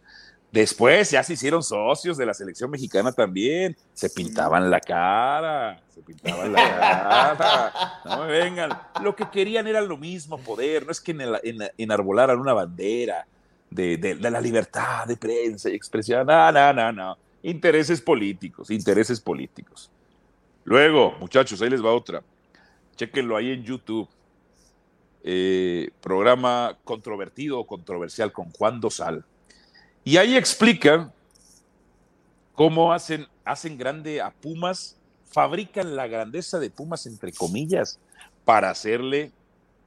Después 0.55 1.11
ya 1.11 1.21
se 1.21 1.33
hicieron 1.33 1.61
socios 1.61 2.15
de 2.15 2.25
la 2.25 2.33
selección 2.33 2.71
mexicana 2.71 3.11
también. 3.11 3.75
Se 3.93 4.09
pintaban 4.09 4.69
la 4.69 4.79
cara, 4.79 5.83
se 5.93 6.01
pintaban 6.01 6.53
la 6.53 6.63
cara. 6.63 8.01
No 8.05 8.23
me 8.23 8.27
vengan. 8.27 8.69
Lo 9.03 9.17
que 9.17 9.29
querían 9.29 9.67
era 9.67 9.81
lo 9.81 9.97
mismo, 9.97 10.37
poder. 10.37 10.85
No 10.85 10.93
es 10.93 11.01
que 11.01 11.13
enarbolaran 11.77 12.39
una 12.39 12.53
bandera 12.53 13.27
de, 13.69 13.97
de, 13.97 14.15
la 14.15 14.39
libertad 14.39 15.05
de 15.05 15.17
prensa 15.17 15.69
y 15.69 15.73
expresión. 15.73 16.25
No, 16.25 16.49
no, 16.53 16.71
no, 16.71 16.89
no. 16.89 17.17
Intereses 17.43 17.99
políticos, 17.99 18.71
intereses 18.71 19.19
políticos. 19.19 19.91
Luego, 20.63 21.17
muchachos, 21.19 21.61
ahí 21.61 21.69
les 21.69 21.83
va 21.83 21.91
otra. 21.91 22.23
Chequenlo 22.95 23.35
ahí 23.35 23.51
en 23.51 23.61
YouTube. 23.61 24.07
Eh, 25.21 25.89
programa 25.99 26.77
controvertido 26.85 27.59
o 27.59 27.67
controversial 27.67 28.31
con 28.31 28.51
Juan 28.51 28.79
Dosal. 28.79 29.25
Y 30.05 30.17
ahí 30.17 30.37
explican 30.37 31.11
cómo 32.53 32.93
hacen, 32.93 33.25
hacen 33.43 33.75
grande 33.75 34.21
a 34.21 34.29
Pumas, 34.29 34.97
fabrican 35.25 35.95
la 35.95 36.05
grandeza 36.05 36.59
de 36.59 36.69
Pumas, 36.69 37.07
entre 37.07 37.33
comillas, 37.33 37.99
para 38.45 38.69
hacerle 38.69 39.31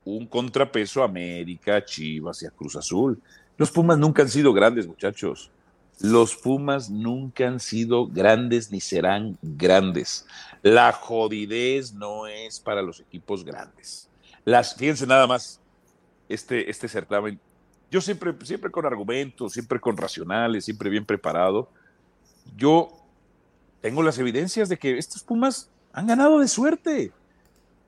un 0.05 0.27
contrapeso 0.27 1.03
a 1.03 1.05
América, 1.05 1.85
Chivas 1.85 2.43
y 2.43 2.47
a 2.47 2.51
Cruz 2.51 2.75
Azul. 2.75 3.23
Los 3.57 3.71
Pumas 3.71 3.97
nunca 3.97 4.23
han 4.23 4.29
sido 4.29 4.53
grandes, 4.53 4.89
muchachos. 4.89 5.53
Los 6.01 6.35
Pumas 6.35 6.91
nunca 6.91 7.47
han 7.47 7.61
sido 7.61 8.09
grandes 8.09 8.73
ni 8.73 8.81
serán 8.81 9.39
grandes. 9.41 10.27
La 10.63 10.93
jodidez 10.93 11.95
no 11.95 12.27
es 12.27 12.59
para 12.59 12.83
los 12.83 12.99
equipos 12.99 13.45
grandes. 13.45 14.09
Las, 14.45 14.75
fíjense 14.75 15.07
nada 15.07 15.29
más, 15.29 15.61
este, 16.29 16.69
este 16.69 16.89
certamen, 16.89 17.39
yo 17.91 18.01
siempre, 18.01 18.35
siempre 18.45 18.71
con 18.71 18.87
argumentos, 18.87 19.53
siempre 19.53 19.81
con 19.81 19.97
racionales, 19.97 20.65
siempre 20.65 20.91
bien 20.91 21.05
preparado, 21.05 21.71
yo 22.57 22.91
tengo 23.81 24.03
las 24.03 24.19
evidencias 24.19 24.69
de 24.69 24.79
que 24.79 24.99
estos 24.99 25.23
Pumas 25.23 25.71
han 25.93 26.07
ganado 26.07 26.39
de 26.39 26.49
suerte, 26.49 27.13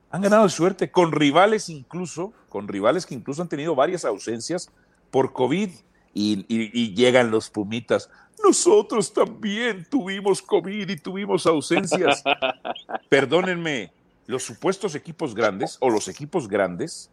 han 0.09 0.21
ganado 0.21 0.43
de 0.43 0.49
suerte, 0.49 0.91
con 0.91 1.11
rivales 1.11 1.69
incluso, 1.69 2.33
con 2.49 2.67
rivales 2.67 3.05
que 3.05 3.15
incluso 3.15 3.41
han 3.41 3.49
tenido 3.49 3.75
varias 3.75 4.05
ausencias 4.05 4.71
por 5.09 5.33
COVID 5.33 5.69
y, 6.13 6.45
y 6.47 6.93
llegan 6.93 7.31
los 7.31 7.49
Pumitas. 7.49 8.09
Nosotros 8.43 9.13
también 9.13 9.85
tuvimos 9.89 10.41
COVID 10.41 10.89
y 10.89 10.95
tuvimos 10.97 11.45
ausencias. 11.45 12.23
Perdónenme, 13.09 13.93
los 14.25 14.43
supuestos 14.43 14.95
equipos 14.95 15.35
grandes 15.35 15.77
o 15.79 15.89
los 15.89 16.07
equipos 16.07 16.47
grandes 16.47 17.09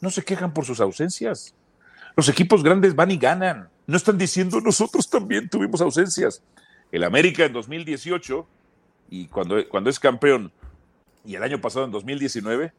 no 0.00 0.10
se 0.10 0.24
quejan 0.24 0.52
por 0.52 0.64
sus 0.64 0.80
ausencias. 0.80 1.54
Los 2.18 2.28
equipos 2.28 2.64
grandes 2.64 2.96
van 2.96 3.12
y 3.12 3.16
ganan. 3.16 3.70
No 3.86 3.96
están 3.96 4.18
diciendo 4.18 4.60
nosotros 4.60 5.08
también 5.08 5.48
tuvimos 5.48 5.80
ausencias. 5.80 6.42
El 6.90 7.04
América 7.04 7.44
en 7.44 7.52
2018 7.52 8.44
y 9.08 9.28
cuando, 9.28 9.68
cuando 9.68 9.88
es 9.88 10.00
campeón 10.00 10.52
y 11.24 11.36
el 11.36 11.44
año 11.44 11.60
pasado 11.60 11.84
en 11.84 11.92
2019, 11.92 12.72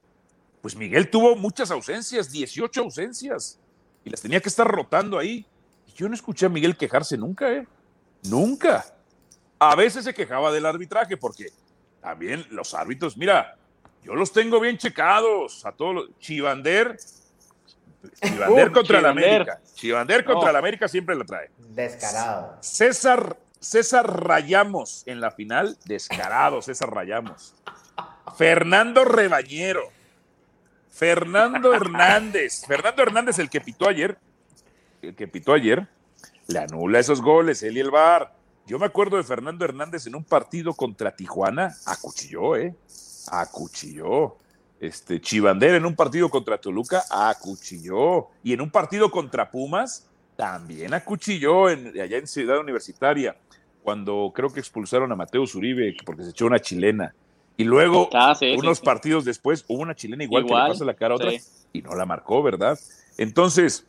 pues 0.61 0.75
Miguel 0.75 1.09
tuvo 1.09 1.37
muchas 1.37 1.71
ausencias, 1.71 2.33
18 2.33 2.81
ausencias 2.81 3.57
y 4.03 4.09
las 4.09 4.19
tenía 4.19 4.41
que 4.41 4.49
estar 4.49 4.67
rotando 4.67 5.17
ahí. 5.17 5.45
Y 5.87 5.93
yo 5.93 6.09
no 6.09 6.15
escuché 6.15 6.47
a 6.47 6.49
Miguel 6.49 6.75
quejarse 6.75 7.17
nunca, 7.17 7.49
¿eh? 7.49 7.65
Nunca. 8.23 8.93
A 9.57 9.73
veces 9.77 10.03
se 10.03 10.13
quejaba 10.13 10.51
del 10.51 10.65
arbitraje 10.65 11.15
porque 11.15 11.45
también 12.01 12.45
los 12.49 12.73
árbitros, 12.73 13.15
mira, 13.15 13.57
yo 14.03 14.15
los 14.15 14.33
tengo 14.33 14.59
bien 14.59 14.77
checados 14.77 15.65
a 15.65 15.71
todos 15.71 15.95
los. 15.95 16.19
Chivander. 16.19 16.97
Chivander 18.21 18.71
contra 18.71 19.01
la 19.01 19.09
América. 19.09 19.59
Chivander 19.75 20.23
contra 20.23 20.51
la 20.51 20.59
América 20.59 20.87
siempre 20.87 21.15
lo 21.15 21.25
trae. 21.25 21.49
Descarado. 21.57 22.57
César, 22.61 23.37
César 23.59 24.25
Rayamos 24.25 25.03
en 25.05 25.21
la 25.21 25.31
final. 25.31 25.77
Descarado, 25.85 26.61
César 26.61 26.93
Rayamos. 26.93 27.55
Fernando 28.37 29.05
Rebañero. 29.05 29.83
Fernando 30.89 31.73
Hernández. 31.73 32.65
Fernando 32.67 33.03
Hernández, 33.03 33.39
el 33.39 33.49
que 33.49 33.61
pitó 33.61 33.87
ayer. 33.87 34.17
El 35.01 35.15
que 35.15 35.27
pitó 35.27 35.53
ayer. 35.53 35.87
Le 36.47 36.59
anula 36.59 36.99
esos 36.99 37.21
goles, 37.21 37.63
él 37.63 37.77
y 37.77 37.79
el 37.79 37.91
VAR. 37.91 38.33
Yo 38.65 38.77
me 38.79 38.85
acuerdo 38.85 39.17
de 39.17 39.23
Fernando 39.23 39.65
Hernández 39.65 40.07
en 40.07 40.15
un 40.15 40.23
partido 40.23 40.73
contra 40.73 41.15
Tijuana. 41.15 41.75
Acuchilló, 41.85 42.55
¿eh? 42.55 42.75
acuchilló. 43.31 44.37
Este, 44.79 45.19
Chivander 45.19 45.75
en 45.75 45.85
un 45.85 45.95
partido 45.95 46.29
contra 46.29 46.57
Toluca 46.57 47.03
acuchilló. 47.09 48.27
Y 48.43 48.53
en 48.53 48.61
un 48.61 48.69
partido 48.69 49.11
contra 49.11 49.49
Pumas 49.49 50.07
también 50.35 50.93
acuchilló 50.93 51.69
en, 51.69 51.99
allá 51.99 52.17
en 52.17 52.25
Ciudad 52.25 52.59
Universitaria, 52.59 53.35
cuando 53.83 54.31
creo 54.33 54.49
que 54.53 54.61
expulsaron 54.61 55.11
a 55.11 55.15
Mateo 55.15 55.45
Zuribe 55.45 55.95
porque 56.05 56.23
se 56.23 56.29
echó 56.29 56.45
una 56.45 56.59
chilena. 56.59 57.13
Y 57.57 57.65
luego, 57.65 58.09
ah, 58.13 58.33
unos 58.57 58.79
partidos 58.79 59.25
después, 59.25 59.65
hubo 59.67 59.81
una 59.81 59.93
chilena 59.93 60.23
igual, 60.23 60.45
que 60.45 60.53
le 60.53 60.55
pasa 60.55 60.85
la 60.85 60.93
cara 60.93 61.13
a 61.13 61.17
otra 61.17 61.31
y 61.73 61.81
no 61.81 61.93
la 61.93 62.05
marcó, 62.05 62.41
¿verdad? 62.41 62.79
Entonces, 63.17 63.85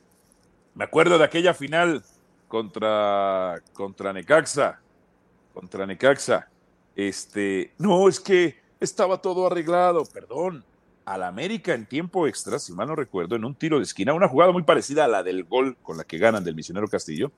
me 0.74 0.82
acuerdo 0.82 1.18
de 1.18 1.24
aquella 1.24 1.54
final 1.54 2.02
contra, 2.48 3.62
contra 3.72 4.12
Necaxa. 4.12 4.80
Contra 5.54 5.86
Necaxa. 5.86 6.48
Este, 6.96 7.72
no, 7.78 8.08
es 8.08 8.18
que 8.18 8.56
estaba 8.80 9.22
todo 9.22 9.46
arreglado, 9.46 10.04
perdón. 10.04 10.64
Al 11.10 11.24
América 11.24 11.74
en 11.74 11.86
tiempo 11.86 12.28
extra, 12.28 12.60
si 12.60 12.72
mal 12.72 12.86
no 12.86 12.94
recuerdo, 12.94 13.34
en 13.34 13.44
un 13.44 13.56
tiro 13.56 13.78
de 13.78 13.82
esquina, 13.82 14.14
una 14.14 14.28
jugada 14.28 14.52
muy 14.52 14.62
parecida 14.62 15.06
a 15.06 15.08
la 15.08 15.24
del 15.24 15.42
gol 15.42 15.76
con 15.82 15.96
la 15.96 16.04
que 16.04 16.18
ganan 16.18 16.44
del 16.44 16.54
misionero 16.54 16.86
Castillo, 16.86 17.32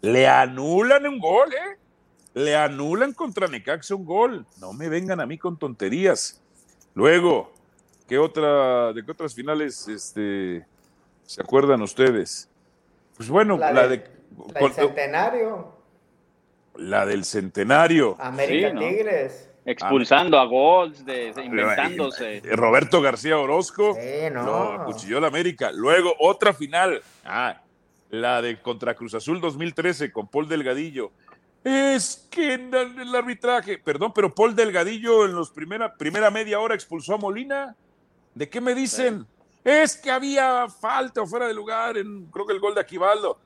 le 0.00 0.26
anulan 0.26 1.06
un 1.06 1.20
gol, 1.20 1.52
¿eh? 1.54 1.78
Le 2.34 2.56
anulan 2.56 3.12
contra 3.12 3.46
Necaxa 3.46 3.94
un 3.94 4.04
gol. 4.04 4.44
No 4.60 4.72
me 4.72 4.88
vengan 4.88 5.20
a 5.20 5.26
mí 5.26 5.38
con 5.38 5.56
tonterías. 5.56 6.42
Luego, 6.94 7.52
¿qué 8.08 8.18
otra, 8.18 8.92
de 8.92 9.04
qué 9.04 9.12
otras 9.12 9.36
finales 9.36 9.86
este, 9.86 10.66
se 11.22 11.40
acuerdan 11.40 11.82
ustedes? 11.82 12.48
Pues 13.16 13.28
bueno, 13.28 13.56
la, 13.56 13.86
de, 13.86 14.04
del 14.52 14.72
centenario. 14.72 15.72
La 16.74 17.06
del 17.06 17.24
centenario. 17.24 18.16
América 18.18 18.76
Tigres. 18.76 19.48
Expulsando 19.66 20.38
a 20.38 20.44
Golds, 20.44 21.04
de, 21.04 21.34
inventándose. 21.44 22.40
Roberto 22.52 23.02
García 23.02 23.36
Orozco 23.36 23.94
sí, 23.94 24.30
no. 24.32 24.44
lo 24.44 24.72
acuchilló 24.74 25.18
la 25.18 25.26
América. 25.26 25.72
Luego 25.72 26.14
otra 26.20 26.54
final, 26.54 27.02
ah, 27.24 27.60
la 28.10 28.40
de 28.40 28.62
contra 28.62 28.94
Cruz 28.94 29.14
Azul 29.14 29.40
2013 29.40 30.12
con 30.12 30.28
Paul 30.28 30.48
Delgadillo. 30.48 31.10
Es 31.64 32.28
que 32.30 32.54
en 32.54 32.72
el 32.72 33.12
arbitraje, 33.12 33.78
perdón, 33.78 34.12
pero 34.14 34.32
Paul 34.32 34.54
Delgadillo 34.54 35.24
en 35.24 35.34
los 35.34 35.50
primera, 35.50 35.96
primera 35.96 36.30
media 36.30 36.60
hora 36.60 36.76
expulsó 36.76 37.14
a 37.14 37.18
Molina. 37.18 37.74
¿De 38.36 38.48
qué 38.48 38.60
me 38.60 38.72
dicen? 38.72 39.26
Es 39.64 39.96
que 39.96 40.12
había 40.12 40.68
falta 40.68 41.22
o 41.22 41.26
fuera 41.26 41.48
de 41.48 41.54
lugar 41.54 41.96
en, 41.96 42.26
creo 42.26 42.46
que 42.46 42.52
el 42.52 42.60
gol 42.60 42.76
de 42.76 42.82
Aquivaldo. 42.82 43.36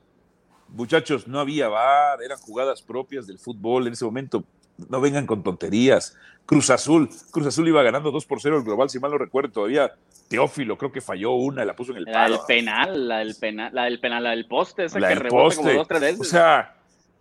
Muchachos, 0.67 1.27
no 1.27 1.39
había 1.39 1.67
VAR, 1.67 2.21
eran 2.21 2.37
jugadas 2.37 2.79
propias 2.83 3.25
del 3.25 3.39
fútbol 3.39 3.87
en 3.87 3.93
ese 3.93 4.05
momento 4.05 4.43
no 4.89 5.01
vengan 5.01 5.25
con 5.25 5.43
tonterías. 5.43 6.17
Cruz 6.45 6.69
Azul, 6.69 7.09
Cruz 7.31 7.47
Azul 7.47 7.67
iba 7.67 7.83
ganando 7.83 8.11
2 8.11 8.25
por 8.25 8.41
0 8.41 8.57
el 8.57 8.63
global, 8.63 8.89
si 8.89 8.99
mal 8.99 9.11
no 9.11 9.17
recuerdo, 9.17 9.51
todavía 9.51 9.91
Teófilo 10.27 10.77
creo 10.77 10.91
que 10.91 11.01
falló 11.01 11.31
una, 11.31 11.63
la 11.65 11.75
puso 11.75 11.91
en 11.91 11.99
el 11.99 12.05
palo. 12.05 12.15
La 12.15 12.29
del 12.29 12.39
penal, 12.47 13.07
la 13.07 13.17
del 13.19 13.35
penal, 13.35 13.73
la 13.73 13.83
del 13.85 13.99
penal, 13.99 14.23
la 14.23 14.29
del 14.31 14.47
poste, 14.47 14.85
esa 14.85 14.99
que 14.99 15.15
rebota 15.15 15.55
como 15.55 15.71
dos, 15.71 15.87
tres 15.87 16.01
veces. 16.01 16.19
O 16.19 16.23
sea, 16.23 16.75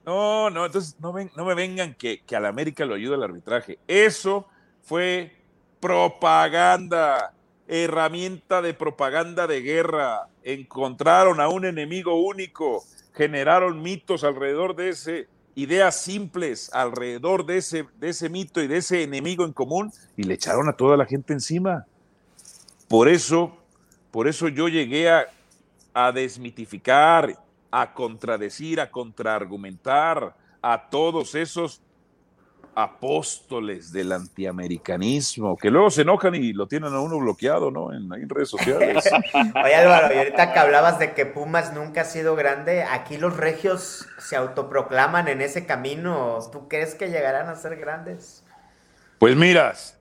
no, 0.05 0.51
no, 0.51 0.67
entonces 0.67 0.97
no, 1.01 1.15
no 1.37 1.45
me 1.45 1.55
vengan 1.55 1.95
que, 1.95 2.23
que 2.27 2.37
a 2.37 2.41
la 2.41 2.49
América 2.49 2.85
lo 2.87 2.95
ayuda 2.95 3.17
el 3.17 3.23
arbitraje. 3.23 3.79
Eso 3.87 4.49
fue 4.83 5.37
propaganda, 5.81 7.33
herramienta 7.69 8.63
de 8.63 8.75
propaganda 8.75 9.47
de 9.47 9.63
guerra. 9.63 10.29
Encontraron 10.43 11.41
a 11.41 11.49
un 11.49 11.65
enemigo 11.65 12.15
único, 12.15 12.85
generaron 13.15 13.83
mitos 13.83 14.25
alrededor 14.25 14.75
de 14.77 14.91
ese 14.91 15.29
ideas 15.55 16.01
simples 16.01 16.71
alrededor 16.73 17.45
de 17.47 17.59
ese, 17.59 17.87
de 17.99 18.11
ese 18.11 18.29
mito 18.29 18.63
y 18.63 18.67
de 18.67 18.79
ese 18.79 19.03
enemigo 19.03 19.45
en 19.45 19.53
común 19.53 19.93
y 20.17 20.23
le 20.23 20.35
echaron 20.35 20.69
a 20.69 20.73
toda 20.73 20.97
la 20.97 21.07
gente 21.07 21.33
encima. 21.33 21.87
Por 22.89 23.09
eso, 23.09 23.57
por 24.11 24.29
eso 24.29 24.49
yo 24.49 24.69
llegué 24.69 25.11
a, 25.11 25.27
a 25.95 26.13
desmitificar, 26.13 27.37
a 27.71 27.93
contradecir, 27.93 28.81
a 28.81 28.91
contraargumentar 28.91 30.35
a 30.63 30.89
todos 30.91 31.35
esos 31.35 31.81
apóstoles 32.83 33.93
del 33.93 34.13
antiamericanismo, 34.13 35.57
que 35.57 35.71
luego 35.71 35.91
se 35.91 36.03
enojan 36.03 36.35
y 36.35 36.53
lo 36.53 36.67
tienen 36.67 36.93
a 36.95 37.01
uno 37.01 37.19
bloqueado, 37.19 37.71
¿no? 37.71 37.93
En, 37.93 38.29
redes 38.29 38.49
sociales. 38.49 39.05
Oye 39.65 39.75
Álvaro, 39.75 40.15
y 40.15 40.19
ahorita 40.19 40.53
que 40.53 40.59
hablabas 40.59 40.99
de 40.99 41.15
que 41.15 41.27
Pumas 41.27 41.73
nunca 41.75 42.03
ha 42.03 42.05
sido 42.05 42.37
grande, 42.37 42.83
aquí 42.83 43.17
los 43.17 43.37
regios 43.37 44.07
se 44.19 44.37
autoproclaman 44.37 45.29
en 45.29 45.41
ese 45.41 45.67
camino. 45.67 46.39
¿Tú 46.53 46.69
crees 46.69 46.95
que 46.95 47.09
llegarán 47.09 47.49
a 47.49 47.57
ser 47.57 47.77
grandes? 47.77 48.45
Pues 49.19 49.37
miras, 49.37 49.99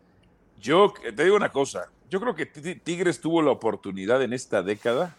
Yo 0.59 0.93
te 1.15 1.23
digo 1.23 1.36
una 1.36 1.49
cosa, 1.49 1.89
yo 2.09 2.19
creo 2.19 2.36
que 2.36 2.45
Tigres 2.45 3.21
tuvo 3.21 3.41
la 3.41 3.51
oportunidad 3.51 4.21
en 4.23 4.34
esta 4.34 4.63
década 4.63 5.15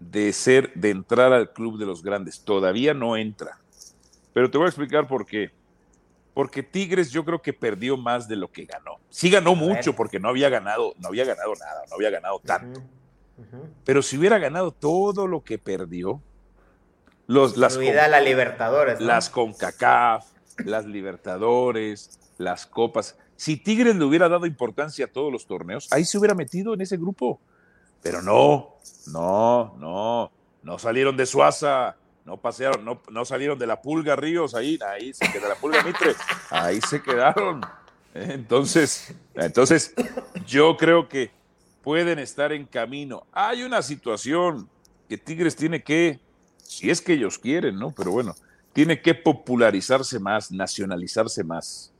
de 0.00 0.32
ser, 0.32 0.72
de 0.74 0.90
entrar 0.90 1.32
al 1.32 1.52
club 1.52 1.78
de 1.78 1.86
los 1.86 2.02
grandes. 2.02 2.40
Todavía 2.40 2.94
no 2.94 3.16
entra. 3.16 3.58
Pero 4.32 4.50
te 4.50 4.58
voy 4.58 4.66
a 4.66 4.68
explicar 4.68 5.06
por 5.06 5.26
qué. 5.26 5.50
Porque 6.38 6.62
Tigres 6.62 7.10
yo 7.10 7.24
creo 7.24 7.42
que 7.42 7.52
perdió 7.52 7.96
más 7.96 8.28
de 8.28 8.36
lo 8.36 8.52
que 8.52 8.64
ganó. 8.64 9.00
Sí 9.10 9.28
ganó 9.28 9.56
mucho 9.56 9.96
porque 9.96 10.20
no 10.20 10.28
había 10.28 10.48
ganado, 10.48 10.94
no 10.98 11.08
había 11.08 11.24
ganado 11.24 11.52
nada, 11.56 11.82
no 11.90 11.96
había 11.96 12.10
ganado 12.10 12.38
tanto. 12.38 12.80
Pero 13.82 14.02
si 14.02 14.16
hubiera 14.16 14.38
ganado 14.38 14.70
todo 14.70 15.26
lo 15.26 15.42
que 15.42 15.58
perdió, 15.58 16.22
los, 17.26 17.56
las, 17.56 17.76
la 17.76 18.20
Libertadores, 18.20 19.00
las 19.00 19.30
CONCACAF, 19.30 20.26
las 20.58 20.86
Libertadores, 20.86 22.20
las 22.38 22.66
Copas. 22.66 23.18
Si 23.34 23.56
Tigres 23.56 23.96
le 23.96 24.04
hubiera 24.04 24.28
dado 24.28 24.46
importancia 24.46 25.06
a 25.06 25.08
todos 25.08 25.32
los 25.32 25.44
torneos, 25.44 25.88
ahí 25.90 26.04
se 26.04 26.18
hubiera 26.18 26.36
metido 26.36 26.72
en 26.72 26.82
ese 26.82 26.96
grupo. 26.98 27.40
Pero 28.00 28.22
no, 28.22 28.76
no, 29.08 29.74
no, 29.76 30.30
no 30.62 30.78
salieron 30.78 31.16
de 31.16 31.26
Suaza, 31.26 31.96
no 32.28 32.36
pasearon, 32.36 32.84
no, 32.84 33.00
no 33.10 33.24
salieron 33.24 33.58
de 33.58 33.66
la 33.66 33.80
Pulga 33.80 34.14
Ríos, 34.14 34.54
ahí, 34.54 34.78
ahí 34.86 35.14
se 35.14 35.32
quedó 35.32 35.48
la 35.48 35.54
Pulga 35.54 35.82
Mitre, 35.82 36.14
ahí 36.50 36.78
se 36.82 37.00
quedaron. 37.00 37.62
Entonces, 38.12 39.14
entonces, 39.34 39.94
yo 40.46 40.76
creo 40.76 41.08
que 41.08 41.30
pueden 41.82 42.18
estar 42.18 42.52
en 42.52 42.66
camino. 42.66 43.26
Hay 43.32 43.62
una 43.62 43.80
situación 43.80 44.68
que 45.08 45.16
Tigres 45.16 45.56
tiene 45.56 45.82
que, 45.82 46.20
si 46.58 46.90
es 46.90 47.00
que 47.00 47.14
ellos 47.14 47.38
quieren, 47.38 47.78
¿no? 47.78 47.94
Pero 47.96 48.10
bueno, 48.10 48.36
tiene 48.74 49.00
que 49.00 49.14
popularizarse 49.14 50.18
más, 50.18 50.52
nacionalizarse 50.52 51.42
más. 51.42 51.94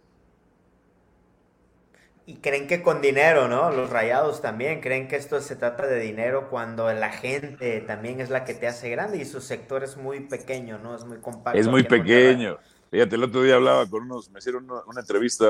Y 2.29 2.41
creen 2.43 2.66
que 2.66 2.83
con 2.83 3.01
dinero, 3.01 3.49
¿no? 3.49 3.70
Los 3.70 3.89
rayados 3.89 4.43
también 4.43 4.83
creen 4.83 5.09
que 5.09 5.16
esto 5.16 5.41
se 5.41 5.57
trata 5.57 5.87
de 5.87 5.99
dinero 5.99 6.51
cuando 6.51 6.93
la 6.93 7.11
gente 7.11 7.81
también 7.81 8.20
es 8.20 8.29
la 8.29 8.45
que 8.45 8.53
te 8.53 8.66
hace 8.66 8.91
grande 8.91 9.16
y 9.16 9.24
su 9.24 9.41
sector 9.41 9.83
es 9.83 9.97
muy 9.97 10.20
pequeño, 10.20 10.79
¿no? 10.79 10.95
Es 10.95 11.07
muy 11.07 11.20
compacto. 11.20 11.59
Es 11.59 11.66
muy 11.66 11.85
pequeño. 11.85 12.59
Fíjate, 12.91 13.16
el 13.16 13.24
otro 13.24 13.43
día 13.43 13.55
hablaba 13.55 13.89
con 13.89 14.03
unos, 14.03 14.31
me 14.31 14.41
hicieron 14.41 14.70
una, 14.70 15.01
entrevista 15.01 15.47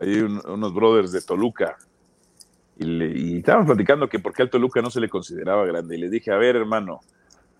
ahí 0.00 0.22
unos 0.22 0.72
brothers 0.72 1.12
de 1.12 1.20
Toluca 1.20 1.76
y, 2.78 2.84
le, 2.84 3.18
y 3.18 3.36
estábamos 3.40 3.66
platicando 3.66 4.08
que 4.08 4.18
por 4.18 4.32
qué 4.32 4.40
al 4.40 4.48
Toluca 4.48 4.80
no 4.80 4.90
se 4.90 5.00
le 5.00 5.10
consideraba 5.10 5.66
grande. 5.66 5.94
Y 5.94 6.00
le 6.00 6.08
dije, 6.08 6.32
a 6.32 6.38
ver, 6.38 6.56
hermano, 6.56 7.00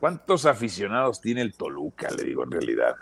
¿cuántos 0.01 0.46
aficionados 0.46 1.20
tiene 1.20 1.42
el 1.42 1.53
Toluca? 1.53 2.09
Le 2.16 2.24
digo, 2.24 2.44
en 2.44 2.51
realidad. 2.51 2.96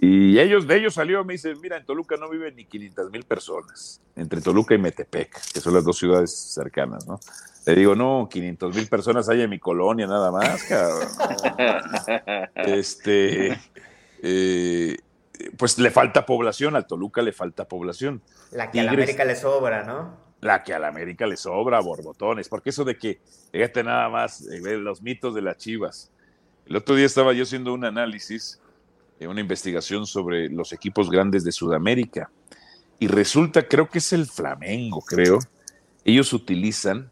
Y 0.00 0.38
ellos, 0.38 0.68
de 0.68 0.76
ellos 0.76 0.94
salió, 0.94 1.24
me 1.24 1.32
dicen, 1.32 1.60
mira, 1.60 1.76
en 1.76 1.84
Toluca 1.84 2.16
no 2.16 2.30
viven 2.30 2.54
ni 2.54 2.64
500 2.64 3.10
mil 3.10 3.24
personas, 3.24 4.00
entre 4.14 4.40
Toluca 4.40 4.72
y 4.72 4.78
Metepec, 4.78 5.52
que 5.52 5.60
son 5.60 5.74
las 5.74 5.84
dos 5.84 5.98
ciudades 5.98 6.32
cercanas, 6.32 7.04
¿no? 7.08 7.18
Le 7.66 7.74
digo, 7.74 7.96
no, 7.96 8.28
500 8.30 8.76
mil 8.76 8.86
personas 8.86 9.28
hay 9.28 9.42
en 9.42 9.50
mi 9.50 9.58
colonia 9.58 10.06
nada 10.06 10.30
más, 10.30 10.62
cabrón. 10.62 11.08
este, 12.54 13.58
eh, 14.22 14.96
pues 15.56 15.78
le 15.78 15.90
falta 15.90 16.24
población, 16.24 16.76
al 16.76 16.86
Toluca 16.86 17.20
le 17.20 17.32
falta 17.32 17.66
población. 17.66 18.22
La 18.52 18.70
que 18.70 18.78
a 18.78 18.84
la 18.84 18.92
América 18.92 19.24
le 19.24 19.34
sobra, 19.34 19.82
¿no? 19.82 20.16
La 20.40 20.62
que 20.62 20.74
a 20.74 20.78
la 20.78 20.86
América 20.86 21.26
le 21.26 21.36
sobra, 21.36 21.80
borbotones, 21.80 22.48
porque 22.48 22.70
eso 22.70 22.84
de 22.84 22.96
que, 22.96 23.20
fíjate 23.50 23.82
nada 23.82 24.08
más, 24.08 24.46
eh, 24.46 24.76
los 24.76 25.02
mitos 25.02 25.34
de 25.34 25.42
las 25.42 25.56
chivas. 25.56 26.12
El 26.66 26.76
otro 26.76 26.94
día 26.94 27.06
estaba 27.06 27.32
yo 27.32 27.42
haciendo 27.42 27.74
un 27.74 27.84
análisis 27.84 28.60
una 29.26 29.40
investigación 29.40 30.06
sobre 30.06 30.48
los 30.48 30.72
equipos 30.72 31.10
grandes 31.10 31.44
de 31.44 31.52
Sudamérica. 31.52 32.30
Y 32.98 33.08
resulta, 33.08 33.66
creo 33.66 33.88
que 33.88 33.98
es 33.98 34.12
el 34.12 34.26
Flamengo, 34.26 35.00
creo. 35.00 35.38
Ellos 36.04 36.32
utilizan 36.32 37.10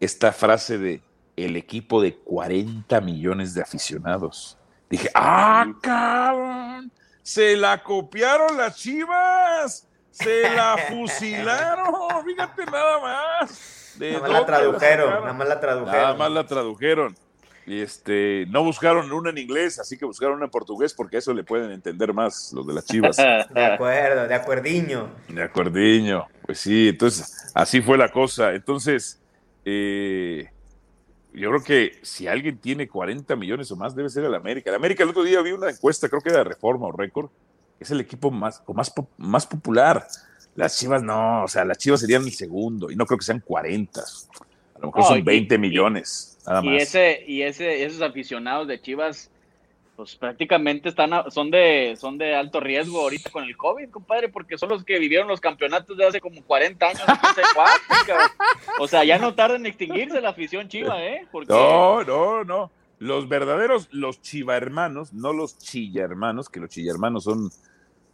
esta 0.00 0.32
frase 0.32 0.78
de 0.78 1.02
el 1.36 1.56
equipo 1.56 2.00
de 2.00 2.16
40 2.16 3.00
millones 3.02 3.54
de 3.54 3.62
aficionados. 3.62 4.56
Dije, 4.88 5.10
¡ah, 5.14 5.66
cabrón! 5.82 6.90
Se 7.22 7.56
la 7.56 7.82
copiaron 7.82 8.56
las 8.56 8.76
chivas. 8.76 9.86
Se 10.10 10.48
la 10.54 10.76
fusilaron. 10.88 12.24
Fíjate 12.24 12.64
nada 12.66 13.00
más. 13.00 13.96
nada 13.98 14.20
más 14.20 14.30
la 14.30 14.46
tradujeron. 14.46 15.10
Nada 15.10 15.32
más 15.32 15.48
la 15.48 15.60
tradujeron. 15.60 16.02
Nada 16.02 16.14
más 16.14 16.30
la 16.30 16.46
tradujeron. 16.46 17.25
Y 17.66 17.80
este, 17.80 18.46
no 18.48 18.62
buscaron 18.62 19.10
una 19.10 19.30
en 19.30 19.38
inglés, 19.38 19.80
así 19.80 19.98
que 19.98 20.04
buscaron 20.04 20.36
una 20.36 20.44
en 20.44 20.50
portugués 20.52 20.94
porque 20.94 21.16
eso 21.16 21.34
le 21.34 21.42
pueden 21.42 21.72
entender 21.72 22.14
más 22.14 22.52
los 22.52 22.64
de 22.64 22.72
las 22.72 22.84
chivas. 22.84 23.16
De 23.54 23.64
acuerdo, 23.64 24.28
de 24.28 24.34
acuerdiño. 24.34 25.08
De 25.28 25.42
acuerdiño, 25.42 26.26
pues 26.44 26.60
sí, 26.60 26.88
entonces 26.88 27.50
así 27.54 27.80
fue 27.80 27.98
la 27.98 28.08
cosa. 28.08 28.54
Entonces, 28.54 29.20
eh, 29.64 30.48
yo 31.32 31.50
creo 31.50 31.62
que 31.64 31.98
si 32.02 32.28
alguien 32.28 32.58
tiene 32.58 32.88
40 32.88 33.34
millones 33.34 33.70
o 33.72 33.76
más, 33.76 33.96
debe 33.96 34.10
ser 34.10 34.24
el 34.24 34.34
América. 34.34 34.70
El 34.70 34.76
América 34.76 35.02
el 35.02 35.10
otro 35.10 35.24
día 35.24 35.42
vi 35.42 35.50
una 35.50 35.68
encuesta, 35.68 36.08
creo 36.08 36.22
que 36.22 36.28
era 36.28 36.38
de 36.38 36.44
Reforma 36.44 36.86
o 36.86 36.92
Récord, 36.92 37.30
es 37.80 37.90
el 37.90 38.00
equipo 38.00 38.30
más, 38.30 38.62
más, 38.72 38.92
más 39.18 39.46
popular. 39.46 40.06
Las 40.54 40.78
Chivas 40.78 41.02
no, 41.02 41.42
o 41.42 41.48
sea, 41.48 41.64
las 41.64 41.78
Chivas 41.78 42.00
serían 42.00 42.22
el 42.22 42.32
segundo 42.32 42.90
y 42.90 42.96
no 42.96 43.04
creo 43.06 43.18
que 43.18 43.24
sean 43.24 43.40
40. 43.40 44.02
A 44.76 44.78
lo 44.80 44.86
mejor 44.88 45.04
son 45.04 45.24
20 45.24 45.58
millones 45.58 46.36
y 46.62 46.76
ese, 46.76 47.24
y 47.26 47.42
ese, 47.42 47.84
esos 47.84 48.02
aficionados 48.02 48.68
de 48.68 48.80
Chivas, 48.80 49.30
pues 49.96 50.14
prácticamente 50.14 50.88
están 50.88 51.10
son 51.30 51.50
de, 51.50 51.96
son 51.98 52.18
de 52.18 52.34
alto 52.34 52.60
riesgo 52.60 53.00
ahorita 53.00 53.30
con 53.30 53.44
el 53.44 53.56
COVID, 53.56 53.90
compadre, 53.90 54.28
porque 54.28 54.58
son 54.58 54.68
los 54.68 54.84
que 54.84 54.98
vivieron 54.98 55.26
los 55.26 55.40
campeonatos 55.40 55.96
de 55.96 56.06
hace 56.06 56.20
como 56.20 56.42
40 56.42 56.86
años, 56.86 57.02
O 58.78 58.86
sea, 58.86 59.04
ya 59.04 59.18
no 59.18 59.34
tarda 59.34 59.56
en 59.56 59.66
extinguirse 59.66 60.20
la 60.20 60.30
afición 60.30 60.68
chiva, 60.68 61.02
¿eh? 61.04 61.26
No, 61.48 62.04
no, 62.04 62.44
no. 62.44 62.70
Los 62.98 63.28
verdaderos, 63.28 63.88
los 63.90 64.22
chiva 64.22 64.56
hermanos, 64.56 65.12
no 65.12 65.32
los 65.32 65.58
chilla 65.58 66.04
hermanos, 66.04 66.48
que 66.48 66.60
los 66.60 66.70
chilla 66.70 66.92
hermanos 66.92 67.24
son 67.24 67.50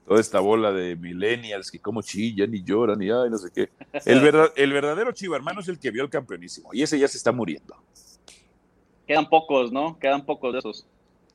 toda 0.07 0.21
esta 0.21 0.41
bola 0.41 0.73
de 0.73 0.97
millennials 0.97 1.71
que 1.71 1.79
como 1.79 2.03
chillan 2.03 2.55
y 2.55 2.63
lloran 2.63 3.01
y 3.03 3.11
ay, 3.11 3.31
no 3.31 3.39
sé 3.39 3.51
qué. 3.55 3.71
El, 4.05 4.21
verdad, 4.23 4.53
el 4.57 4.73
verdadero 4.73 5.13
chiva 5.13 5.37
hermano 5.37 5.61
es 5.61 5.69
el 5.69 5.79
que 5.79 5.91
vio 5.91 6.03
el 6.03 6.11
campeonísimo 6.11 6.71
y 6.73 6.83
ese 6.83 6.99
ya 6.99 7.09
se 7.09 7.17
está 7.17 7.33
muriendo. 7.33 7.77
Quedan 9.07 9.29
pocos, 9.29 9.73
¿no? 9.73 9.99
Quedan 9.99 10.25
pocos 10.25 10.53
de 10.53 10.59
esos. 10.61 10.87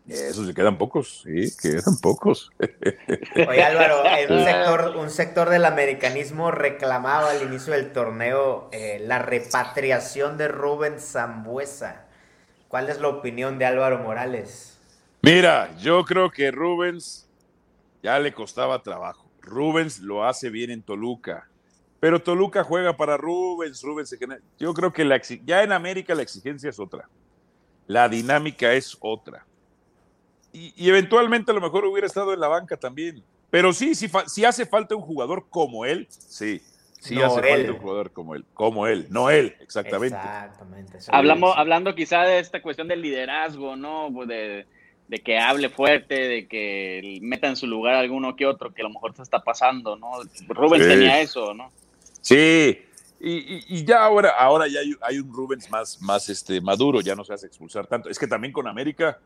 Eso 0.08 0.46
sí, 0.46 0.54
quedan 0.54 0.78
pocos, 0.78 1.24
sí, 1.24 1.54
quedan 1.62 1.98
pocos. 2.02 2.50
Oye 3.36 3.62
Álvaro, 3.62 4.04
un 4.30 4.44
sector, 4.46 4.96
un 4.96 5.10
sector 5.10 5.50
del 5.50 5.66
americanismo 5.66 6.50
reclamaba 6.50 7.32
al 7.32 7.44
inicio 7.44 7.74
del 7.74 7.92
torneo 7.92 8.70
eh, 8.72 9.04
la 9.06 9.20
repatriación 9.20 10.38
de 10.38 10.48
Rubens 10.48 11.12
Zambuesa. 11.12 12.06
¿Cuál 12.70 12.90
es 12.90 13.02
la 13.02 13.10
opinión 13.10 13.60
de 13.60 13.66
Álvaro 13.66 14.00
Morales? 14.00 14.78
Mira, 15.22 15.76
yo 15.78 16.06
creo 16.06 16.32
que 16.32 16.52
Rubens 16.52 17.27
ya 18.04 18.20
le 18.20 18.34
costaba 18.34 18.82
trabajo. 18.82 19.30
Rubens 19.42 20.00
lo 20.00 20.26
hace 20.26 20.50
bien 20.50 20.72
en 20.72 20.84
Toluca, 20.84 21.50
pero 22.00 22.22
Toluca 22.22 22.64
juega 22.64 22.98
para 22.98 23.18
Rubens, 23.18 23.82
Rubens 23.82 24.16
Yo 24.60 24.74
creo 24.74 24.94
que 24.94 25.06
la, 25.06 25.22
ya 25.46 25.64
en 25.64 25.72
América 25.72 26.14
la 26.16 26.22
exigencia 26.22 26.70
es 26.70 26.80
otra 26.80 27.08
la 27.88 28.10
dinámica 28.10 28.74
es 28.74 28.96
otra. 29.00 29.46
Y, 30.54 30.90
eventualmente 30.90 31.52
a 31.52 31.54
lo 31.54 31.62
mejor 31.62 31.86
hubiera 31.86 32.08
estado 32.08 32.34
en 32.34 32.40
la 32.40 32.48
banca 32.48 32.78
también. 32.78 33.24
Pero 33.50 33.74
sí, 33.74 33.96
sí, 33.96 34.46
hace 34.46 34.66
falta 34.66 34.96
un 34.96 35.02
jugador 35.02 35.46
como 35.50 35.86
él, 35.86 36.08
sí. 36.10 36.62
Sí 37.00 37.22
hace 37.22 37.42
falta 37.42 37.72
un 37.72 37.78
jugador 37.78 38.12
como 38.12 38.36
él, 38.36 38.44
como 38.54 38.88
él, 38.88 39.08
no 39.10 39.30
él, 39.30 39.56
exactamente. 39.62 40.18
Exactamente. 40.18 40.98
Hablamos, 41.10 41.56
hablando 41.56 41.94
quizá 41.96 42.24
de 42.24 42.40
esta 42.40 42.62
cuestión 42.62 42.88
del 42.88 43.02
liderazgo, 43.02 43.76
¿no? 43.76 44.10
Pues 44.12 44.28
de, 45.08 45.20
que 45.20 45.40
hable 45.40 45.70
fuerte, 45.70 46.16
de 46.16 46.48
que 46.48 47.20
meta 47.22 47.48
en 47.48 47.56
su 47.56 47.68
lugar 47.68 47.96
alguno 47.96 48.36
que 48.36 48.46
otro, 48.46 48.74
que 48.74 48.82
a 48.82 48.86
lo 48.86 48.92
mejor 48.92 49.16
se 49.16 49.24
está 49.24 49.44
pasando, 49.44 49.96
¿no? 49.96 50.12
Rubén 50.48 50.82
tenía 50.82 51.22
eso, 51.22 51.54
¿no? 51.54 51.72
Sí, 52.22 52.78
y, 53.20 53.84
ya 53.84 54.04
ahora, 54.04 54.30
ahora 54.30 54.68
ya 54.68 54.80
hay, 55.02 55.20
un 55.20 55.34
Rubens 55.34 55.70
más, 55.72 56.02
más 56.02 56.30
este, 56.30 56.62
maduro, 56.62 57.02
ya 57.02 57.16
no 57.16 57.24
se 57.24 57.34
hace 57.34 57.48
expulsar 57.48 57.88
tanto. 57.88 58.10
Es 58.10 58.20
que 58.20 58.28
también 58.28 58.54
con 58.54 58.68
América, 58.68 59.20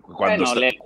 cuando 0.00 0.54
le, 0.54 0.78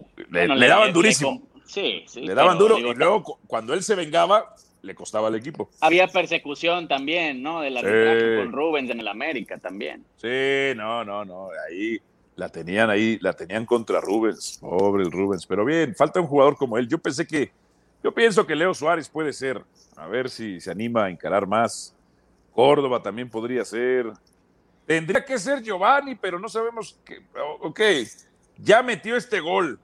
daban 0.67 0.93
durísimo. 0.93 1.43
sí, 1.67 2.05
sí. 2.07 2.23
Le 2.23 2.35
daban 2.35 2.59
duro 2.59 2.79
y 2.79 2.95
luego 2.95 3.39
cuando 3.47 3.75
él 3.75 3.83
se 3.83 3.95
vengaba, 3.95 4.55
le 4.81 4.95
costaba 4.95 5.29
al 5.29 5.35
equipo. 5.35 5.69
Había 5.81 6.09
persecución 6.09 6.89
también, 6.89 7.43
¿no? 7.43 7.61
De 7.61 7.71
la 7.71 7.83
con 7.83 8.53
Rubens 8.53 8.91
en 8.91 9.01
el 9.01 9.09
América 9.09 9.59
también. 9.59 10.05
Sí, 10.17 10.75
no, 10.75 11.05
no, 11.05 11.25
no. 11.25 11.49
Ahí 11.69 12.01
la 12.37 12.49
tenían 12.51 12.91
ahí, 12.91 13.19
la 13.21 13.33
tenían 13.33 13.67
contra 13.67 14.01
Rubens, 14.01 14.59
pobre 14.61 15.03
el 15.03 15.11
Rubens. 15.11 15.47
Pero 15.47 15.65
bien, 15.65 15.95
falta 15.95 16.21
un 16.21 16.27
jugador 16.27 16.57
como 16.57 16.79
él. 16.79 16.87
Yo 16.87 16.99
pensé 16.99 17.27
que, 17.27 17.51
yo 18.05 18.13
pienso 18.13 18.47
que 18.47 18.55
Leo 18.55 18.75
Suárez 18.75 19.09
puede 19.09 19.33
ser. 19.33 19.65
A 19.97 20.07
ver 20.07 20.29
si 20.29 20.61
se 20.61 20.71
anima 20.71 21.07
a 21.07 21.11
encarar 21.11 21.47
más 21.47 21.95
Córdoba 22.53 23.03
también 23.03 23.29
podría 23.29 23.65
ser. 23.65 24.13
Tendría 24.87 25.25
que 25.25 25.39
ser 25.39 25.63
Giovanni, 25.63 26.15
pero 26.15 26.39
no 26.39 26.49
sabemos 26.49 26.99
que. 27.05 27.23
Ok, 27.61 27.81
ya 28.59 28.83
metió 28.83 29.17
este 29.17 29.41
gol. 29.41 29.79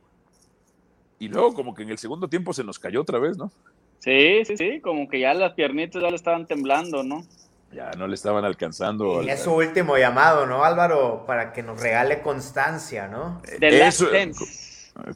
Y 1.18 1.28
luego, 1.28 1.54
como 1.54 1.74
que 1.74 1.82
en 1.82 1.90
el 1.90 1.98
segundo 1.98 2.28
tiempo 2.28 2.52
se 2.52 2.64
nos 2.64 2.78
cayó 2.78 3.00
otra 3.02 3.18
vez, 3.18 3.36
¿no? 3.36 3.50
Sí, 3.98 4.44
sí, 4.44 4.56
sí, 4.56 4.80
como 4.80 5.08
que 5.08 5.20
ya 5.20 5.34
las 5.34 5.52
piernitas 5.52 6.02
ya 6.02 6.08
le 6.08 6.16
estaban 6.16 6.46
temblando, 6.46 7.02
¿no? 7.02 7.24
Ya 7.72 7.90
no 7.96 8.06
le 8.06 8.14
estaban 8.14 8.44
alcanzando. 8.44 9.22
Y 9.22 9.30
es 9.30 9.42
su 9.42 9.52
último 9.54 9.96
llamado, 9.96 10.46
¿no, 10.46 10.62
Álvaro? 10.64 11.24
Para 11.26 11.52
que 11.52 11.62
nos 11.62 11.80
regale 11.80 12.20
constancia, 12.20 13.08
¿no? 13.08 13.40
De 13.58 13.86
Eso-. 13.86 14.10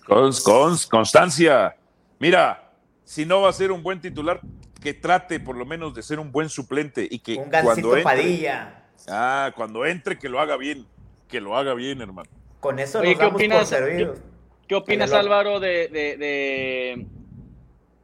Cons- 0.07 0.43
cons- 0.43 0.89
constancia. 0.89 1.77
Mira, 2.19 2.71
si 3.05 3.27
no 3.27 3.43
va 3.43 3.51
a 3.51 3.53
ser 3.53 3.71
un 3.73 3.83
buen 3.83 4.01
titular, 4.01 4.41
que 4.83 4.95
trate 4.95 5.39
por 5.41 5.57
lo 5.57 5.67
menos 5.67 5.95
de 5.95 6.03
ser 6.03 6.19
un 6.19 6.33
buen 6.33 6.49
suplente 6.49 7.07
y 7.11 7.19
que 7.19 7.35
Un 7.37 7.51
cuando 7.51 7.69
gancito 7.69 7.89
entre, 7.89 8.03
Padilla. 8.05 8.85
ah, 9.09 9.53
cuando 9.55 9.85
entre 9.85 10.19
que 10.19 10.29
lo 10.29 10.41
haga 10.41 10.57
bien, 10.57 10.87
que 11.29 11.41
lo 11.41 11.57
haga 11.57 11.75
bien, 11.75 12.01
hermano. 12.01 12.29
Con 12.61 12.79
eso 12.79 13.01
Oye, 13.01 13.11
nos 13.11 13.19
¿qué 13.19 13.25
damos 13.25 13.33
por 13.33 13.41
opinas? 13.43 13.69
servidos. 13.69 14.19
¿Qué 14.67 14.75
opinas. 14.75 15.13
Álvaro, 15.13 15.61
de, 15.61 15.89
de, 15.89 16.17
de, 16.17 17.07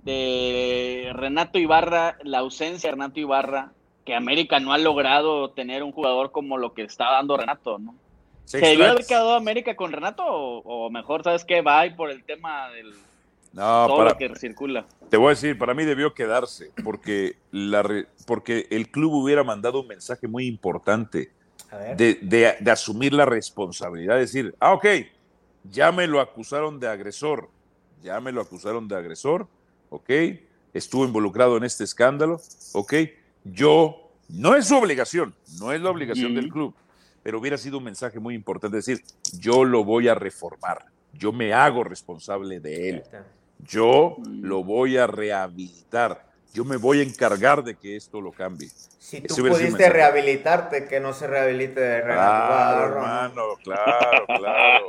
de 0.04 1.10
Renato 1.14 1.58
Ibarra, 1.58 2.16
la 2.22 2.38
ausencia 2.40 2.88
de 2.90 2.92
Renato 2.92 3.18
Ibarra, 3.20 3.72
que 4.04 4.14
América 4.14 4.58
no 4.60 4.72
ha 4.72 4.78
logrado 4.78 5.50
tener 5.50 5.82
un 5.82 5.92
jugador 5.92 6.32
como 6.32 6.58
lo 6.58 6.74
que 6.74 6.82
está 6.82 7.10
dando 7.12 7.36
Renato, 7.36 7.78
¿no? 7.78 7.94
¿Se 8.44 8.58
debió 8.58 8.90
haber 8.90 9.06
quedado 9.06 9.34
América 9.34 9.76
con 9.76 9.92
Renato 9.92 10.24
o, 10.26 10.86
o 10.86 10.90
mejor, 10.90 11.22
sabes 11.22 11.44
qué, 11.44 11.62
va 11.62 11.86
y 11.86 11.94
por 11.94 12.10
el 12.10 12.24
tema 12.24 12.68
del 12.70 12.92
No, 13.52 13.86
todo 13.86 13.96
para- 13.98 14.10
lo 14.10 14.16
que 14.16 14.34
circula? 14.36 14.84
te 15.08 15.16
voy 15.16 15.26
a 15.26 15.30
decir, 15.30 15.56
para 15.58 15.74
mí 15.74 15.84
debió 15.84 16.12
quedarse, 16.14 16.70
porque, 16.82 17.36
la 17.50 17.82
re- 17.82 18.06
porque 18.26 18.66
el 18.70 18.90
club 18.90 19.12
hubiera 19.12 19.44
mandado 19.44 19.80
un 19.82 19.86
mensaje 19.88 20.26
muy 20.26 20.46
importante 20.46 21.30
de, 21.96 22.14
de- 22.22 22.56
de 22.58 22.70
asumir 22.70 23.12
la 23.12 23.24
responsabilidad, 23.24 24.16
decir, 24.18 24.54
ah, 24.58 24.72
ok, 24.74 24.86
ya 25.70 25.92
me 25.92 26.06
lo 26.06 26.20
acusaron 26.20 26.80
de 26.80 26.88
agresor, 26.88 27.48
ya 28.02 28.20
me 28.20 28.32
lo 28.32 28.40
acusaron 28.40 28.88
de 28.88 28.96
agresor, 28.96 29.46
ok, 29.90 30.10
estuvo 30.74 31.04
involucrado 31.04 31.56
en 31.56 31.64
este 31.64 31.84
escándalo, 31.84 32.40
ok, 32.72 32.94
yo, 33.44 34.10
no 34.28 34.54
es 34.54 34.66
su 34.68 34.76
obligación, 34.76 35.34
no 35.58 35.72
es 35.72 35.80
la 35.80 35.90
obligación 35.90 36.34
del 36.34 36.48
club, 36.48 36.74
pero 37.22 37.38
hubiera 37.38 37.56
sido 37.58 37.78
un 37.78 37.84
mensaje 37.84 38.18
muy 38.18 38.34
importante, 38.34 38.76
decir, 38.76 39.02
yo 39.38 39.64
lo 39.64 39.84
voy 39.84 40.08
a 40.08 40.14
reformar, 40.14 40.84
yo 41.12 41.32
me 41.32 41.52
hago 41.52 41.84
responsable 41.84 42.60
de 42.60 42.88
él, 42.90 43.02
yo 43.60 44.16
Mm. 44.18 44.44
lo 44.44 44.64
voy 44.64 44.96
a 44.96 45.06
rehabilitar, 45.06 46.26
yo 46.52 46.64
me 46.64 46.76
voy 46.76 47.00
a 47.00 47.02
encargar 47.02 47.62
de 47.64 47.76
que 47.76 47.96
esto 47.96 48.20
lo 48.20 48.32
cambie. 48.32 48.68
Si 48.98 49.20
tú 49.20 49.34
pudiste 49.36 49.88
rehabilitarte, 49.90 50.86
que 50.86 51.00
no 51.00 51.12
se 51.12 51.26
rehabilite 51.26 51.80
de 51.80 52.00
Renato 52.00 52.46
Claro, 52.46 52.86
hermano, 52.94 53.42
claro, 53.62 54.26
claro. 54.26 54.86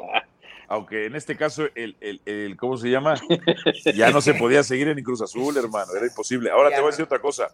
Aunque 0.67 1.05
en 1.05 1.15
este 1.15 1.35
caso, 1.35 1.65
el, 1.75 1.95
el, 1.99 2.21
el- 2.25 2.57
¿cómo 2.57 2.77
se 2.77 2.89
llama? 2.89 3.15
Ya 3.93 4.11
no 4.11 4.21
se 4.21 4.33
podía 4.33 4.63
seguir 4.63 4.87
en 4.87 5.03
Cruz 5.03 5.21
Azul, 5.21 5.55
hermano, 5.57 5.91
era 5.95 6.05
imposible. 6.07 6.49
Ahora 6.49 6.69
Ya 6.69 6.77
te 6.77 6.81
voy 6.81 6.87
a 6.89 6.91
decir 6.91 7.05
otra 7.05 7.19
cosa. 7.19 7.49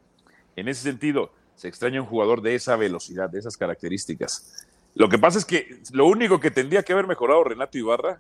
En 0.60 0.68
ese 0.68 0.84
sentido, 0.84 1.32
se 1.56 1.68
extraña 1.68 2.02
un 2.02 2.08
jugador 2.08 2.42
de 2.42 2.56
esa 2.56 2.76
velocidad, 2.76 3.30
de 3.30 3.40
esas 3.40 3.58
características. 3.58 4.66
Lo 4.96 5.10
que 5.10 5.18
pasa 5.18 5.38
es 5.38 5.46
que 5.46 5.82
lo 5.92 6.06
único 6.08 6.40
que 6.40 6.52
tendría 6.52 6.84
que 6.84 6.94
haber 6.94 7.08
mejorado 7.08 7.44
Renato 7.44 7.78
Ibarra 7.78 8.20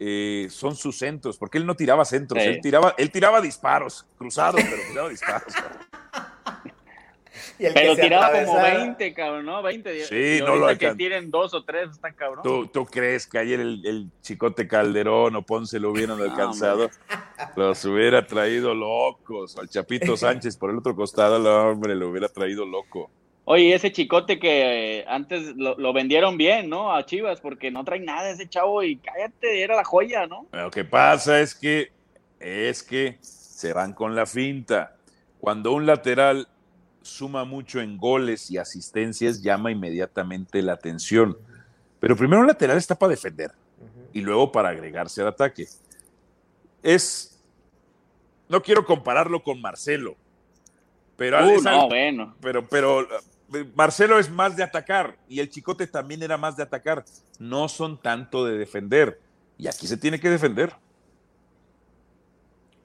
eh, 0.00 0.46
son 0.50 0.76
sus 0.76 0.96
centros, 0.98 1.38
porque 1.38 1.58
él 1.58 1.66
no 1.66 1.74
tiraba 1.74 2.04
centros, 2.04 2.42
Sí. 2.42 2.48
él 2.50 2.60
tiraba, 2.62 2.94
él 2.98 3.10
tiraba 3.10 3.40
disparos, 3.40 4.06
cruzados, 4.16 4.60
pero 4.62 4.82
tiraba 4.88 5.08
disparos. 5.08 5.52
Y 7.58 7.66
el 7.66 7.74
que 7.74 7.80
Pero 7.80 7.94
se 7.96 8.02
tiraba 8.02 8.30
como 8.30 8.52
atravesara- 8.58 8.78
20, 8.84 9.14
cabrón, 9.14 9.46
¿no? 9.46 9.62
20. 9.62 10.04
Sí, 10.04 10.38
y 10.38 10.44
no 10.44 10.56
lo 10.56 10.78
que 10.78 10.94
tiren 10.94 11.30
dos 11.30 11.54
o 11.54 11.64
tres, 11.64 11.90
está 11.90 12.12
cabrón. 12.12 12.42
¿Tú, 12.44 12.66
tú 12.68 12.86
crees 12.86 13.26
que 13.26 13.38
ayer 13.38 13.60
el, 13.60 13.84
el 13.86 14.10
Chicote 14.22 14.68
Calderón 14.68 15.34
o 15.36 15.42
Ponce 15.42 15.80
lo 15.80 15.90
hubieran 15.90 16.20
alcanzado? 16.22 16.88
Los 17.56 17.84
hubiera 17.84 18.26
traído 18.26 18.74
locos. 18.74 19.56
Al 19.58 19.68
Chapito 19.68 20.16
Sánchez 20.16 20.56
por 20.56 20.70
el 20.70 20.78
otro 20.78 20.94
costado, 20.94 21.36
el 21.36 21.46
hombre, 21.46 21.94
lo 21.94 22.10
hubiera 22.10 22.28
traído 22.28 22.64
loco. 22.64 23.10
Oye, 23.50 23.74
ese 23.74 23.90
chicote 23.90 24.38
que 24.38 24.98
eh, 24.98 25.04
antes 25.08 25.56
lo, 25.56 25.74
lo 25.78 25.94
vendieron 25.94 26.36
bien, 26.36 26.68
¿no? 26.68 26.94
A 26.94 27.06
Chivas, 27.06 27.40
porque 27.40 27.70
no 27.70 27.82
trae 27.82 27.98
nada 27.98 28.28
ese 28.28 28.46
chavo 28.46 28.82
y 28.82 28.96
cállate, 28.98 29.62
era 29.62 29.74
la 29.74 29.84
joya, 29.84 30.26
¿no? 30.26 30.46
Lo 30.52 30.70
que 30.70 30.84
pasa 30.84 31.40
es 31.40 31.54
que, 31.54 31.90
es 32.40 32.82
que 32.82 33.16
se 33.22 33.72
van 33.72 33.94
con 33.94 34.14
la 34.14 34.26
finta. 34.26 34.96
Cuando 35.40 35.72
un 35.72 35.86
lateral 35.86 36.46
suma 37.08 37.44
mucho 37.44 37.80
en 37.80 37.96
goles 37.98 38.50
y 38.50 38.58
asistencias, 38.58 39.42
llama 39.42 39.70
inmediatamente 39.70 40.62
la 40.62 40.74
atención. 40.74 41.36
Pero 42.00 42.16
primero 42.16 42.40
un 42.40 42.46
lateral 42.46 42.76
está 42.76 42.94
para 42.94 43.10
defender. 43.10 43.52
Y 44.12 44.20
luego 44.20 44.50
para 44.52 44.70
agregarse 44.70 45.20
al 45.20 45.28
ataque. 45.28 45.66
Es, 46.82 47.38
no 48.48 48.62
quiero 48.62 48.84
compararlo 48.84 49.42
con 49.42 49.60
Marcelo, 49.60 50.16
pero, 51.16 51.44
Uh, 51.44 51.60
no, 51.60 51.88
bueno. 51.88 52.36
pero, 52.40 52.66
pero 52.68 53.02
eh, 53.02 53.64
Marcelo 53.74 54.20
es 54.20 54.30
más 54.30 54.56
de 54.56 54.62
atacar 54.62 55.16
y 55.28 55.40
el 55.40 55.50
Chicote 55.50 55.88
también 55.88 56.22
era 56.22 56.38
más 56.38 56.56
de 56.56 56.62
atacar. 56.62 57.04
No 57.40 57.68
son 57.68 58.00
tanto 58.00 58.44
de 58.44 58.56
defender 58.56 59.20
y 59.58 59.66
aquí 59.66 59.88
se 59.88 59.96
tiene 59.96 60.20
que 60.20 60.30
defender. 60.30 60.72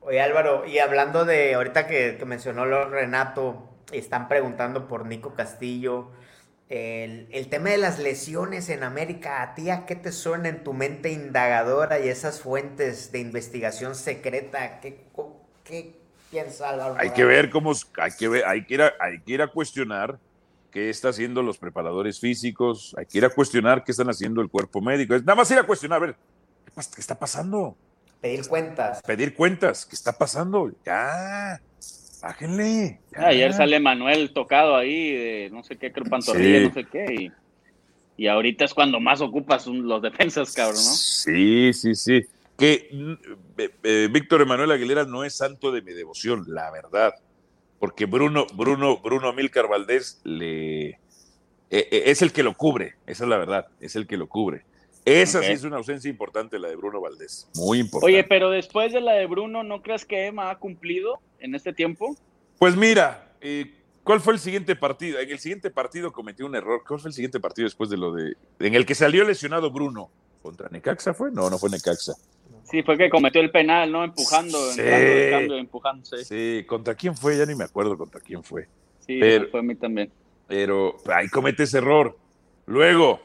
Oye 0.01 0.19
Álvaro, 0.19 0.65
y 0.65 0.79
hablando 0.79 1.25
de 1.25 1.53
ahorita 1.53 1.85
que, 1.87 2.17
que 2.17 2.25
mencionó 2.25 2.65
lo 2.65 2.89
Renato, 2.89 3.69
están 3.91 4.27
preguntando 4.27 4.87
por 4.87 5.05
Nico 5.05 5.33
Castillo. 5.33 6.11
El, 6.69 7.27
el 7.31 7.49
tema 7.49 7.69
de 7.69 7.77
las 7.77 7.99
lesiones 7.99 8.69
en 8.69 8.83
América, 8.83 9.41
¿a 9.43 9.53
ti 9.53 9.69
a 9.69 9.85
qué 9.85 9.95
te 9.95 10.11
suena 10.11 10.49
en 10.49 10.63
tu 10.63 10.73
mente 10.73 11.11
indagadora 11.11 11.99
y 11.99 12.07
esas 12.07 12.41
fuentes 12.41 13.11
de 13.11 13.19
investigación 13.19 13.95
secreta? 13.95 14.79
¿Qué, 14.79 15.05
qué 15.63 15.99
piensa 16.31 16.69
Álvaro? 16.69 16.95
Hay 16.97 17.11
que 17.11 17.25
ver 17.25 17.49
cómo, 17.49 17.73
hay 17.97 18.11
que 18.17 18.27
ver, 18.27 18.45
hay 18.45 18.65
que 18.65 18.73
ir 18.75 18.81
a, 18.81 18.93
hay 18.99 19.21
que 19.21 19.33
ir 19.33 19.41
a 19.41 19.47
cuestionar 19.47 20.17
qué 20.71 20.89
está 20.89 21.09
haciendo 21.09 21.43
los 21.43 21.59
preparadores 21.59 22.19
físicos, 22.19 22.95
hay 22.97 23.05
que 23.05 23.19
ir 23.19 23.25
a 23.25 23.29
cuestionar 23.29 23.83
qué 23.83 23.91
están 23.91 24.09
haciendo 24.09 24.41
el 24.41 24.49
cuerpo 24.49 24.81
médico. 24.81 25.13
Es 25.13 25.23
nada 25.23 25.35
más 25.35 25.51
ir 25.51 25.59
a 25.59 25.67
cuestionar, 25.67 25.97
a 25.97 26.05
ver, 26.07 26.15
¿qué, 26.65 26.73
pas- 26.73 26.91
qué 26.91 27.01
está 27.01 27.19
pasando? 27.19 27.77
Pedir 28.19 28.47
cuentas. 28.47 29.01
pedir 29.05 29.35
cuentas. 29.35 29.85
¿Qué 29.85 29.95
está 29.95 30.13
pasando? 30.13 30.71
Ya, 30.83 31.59
bájenle. 32.23 32.99
ya. 33.11 33.27
Ayer 33.27 33.53
sale 33.53 33.79
Manuel 33.79 34.31
tocado 34.33 34.75
ahí, 34.75 35.11
de 35.11 35.49
no 35.51 35.61
sé 35.63 35.77
qué, 35.77 35.91
creo 35.91 36.05
pantorrilla, 36.05 36.59
Sí. 36.59 36.65
no 36.67 36.73
sé 36.73 36.85
qué, 36.85 37.05
y, 37.13 38.23
y 38.23 38.27
ahorita 38.27 38.65
es 38.65 38.73
cuando 38.73 38.99
más 38.99 39.21
ocupas 39.21 39.67
los 39.67 40.01
defensas, 40.01 40.53
cabrón, 40.53 40.75
¿no? 40.77 40.81
Sí, 40.81 41.73
sí, 41.73 41.93
sí. 41.95 42.21
Que 42.57 42.89
eh, 43.57 43.69
eh, 43.83 44.07
Víctor 44.11 44.41
Emanuel 44.41 44.71
Aguilera 44.71 45.05
no 45.05 45.23
es 45.23 45.35
santo 45.35 45.71
de 45.71 45.81
mi 45.81 45.91
devoción, 45.93 46.45
la 46.47 46.71
verdad. 46.71 47.13
Porque 47.79 48.05
Bruno, 48.05 48.45
Bruno, 48.53 48.97
Bruno 48.99 49.27
Amílcar 49.27 49.67
Valdés 49.67 50.21
le, 50.23 50.89
eh, 50.89 50.99
es 51.69 52.21
el 52.21 52.31
que 52.31 52.43
lo 52.43 52.53
cubre, 52.53 52.95
esa 53.07 53.23
es 53.25 53.29
la 53.29 53.37
verdad, 53.37 53.67
es 53.81 53.95
el 53.97 54.07
que 54.07 54.15
lo 54.17 54.27
cubre. 54.27 54.63
Esa 55.05 55.41
sí 55.41 55.51
es 55.51 55.63
una 55.63 55.77
ausencia 55.77 56.09
importante, 56.09 56.57
la 56.59 56.69
de 56.69 56.75
Bruno 56.75 57.01
Valdés. 57.01 57.49
Muy 57.55 57.79
importante. 57.79 58.13
Oye, 58.13 58.23
pero 58.23 58.49
después 58.49 58.93
de 58.93 59.01
la 59.01 59.13
de 59.13 59.25
Bruno, 59.25 59.63
¿no 59.63 59.81
crees 59.81 60.05
que 60.05 60.27
Emma 60.27 60.49
ha 60.49 60.57
cumplido 60.59 61.19
en 61.39 61.55
este 61.55 61.73
tiempo? 61.73 62.15
Pues 62.57 62.75
mira, 62.77 63.33
eh, 63.41 63.73
¿cuál 64.03 64.21
fue 64.21 64.33
el 64.33 64.39
siguiente 64.39 64.75
partido? 64.75 65.19
En 65.19 65.29
el 65.29 65.39
siguiente 65.39 65.69
partido 65.71 66.11
cometió 66.13 66.45
un 66.45 66.55
error. 66.55 66.83
¿Cuál 66.87 66.99
fue 67.01 67.09
el 67.09 67.13
siguiente 67.13 67.39
partido 67.39 67.65
después 67.65 67.89
de 67.89 67.97
lo 67.97 68.13
de. 68.13 68.35
En 68.59 68.75
el 68.75 68.85
que 68.85 68.95
salió 68.95 69.25
lesionado 69.25 69.71
Bruno? 69.71 70.09
¿Contra 70.41 70.69
Necaxa 70.69 71.13
fue? 71.13 71.31
No, 71.31 71.49
no 71.49 71.57
fue 71.57 71.69
Necaxa. 71.69 72.13
Sí, 72.63 72.81
fue 72.83 72.97
que 72.97 73.09
cometió 73.09 73.41
el 73.41 73.51
penal, 73.51 73.91
¿no? 73.91 74.03
Empujando, 74.05 74.57
Sí. 74.71 74.79
entrando 74.81 75.31
cambio, 75.31 75.57
empujándose. 75.57 76.17
Sí, 76.19 76.59
Sí, 76.59 76.65
¿contra 76.65 76.95
quién 76.95 77.15
fue? 77.15 77.37
Ya 77.37 77.45
ni 77.45 77.55
me 77.55 77.65
acuerdo 77.65 77.97
contra 77.97 78.21
quién 78.21 78.41
fue. 78.43 78.67
sí 79.05 79.17
Pero- 79.19 79.49
fue 79.49 79.59
a 79.59 79.63
mí 79.63 79.75
también. 79.75 80.09
Pero 80.47 80.95
ahí 81.13 81.27
comete 81.27 81.63
ese 81.63 81.79
error. 81.79 82.17
Luego, 82.65 83.21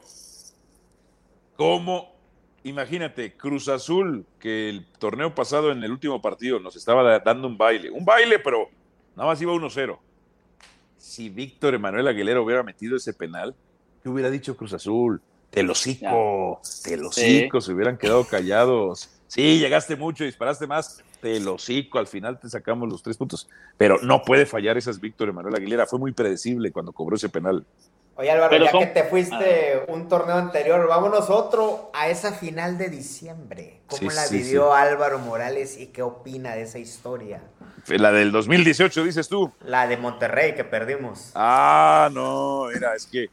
¿cómo? 1.59 2.15
Imagínate, 2.63 3.37
Cruz 3.37 3.69
Azul, 3.69 4.25
que 4.39 4.69
el 4.69 4.87
torneo 4.99 5.35
pasado 5.35 5.73
en 5.73 5.83
el 5.83 5.91
último 5.91 6.23
partido 6.23 6.61
nos 6.61 6.77
estaba 6.77 7.03
da- 7.03 7.19
dando 7.19 7.49
un 7.49 7.59
baile. 7.59 7.91
Un 7.91 8.05
baile, 8.05 8.39
pero 8.39 8.69
nada 9.17 9.29
más 9.31 9.43
iba 9.43 9.53
1-0. 9.53 9.99
Si 10.97 11.29
Víctor 11.29 11.75
Emanuel 11.75 12.07
Aguilera 12.07 12.41
hubiera 12.41 12.63
metido 12.63 12.97
ese 12.97 13.13
penal, 13.13 13.55
¿qué 14.03 14.09
hubiera 14.09 14.31
dicho 14.31 14.57
Cruz 14.57 14.73
Azul? 14.73 15.21
Te 15.51 15.63
lo 15.65 15.75
cico, 15.75 16.61
te 16.85 16.97
lo 16.97 17.11
Sí. 17.11 17.41
cico, 17.43 17.61
se 17.61 17.73
hubieran 17.73 17.97
quedado 17.99 18.25
callados. 18.25 19.11
Sí, 19.27 19.59
llegaste 19.59 19.97
mucho, 19.97 20.25
disparaste 20.25 20.67
más, 20.67 21.03
te 21.21 21.41
lo 21.41 21.59
cico, 21.59 21.99
al 21.99 22.07
final 22.07 22.39
te 22.39 22.49
sacamos 22.49 22.89
los 22.89 23.03
tres 23.03 23.17
puntos. 23.17 23.49
Pero 23.77 23.99
no 24.03 24.23
puede 24.23 24.47
fallar 24.47 24.77
esas 24.77 25.01
Víctor 25.01 25.29
Emanuel 25.31 25.57
Aguilera, 25.57 25.87
fue 25.87 25.99
muy 25.99 26.13
predecible 26.13 26.71
cuando 26.71 26.93
cobró 26.93 27.17
ese 27.17 27.29
penal. 27.29 27.67
Oye 28.19 28.33
Álvaro, 28.33 28.51
Pero 28.51 28.65
ya 28.65 28.71
son- 28.73 28.81
que 28.81 28.87
te 28.89 29.05
fuiste 29.05 29.85
un 29.87 30.09
torneo 30.09 30.35
anterior, 30.35 30.89
vámonos 30.89 31.31
otro 31.31 31.89
a 31.95 32.09
esa 32.09 32.33
final 32.33 32.77
de 32.77 32.89
diciembre. 32.89 33.81
¿Cómo 33.87 34.11
Sí, 34.11 34.17
la 34.17 34.25
sí, 34.27 34.39
vivió 34.39 34.75
Álvaro 34.75 35.21
Morales 35.21 35.79
y 35.79 35.87
qué 35.87 36.03
opina 36.03 36.57
de 36.57 36.63
esa 36.63 36.81
historia? 36.81 37.41
La 37.87 38.11
del 38.11 38.33
2018, 38.33 39.05
dices 39.05 39.29
tú. 39.29 39.53
La 39.61 39.87
de 39.87 39.97
Monterrey 39.99 40.57
que 40.57 40.65
perdimos. 40.65 41.31
Ah, 41.37 42.11
no, 42.13 42.69
era, 42.73 42.97
es 42.97 43.07
que, 43.07 43.29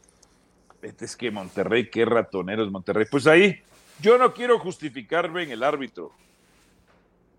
es 0.83 1.15
que 1.17 1.31
Monterrey, 1.31 1.89
qué 1.89 2.05
ratonero 2.05 2.63
es 2.63 2.69
Monterrey. 2.71 3.07
Pues 3.09 3.25
ahí, 3.25 3.59
yo 3.99 4.19
no 4.19 4.33
quiero 4.35 4.59
justificarme 4.59 5.41
en 5.43 5.51
el 5.51 5.63
árbitro, 5.63 6.11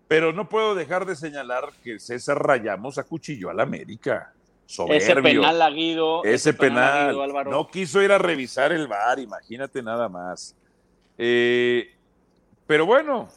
Pero 0.09 0.31
no 0.33 0.47
puedo 0.49 0.73
dejar 0.75 1.05
de 1.05 1.15
señalar 1.15 1.65
que 1.83 1.99
César 1.99 2.41
Rayamos 2.41 2.97
acuchilló 2.97 3.49
al 3.49 3.59
América. 3.61 4.33
Soberbio. 4.67 4.97
Ese 4.97 5.15
penal 5.15 5.61
a 5.61 5.69
Guido. 5.71 6.23
Ese 6.23 6.53
penal. 6.53 7.13
Guido, 7.15 7.43
no 7.45 7.67
quiso 7.69 8.01
ir 8.03 8.11
a 8.11 8.17
revisar 8.19 8.71
el 8.71 8.87
bar, 8.87 9.17
imagínate 9.17 9.81
nada 9.81 10.09
más. 10.09 10.55
Eh, 11.17 11.95
pero 12.67 12.85
bueno, 12.85 13.29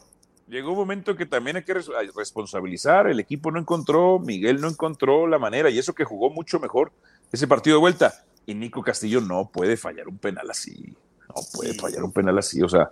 llegó 0.47 0.71
un 0.71 0.77
momento 0.77 1.15
que 1.15 1.25
también 1.25 1.55
hay 1.55 1.63
que 1.63 1.73
responsabilizar. 2.15 3.07
El 3.07 3.19
equipo 3.19 3.49
no 3.49 3.59
encontró, 3.59 4.19
Miguel 4.19 4.59
no 4.61 4.67
encontró 4.67 5.25
la 5.25 5.39
manera, 5.39 5.69
y 5.69 5.79
eso 5.79 5.95
que 5.95 6.03
jugó 6.03 6.29
mucho 6.29 6.59
mejor 6.59 6.91
ese 7.31 7.47
partido 7.47 7.77
de 7.77 7.81
vuelta. 7.81 8.13
Y 8.45 8.53
Nico 8.53 8.83
Castillo 8.83 9.21
no 9.21 9.49
puede 9.49 9.77
fallar 9.77 10.07
un 10.09 10.17
penal 10.17 10.49
así. 10.49 10.95
No 11.29 11.35
puede 11.53 11.71
Sí. 11.73 11.79
fallar 11.79 12.03
un 12.03 12.11
penal 12.11 12.37
así. 12.37 12.61
O 12.61 12.67
sea, 12.67 12.91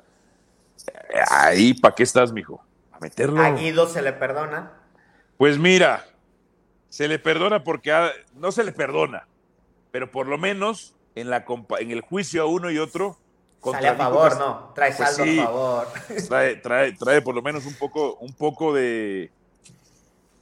ahí, 1.29 1.73
¿para 1.73 1.93
qué 1.93 2.03
estás, 2.03 2.31
mijo? 2.31 2.63
¿A 2.93 2.99
meterlo? 2.99 3.41
A 3.41 3.51
Guido 3.51 3.87
se 3.87 4.01
le 4.01 4.13
perdona. 4.13 4.71
Pues 5.37 5.57
mira, 5.57 6.05
se 6.89 7.07
le 7.07 7.19
perdona 7.19 7.63
porque 7.63 7.91
ha- 7.91 8.11
no 8.35 8.51
se 8.51 8.63
le 8.63 8.71
perdona, 8.71 9.27
pero 9.91 10.09
por 10.11 10.27
lo 10.27 10.37
menos 10.37 10.95
en, 11.15 11.29
la, 11.29 11.45
compa- 11.45 11.79
en 11.81 11.91
el 11.91 12.01
juicio 12.01 12.41
a 12.43 12.45
uno 12.45 12.71
y 12.71 12.77
otro. 12.77 13.17
Sale 13.63 13.89
a 13.89 13.95
favor, 13.95 14.37
¿no? 14.37 14.71
Trae 14.73 14.93
Pues 14.95 15.09
saldo 15.09 15.23
sí. 15.25 15.39
a 15.39 15.43
favor. 15.45 15.87
Trae, 16.27 16.55
trae, 16.57 16.93
trae 16.93 17.21
por 17.21 17.35
lo 17.35 17.41
menos 17.41 17.65
un 17.65 17.73
poco, 17.73 18.15
un 18.15 18.31
poco 18.33 18.73
de, 18.73 19.29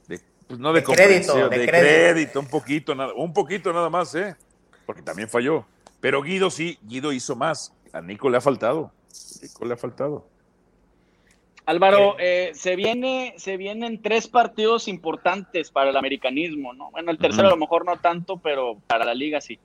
de, 0.06 0.20
pues 0.46 0.60
no 0.60 0.72
de, 0.72 0.80
De 0.80 0.86
crédito, 0.86 1.34
de 1.34 1.42
de 1.58 1.66
crédito. 1.66 1.70
crédito, 1.70 2.40
un 2.40 2.46
poquito, 2.46 2.94
nada, 2.94 3.12
un 3.14 3.32
poquito 3.32 3.72
nada 3.72 3.90
más, 3.90 4.14
¿eh? 4.14 4.36
Porque 4.86 5.02
también 5.02 5.28
falló. 5.28 5.64
Pero 6.00 6.22
Guido 6.22 6.48
sí, 6.50 6.78
Guido 6.82 7.12
hizo 7.12 7.34
más. 7.34 7.72
A 7.92 8.00
Nico 8.00 8.30
le 8.30 8.36
ha 8.36 8.40
faltado. 8.40 8.92
A 9.10 9.42
Nico 9.42 9.64
le 9.64 9.74
ha 9.74 9.76
faltado. 9.76 10.24
Álvaro, 11.68 12.16
eh, 12.18 12.52
se 12.54 12.76
viene, 12.76 13.34
se 13.36 13.56
vienen 13.56 14.00
tres 14.00 14.26
partidos 14.26 14.88
importantes 14.88 15.70
para 15.70 15.90
el 15.90 15.96
americanismo, 15.96 16.72
¿no? 16.72 16.90
Bueno, 16.90 17.10
el 17.10 17.18
tercero 17.18 17.48
a 17.48 17.50
lo 17.50 17.56
mejor 17.56 17.84
no 17.84 17.98
tanto, 17.98 18.38
pero 18.38 18.78
para 18.86 19.04
la 19.04 19.14
liga 19.14 19.40
sí. 19.40 19.58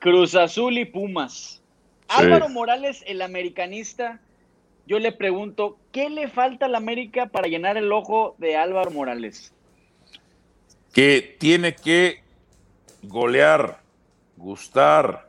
Cruz 0.00 0.34
Azul 0.34 0.78
y 0.78 0.84
Pumas. 0.84 1.62
Sí. 2.10 2.14
Álvaro 2.24 2.48
Morales, 2.48 3.04
el 3.06 3.22
americanista, 3.22 4.20
yo 4.86 4.98
le 4.98 5.12
pregunto, 5.12 5.78
¿qué 5.92 6.10
le 6.10 6.28
falta 6.28 6.66
al 6.66 6.74
América 6.74 7.26
para 7.26 7.48
llenar 7.48 7.76
el 7.76 7.92
ojo 7.92 8.34
de 8.38 8.56
Álvaro 8.56 8.90
Morales? 8.90 9.52
que 10.92 11.36
tiene 11.38 11.74
que 11.74 12.22
golear, 13.02 13.80
gustar, 14.36 15.28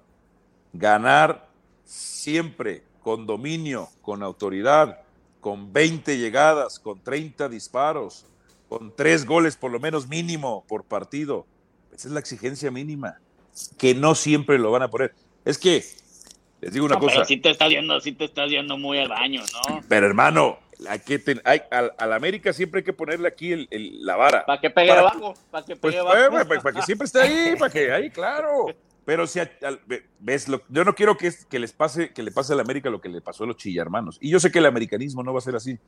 ganar 0.74 1.48
siempre 1.86 2.84
con 3.02 3.28
dominio, 3.28 3.90
con 4.02 4.24
autoridad, 4.24 5.02
con 5.40 5.72
20 5.74 6.18
llegadas, 6.18 6.80
con 6.80 7.02
30 7.04 7.50
disparos, 7.50 8.26
con 8.68 8.96
tres 8.96 9.26
goles 9.26 9.56
por 9.56 9.72
lo 9.72 9.80
menos 9.80 10.08
mínimo 10.08 10.64
por 10.68 10.84
partido. 10.84 11.46
Esa 11.94 12.08
es 12.08 12.14
la 12.14 12.20
exigencia 12.20 12.72
mínima, 12.72 13.20
que 13.78 13.96
no 13.96 14.16
siempre 14.16 14.58
lo 14.60 14.72
van 14.72 14.84
a 14.84 14.90
poner. 14.90 15.14
Es 15.46 15.58
que, 15.58 15.84
les 16.62 16.74
digo 16.74 16.86
una 16.86 16.96
No, 16.96 17.02
cosa, 17.02 17.14
pero 17.16 17.26
sí 17.26 17.38
te 17.38 17.50
estás 17.52 17.70
yendo, 17.70 18.00
sí 18.02 18.12
te 18.12 18.26
estás 18.26 18.50
yendo 18.50 18.78
muy 18.78 19.00
al 19.00 19.08
baño, 19.10 19.42
¿no? 19.70 19.82
pero 19.88 20.06
hermano, 20.08 20.60
hay 20.88 21.00
que 21.00 21.20
ten- 21.20 21.42
hay, 21.46 21.62
al, 21.72 21.94
al 21.98 22.14
América 22.14 22.54
siempre 22.54 22.80
hay 22.80 22.84
que 22.84 22.94
ponerle 22.94 23.28
aquí 23.28 23.52
el- 23.54 23.68
el- 23.72 24.06
la 24.06 24.16
vara. 24.18 24.46
Para 24.46 24.62
que 24.62 24.70
pegue 24.70 24.90
Para- 24.90 25.02
abajo, 25.02 25.34
para 25.52 25.66
que 25.66 25.76
Pues 25.76 25.96
pegue 25.96 26.04
para, 26.06 26.26
abajo. 26.26 26.48
para- 26.48 26.62
para 26.62 26.76
que 26.76 26.82
siempre 26.84 27.06
esté 27.06 27.22
ahí, 27.22 27.56
para 27.58 27.72
que 27.72 27.92
ahí, 27.92 28.10
claro. 28.10 28.66
Pero 29.10 29.26
si 29.26 29.40
a- 29.40 29.50
ves 30.20 30.48
lo, 30.48 30.62
yo 30.70 30.84
no 30.86 30.94
quiero 30.94 31.18
que, 31.18 31.26
es- 31.26 31.44
que 31.46 31.58
les 31.58 31.74
pase, 31.74 32.14
que 32.14 32.22
le 32.22 32.30
pase 32.32 32.54
a 32.54 32.56
la 32.56 32.62
América 32.62 32.92
lo 32.92 33.02
que 33.02 33.10
le 33.10 33.22
pasó 33.22 33.44
a 33.44 33.48
los 33.48 33.58
chillarmanos. 33.58 34.20
Y 34.22 34.30
yo 34.30 34.40
sé 34.40 34.52
que 34.52 34.60
el 34.60 34.68
americanismo 34.68 35.24
no 35.24 35.34
va 35.34 35.40
a 35.40 35.42
ser 35.42 35.56
así. 35.56 35.80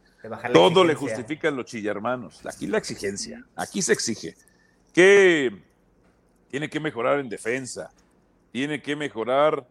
Todo 0.51 0.83
le 0.83 0.95
justifican 0.95 1.55
los 1.55 1.65
chillarmanos. 1.67 2.43
Aquí 2.47 2.65
la 2.65 2.79
exigencia, 2.79 3.45
aquí 3.55 3.83
se 3.83 3.93
exige 3.93 4.33
que 4.91 5.55
tiene 6.49 6.67
que 6.67 6.79
mejorar 6.79 7.19
en 7.19 7.29
defensa, 7.29 7.91
tiene 8.51 8.81
que 8.81 8.95
mejorar. 8.95 9.67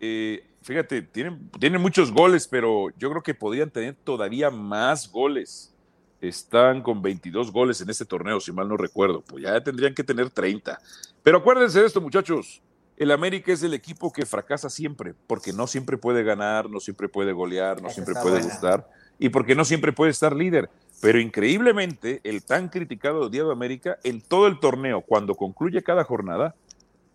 eh, 0.00 0.46
fíjate, 0.62 1.02
tienen, 1.02 1.50
tienen 1.60 1.82
muchos 1.82 2.10
goles, 2.10 2.48
pero 2.48 2.86
yo 2.96 3.10
creo 3.10 3.22
que 3.22 3.34
podrían 3.34 3.70
tener 3.70 3.94
todavía 3.94 4.50
más 4.50 5.12
goles. 5.12 5.70
Están 6.18 6.82
con 6.82 7.02
22 7.02 7.52
goles 7.52 7.78
en 7.82 7.90
este 7.90 8.06
torneo, 8.06 8.40
si 8.40 8.52
mal 8.52 8.66
no 8.66 8.78
recuerdo. 8.78 9.20
Pues 9.20 9.42
ya 9.44 9.62
tendrían 9.62 9.94
que 9.94 10.02
tener 10.02 10.30
30. 10.30 10.78
Pero 11.22 11.36
acuérdense 11.38 11.78
de 11.80 11.86
esto, 11.86 12.00
muchachos. 12.00 12.62
El 12.96 13.10
América 13.10 13.52
es 13.52 13.62
el 13.62 13.74
equipo 13.74 14.12
que 14.12 14.24
fracasa 14.24 14.70
siempre, 14.70 15.14
porque 15.26 15.52
no 15.52 15.66
siempre 15.66 15.98
puede 15.98 16.22
ganar, 16.22 16.70
no 16.70 16.80
siempre 16.80 17.08
puede 17.08 17.32
golear, 17.32 17.82
no 17.82 17.90
siempre 17.90 18.14
puede 18.14 18.36
buena. 18.36 18.46
gustar, 18.46 18.90
y 19.18 19.28
porque 19.28 19.54
no 19.54 19.64
siempre 19.64 19.92
puede 19.92 20.10
estar 20.10 20.34
líder. 20.34 20.70
Pero 21.02 21.20
increíblemente, 21.20 22.20
el 22.24 22.42
tan 22.42 22.70
criticado 22.70 23.28
Diego 23.28 23.50
América, 23.50 23.98
en 24.02 24.22
todo 24.22 24.46
el 24.46 24.58
torneo, 24.60 25.02
cuando 25.02 25.34
concluye 25.34 25.82
cada 25.82 26.04
jornada, 26.04 26.54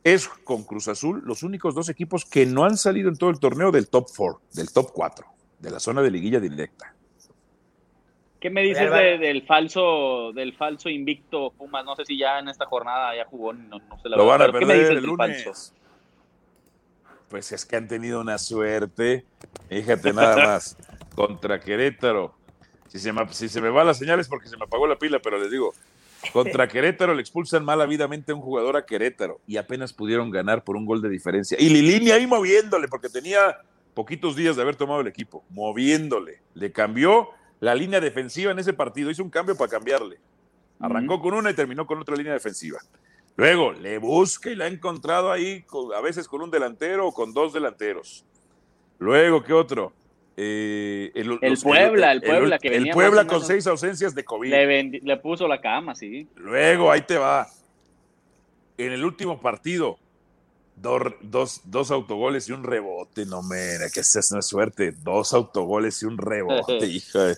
es 0.04 0.28
con 0.28 0.64
Cruz 0.64 0.88
Azul 0.88 1.24
los 1.26 1.44
únicos 1.44 1.74
dos 1.74 1.90
equipos 1.90 2.26
que 2.26 2.46
no 2.46 2.64
han 2.64 2.78
salido 2.78 3.10
en 3.10 3.18
todo 3.18 3.32
el 3.32 3.40
torneo 3.40 3.72
del 3.72 3.88
top 3.88 4.08
4, 4.16 4.42
del 4.54 4.72
top 4.72 4.92
4, 4.94 5.26
de 5.60 5.72
la 5.72 5.80
zona 5.80 6.02
de 6.02 6.12
liguilla 6.12 6.40
directa. 6.40 6.94
¿Qué 8.42 8.50
me 8.50 8.62
dices 8.64 8.92
de- 8.92 9.18
del 9.20 9.44
falso, 9.46 10.34
del 10.34 10.54
falso 10.56 10.90
invicto 10.90 11.52
Pumas? 11.52 11.86
No 11.86 11.96
sé 11.96 12.04
si 12.06 12.18
ya 12.18 12.40
en 12.40 12.50
esta 12.50 12.66
jornada 12.66 13.16
ya 13.16 13.24
jugó, 13.26 13.54
no, 13.54 13.78
no 13.80 14.00
sé 14.02 14.10
la 14.10 14.18
Lo 14.18 14.26
verdad, 14.26 14.40
van 14.40 14.42
a 14.42 14.46
pero 14.52 14.60
¿qué 14.60 14.66
me 14.66 14.74
perder 14.74 14.80
dices 14.80 14.90
el 14.90 14.96
del 14.96 15.06
lunes. 15.06 15.44
falso? 15.44 15.74
Pues 17.30 17.52
es 17.52 17.66
que 17.66 17.76
han 17.78 17.88
tenido 17.88 18.20
una 18.20 18.38
suerte. 18.38 19.26
Fíjate 19.70 20.12
nada 20.12 20.36
más. 20.46 20.76
Contra 21.16 21.60
Querétaro. 21.60 22.34
Si 22.88 23.00
se, 23.00 23.14
me, 23.14 23.26
si 23.32 23.48
se 23.48 23.62
me 23.62 23.70
va 23.70 23.84
la 23.86 23.94
señal 23.94 24.20
es 24.20 24.28
porque 24.28 24.50
se 24.50 24.58
me 24.58 24.66
apagó 24.66 24.86
la 24.88 24.98
pila, 24.98 25.20
pero 25.20 25.38
les 25.40 25.50
digo. 25.52 25.74
Contra 26.34 26.68
Querétaro 26.68 27.14
le 27.16 27.22
expulsan 27.22 27.64
malavidamente 27.64 28.32
a 28.32 28.36
un 28.36 28.42
jugador 28.42 28.76
a 28.76 28.86
Querétaro 28.86 29.40
y 29.48 29.58
apenas 29.58 29.94
pudieron 29.94 30.30
ganar 30.30 30.64
por 30.64 30.76
un 30.76 30.86
gol 30.86 31.02
de 31.02 31.10
diferencia. 31.10 31.58
Y 31.60 31.70
Lilini 31.70 32.12
ahí 32.12 32.28
moviéndole, 32.28 32.88
porque 32.88 33.10
tenía 33.10 33.58
poquitos 33.94 34.36
días 34.36 34.56
de 34.56 34.62
haber 34.62 34.76
tomado 34.76 35.02
el 35.02 35.08
equipo, 35.08 35.44
moviéndole. 35.50 36.40
Le 36.54 36.72
cambió 36.72 37.30
la 37.62 37.76
línea 37.76 38.02
defensiva 38.02 38.52
en 38.52 38.60
ese 38.60 38.74
partido, 38.74 39.12
hizo 39.12 39.24
un 39.24 39.30
cambio 39.30 39.56
para 39.56 39.70
cambiarle. 39.70 40.18
Arrancó 40.80 41.22
con 41.22 41.36
una 41.36 41.52
y 41.52 41.54
terminó 41.54 41.86
con 41.86 42.00
otra 42.00 42.16
línea 42.16 42.34
defensiva. 42.34 42.80
Luego 43.38 43.72
le 43.72 44.00
busca 44.00 44.50
y 44.50 44.56
la 44.56 44.66
ha 44.66 44.68
encontrado 44.68 45.32
ahí, 45.32 45.64
a 45.96 46.02
veces 46.02 46.28
con 46.28 46.42
un 46.42 46.50
delantero 46.50 47.08
o 47.08 47.14
con 47.14 47.34
dos 47.34 47.54
delanteros. 47.54 48.26
Luego, 48.98 49.44
¿qué 49.44 49.54
otro? 49.54 49.94
Eh, 50.36 51.12
El 51.14 51.38
Puebla, 51.62 52.12
el 52.14 52.22
Puebla, 52.22 52.58
que 52.58 52.70
el 52.70 52.74
venía 52.74 52.94
Puebla 52.94 53.24
más 53.24 53.32
o 53.32 53.38
con 53.38 53.46
seis 53.46 53.68
ausencias 53.68 54.16
de 54.16 54.24
COVID. 54.24 54.52
Le 55.04 55.18
puso 55.18 55.48
la 55.48 55.62
cama, 55.62 55.94
sí. 55.94 56.28
Luego, 56.36 56.92
ahí 56.92 57.02
te 57.02 57.18
va. 57.18 57.48
En 58.76 58.92
el 58.92 59.06
último 59.06 59.40
partido, 59.40 60.00
dor- 60.82 61.18
dos, 61.22 61.62
dos 61.66 61.92
autogoles 61.92 62.50
y 62.50 62.52
un 62.52 62.64
rebote. 62.64 63.26
No, 63.26 63.42
mira, 63.44 63.90
que 63.94 64.00
esa 64.02 64.20
no 64.32 64.40
es 64.40 64.48
suerte. 64.48 64.92
Dos 64.92 65.34
autogoles 65.34 66.02
y 66.02 66.06
un 66.06 66.18
rebote, 66.18 66.86
hija. 66.88 67.24
de- 67.26 67.38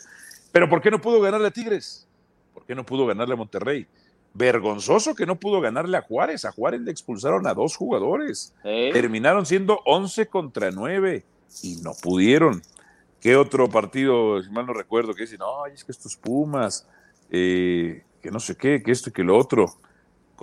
Pero 0.51 0.69
¿por 0.69 0.81
qué 0.81 0.89
no 0.91 0.99
pudo 1.01 1.19
ganarle 1.21 1.47
a 1.47 1.51
Tigres? 1.51 2.07
¿Por 2.53 2.65
qué 2.65 2.75
no 2.75 2.85
pudo 2.85 3.05
ganarle 3.05 3.33
a 3.33 3.37
Monterrey? 3.37 3.87
Vergonzoso 4.35 5.13
que 5.13 5.25
no 5.27 5.35
pudo 5.39 5.61
ganarle 5.61 5.97
a 5.97 6.01
Juárez. 6.01 6.45
A 6.45 6.51
Juárez 6.51 6.81
le 6.81 6.91
expulsaron 6.91 7.45
a 7.47 7.53
dos 7.53 7.75
jugadores. 7.75 8.53
¿eh? 8.63 8.89
Terminaron 8.93 9.45
siendo 9.45 9.79
11 9.85 10.27
contra 10.27 10.71
9 10.71 11.23
y 11.61 11.75
no 11.83 11.91
pudieron. 12.01 12.61
¿Qué 13.21 13.35
otro 13.35 13.69
partido, 13.69 14.41
si 14.41 14.49
mal 14.49 14.65
no 14.65 14.73
recuerdo, 14.73 15.13
que 15.13 15.21
dicen, 15.23 15.37
no, 15.39 15.65
es 15.67 15.83
que 15.83 15.91
estos 15.91 16.17
Pumas, 16.17 16.87
eh, 17.29 18.03
que 18.21 18.31
no 18.31 18.39
sé 18.39 18.55
qué, 18.55 18.81
que 18.83 18.91
esto 18.91 19.09
y 19.11 19.13
que 19.13 19.23
lo 19.23 19.37
otro. 19.37 19.65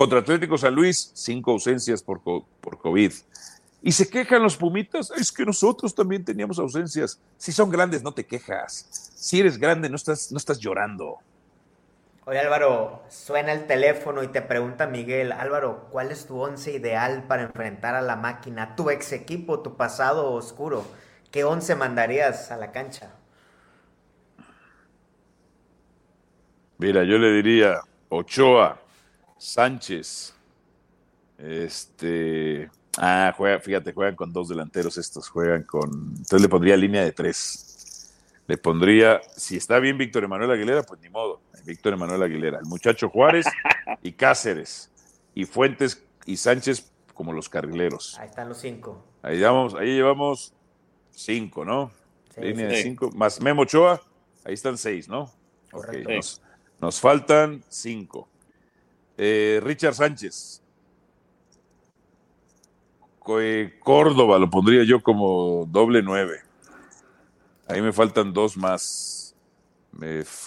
Contra 0.01 0.17
Atlético 0.17 0.57
San 0.57 0.73
Luis, 0.73 1.11
cinco 1.13 1.51
ausencias 1.51 2.01
por, 2.01 2.23
por 2.23 2.79
COVID. 2.79 3.13
Y 3.83 3.91
se 3.91 4.09
quejan 4.09 4.41
los 4.41 4.57
Pumitas, 4.57 5.11
es 5.11 5.31
que 5.31 5.45
nosotros 5.45 5.93
también 5.93 6.25
teníamos 6.25 6.57
ausencias. 6.57 7.21
Si 7.37 7.51
son 7.51 7.69
grandes, 7.69 8.01
no 8.01 8.11
te 8.11 8.25
quejas. 8.25 8.87
Si 9.13 9.39
eres 9.39 9.59
grande, 9.59 9.91
no 9.91 9.95
estás, 9.97 10.31
no 10.31 10.39
estás 10.39 10.57
llorando. 10.57 11.19
Oye 12.25 12.39
Álvaro, 12.39 13.03
suena 13.09 13.53
el 13.53 13.67
teléfono 13.67 14.23
y 14.23 14.29
te 14.29 14.41
pregunta 14.41 14.87
Miguel, 14.87 15.31
Álvaro, 15.31 15.87
¿cuál 15.91 16.09
es 16.09 16.25
tu 16.25 16.41
once 16.41 16.73
ideal 16.73 17.25
para 17.27 17.43
enfrentar 17.43 17.93
a 17.93 18.01
la 18.01 18.15
máquina, 18.15 18.75
tu 18.75 18.89
ex 18.89 19.11
equipo, 19.11 19.59
tu 19.59 19.77
pasado 19.77 20.31
oscuro? 20.31 20.83
¿Qué 21.29 21.43
once 21.43 21.75
mandarías 21.75 22.49
a 22.49 22.57
la 22.57 22.71
cancha? 22.71 23.11
Mira, 26.79 27.03
yo 27.03 27.19
le 27.19 27.31
diría 27.33 27.81
Ochoa, 28.09 28.81
Sánchez, 29.41 30.35
este, 31.39 32.69
ah, 32.99 33.33
juega, 33.35 33.59
fíjate, 33.59 33.91
juegan 33.91 34.15
con 34.15 34.31
dos 34.31 34.49
delanteros 34.49 34.99
estos, 34.99 35.29
juegan 35.29 35.63
con, 35.63 35.89
entonces 35.89 36.41
le 36.43 36.47
pondría 36.47 36.77
línea 36.77 37.03
de 37.03 37.11
tres. 37.11 38.13
Le 38.45 38.59
pondría, 38.59 39.19
si 39.35 39.57
está 39.57 39.79
bien 39.79 39.97
Víctor 39.97 40.25
Emanuel 40.25 40.51
Aguilera, 40.51 40.83
pues 40.83 41.01
ni 41.01 41.09
modo, 41.09 41.41
Víctor 41.65 41.93
Emanuel 41.93 42.21
Aguilera, 42.21 42.59
el 42.59 42.65
muchacho 42.65 43.09
Juárez 43.09 43.47
y 44.03 44.11
Cáceres, 44.11 44.91
y 45.33 45.45
Fuentes 45.45 46.05
y 46.27 46.37
Sánchez 46.37 46.91
como 47.15 47.33
los 47.33 47.49
carrileros. 47.49 48.19
Ahí 48.19 48.27
están 48.27 48.47
los 48.47 48.59
cinco. 48.59 49.03
Ahí 49.23 49.39
llevamos, 49.39 49.73
ahí 49.73 49.87
llevamos 49.87 50.53
cinco, 51.09 51.65
¿no? 51.65 51.91
Sí, 52.35 52.41
línea 52.41 52.69
sí. 52.69 52.75
de 52.75 52.83
cinco, 52.83 53.09
más 53.15 53.41
Memo 53.41 53.63
Ochoa, 53.63 53.99
ahí 54.45 54.53
están 54.53 54.77
seis, 54.77 55.09
¿no? 55.09 55.31
Correcto. 55.71 56.11
nos, 56.11 56.43
nos 56.79 56.99
faltan 57.01 57.63
cinco. 57.69 58.29
Eh, 59.23 59.59
Richard 59.61 59.93
Sánchez. 59.93 60.63
Eh, 63.39 63.77
Córdoba 63.79 64.39
lo 64.39 64.49
pondría 64.49 64.83
yo 64.83 65.03
como 65.03 65.67
doble 65.69 66.01
nueve. 66.01 66.39
Ahí 67.67 67.83
me 67.83 67.93
faltan 67.93 68.33
dos 68.33 68.57
más. 68.57 69.35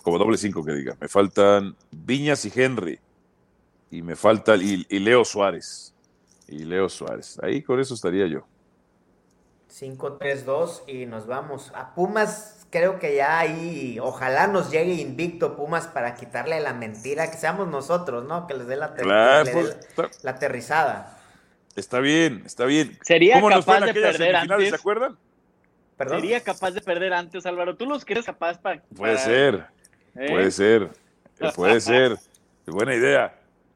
Como 0.02 0.18
doble 0.18 0.36
cinco 0.38 0.64
que 0.64 0.72
diga. 0.72 0.96
Me 1.00 1.06
faltan 1.06 1.76
Viñas 1.92 2.44
y 2.46 2.52
Henry. 2.52 2.98
Y 3.92 4.02
me 4.02 4.16
falta 4.16 4.56
y 4.56 4.98
Leo 4.98 5.24
Suárez. 5.24 5.94
Y 6.48 6.64
Leo 6.64 6.88
Suárez. 6.88 7.38
Ahí 7.44 7.62
con 7.62 7.78
eso 7.78 7.94
estaría 7.94 8.26
yo. 8.26 8.44
5-3-2 9.80 10.82
y 10.86 11.06
nos 11.06 11.26
vamos. 11.26 11.72
A 11.74 11.94
Pumas, 11.94 12.66
creo 12.70 12.98
que 12.98 13.16
ya 13.16 13.38
ahí, 13.38 13.98
ojalá 14.00 14.46
nos 14.46 14.70
llegue 14.70 14.94
invicto 14.94 15.56
Pumas 15.56 15.86
para 15.88 16.14
quitarle 16.14 16.60
la 16.60 16.74
mentira, 16.74 17.30
que 17.30 17.36
seamos 17.36 17.68
nosotros, 17.68 18.24
¿no? 18.24 18.46
Que 18.46 18.54
les 18.54 18.66
dé 18.66 18.76
la, 18.76 18.94
Claro, 18.94 19.50
pues, 19.52 20.22
la 20.22 20.32
aterrizada. 20.32 21.18
está 21.74 21.98
bien, 21.98 22.42
está 22.46 22.66
bien. 22.66 22.98
Sería 23.02 23.34
¿Cómo 23.34 23.50
nos 23.50 23.64
capaz 23.64 23.88
en 23.88 23.94
de 23.94 24.00
perder 24.00 24.36
antes. 24.36 24.68
¿Se 24.68 24.74
acuerdan? 24.74 25.18
¿Perdón? 25.96 26.20
Sería 26.20 26.40
capaz 26.40 26.70
de 26.72 26.80
perder 26.80 27.12
antes, 27.12 27.44
Álvaro. 27.46 27.76
¿Tú 27.76 27.86
los 27.86 28.04
crees 28.04 28.26
capaz 28.26 28.58
para.? 28.60 28.82
Puede 28.96 29.18
ser. 29.18 29.66
¿eh? 30.16 30.28
Puede 30.28 30.50
ser, 30.50 30.90
puede 31.54 31.80
ser. 31.80 32.16
Buena 32.66 32.94
idea. 32.94 33.34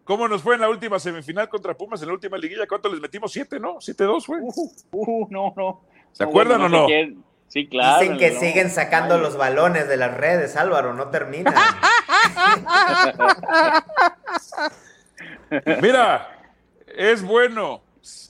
¿Cómo 0.08 0.26
nos 0.26 0.42
fue 0.42 0.54
en 0.54 0.62
la 0.62 0.70
última 0.70 0.98
semifinal 0.98 1.50
contra 1.50 1.76
Pumas 1.76 2.00
en 2.00 2.08
la 2.08 2.14
última 2.14 2.38
liguilla? 2.38 2.66
¿Cuánto 2.66 2.88
les 2.88 2.98
metimos? 2.98 3.30
¿Siete, 3.30 3.60
no? 3.60 3.76
¿Siete-dos 3.78 4.24
fue? 4.24 4.38
Uh, 4.40 4.70
uh, 4.92 5.26
no, 5.28 5.52
no. 5.54 5.82
¿Se 6.12 6.24
No, 6.24 6.30
acuerdan 6.30 6.60
bueno, 6.62 6.76
o 6.76 6.80
no? 6.80 6.88
sé 6.88 7.14
Sí, 7.48 7.68
claro. 7.68 8.00
Dicen 8.00 8.16
que 8.16 8.30
no. 8.30 8.40
siguen 8.40 8.70
sacando 8.70 9.16
Ay, 9.16 9.20
los 9.20 9.36
balones 9.36 9.86
de 9.86 9.98
las 9.98 10.16
redes, 10.16 10.56
Álvaro, 10.56 10.94
no 10.94 11.10
termina. 11.10 11.54
Mira, 15.82 16.40
es 16.86 17.22
bueno, 17.22 17.82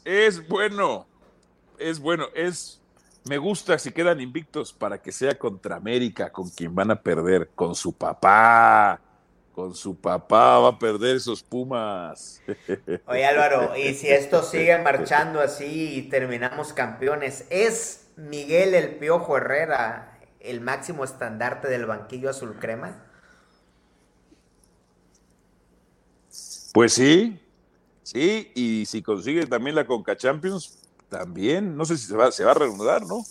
es 0.05 0.49
bueno, 0.49 1.07
es 1.79 2.01
bueno, 2.01 2.27
es... 2.35 2.83
Me 3.25 3.39
gusta 3.39 3.79
si 3.79 3.93
quedan 3.93 4.21
invictos 4.21 4.73
para 4.73 5.01
que 5.01 5.13
sea 5.13 5.39
contra 5.39 5.77
América, 5.77 6.33
con 6.33 6.51
quien 6.51 6.75
van 6.75 6.91
a 6.91 7.01
perder, 7.01 7.51
con 7.55 7.77
su 7.77 7.93
papá. 7.93 9.01
Con 9.59 9.75
su 9.75 9.97
papá 9.97 10.61
va 10.61 10.69
a 10.69 10.79
perder 10.79 11.17
esos 11.17 11.43
Pumas. 11.43 12.41
Oye 13.07 13.25
Álvaro, 13.27 13.77
y 13.77 13.93
si 13.93 14.07
esto 14.07 14.45
sigue 14.45 14.79
marchando 14.79 15.41
así 15.41 15.97
y 15.97 16.03
terminamos 16.03 16.73
campeones, 16.73 17.45
¿es 17.51 18.07
Miguel 18.15 18.73
el 18.75 18.95
Piojo 18.99 19.37
Herrera 19.37 20.17
el 20.39 20.61
máximo 20.61 21.03
estandarte 21.03 21.67
del 21.67 21.87
banquillo 21.87 22.31
azul 22.31 22.55
crema? 22.61 23.05
Pues 26.73 26.93
sí, 26.93 27.41
sí, 28.05 28.53
y 28.55 28.87
si 28.87 29.03
consigue 29.03 29.45
también 29.47 29.75
la 29.75 29.87
Conca 29.89 30.17
Champions, 30.17 30.79
también, 31.09 31.77
no 31.77 31.85
sé 31.85 31.99
si 31.99 32.07
se 32.07 32.15
va, 32.17 32.31
se 32.31 32.45
va 32.45 32.53
a 32.53 32.55
reanudar, 32.55 33.03
¿no? 33.07 33.25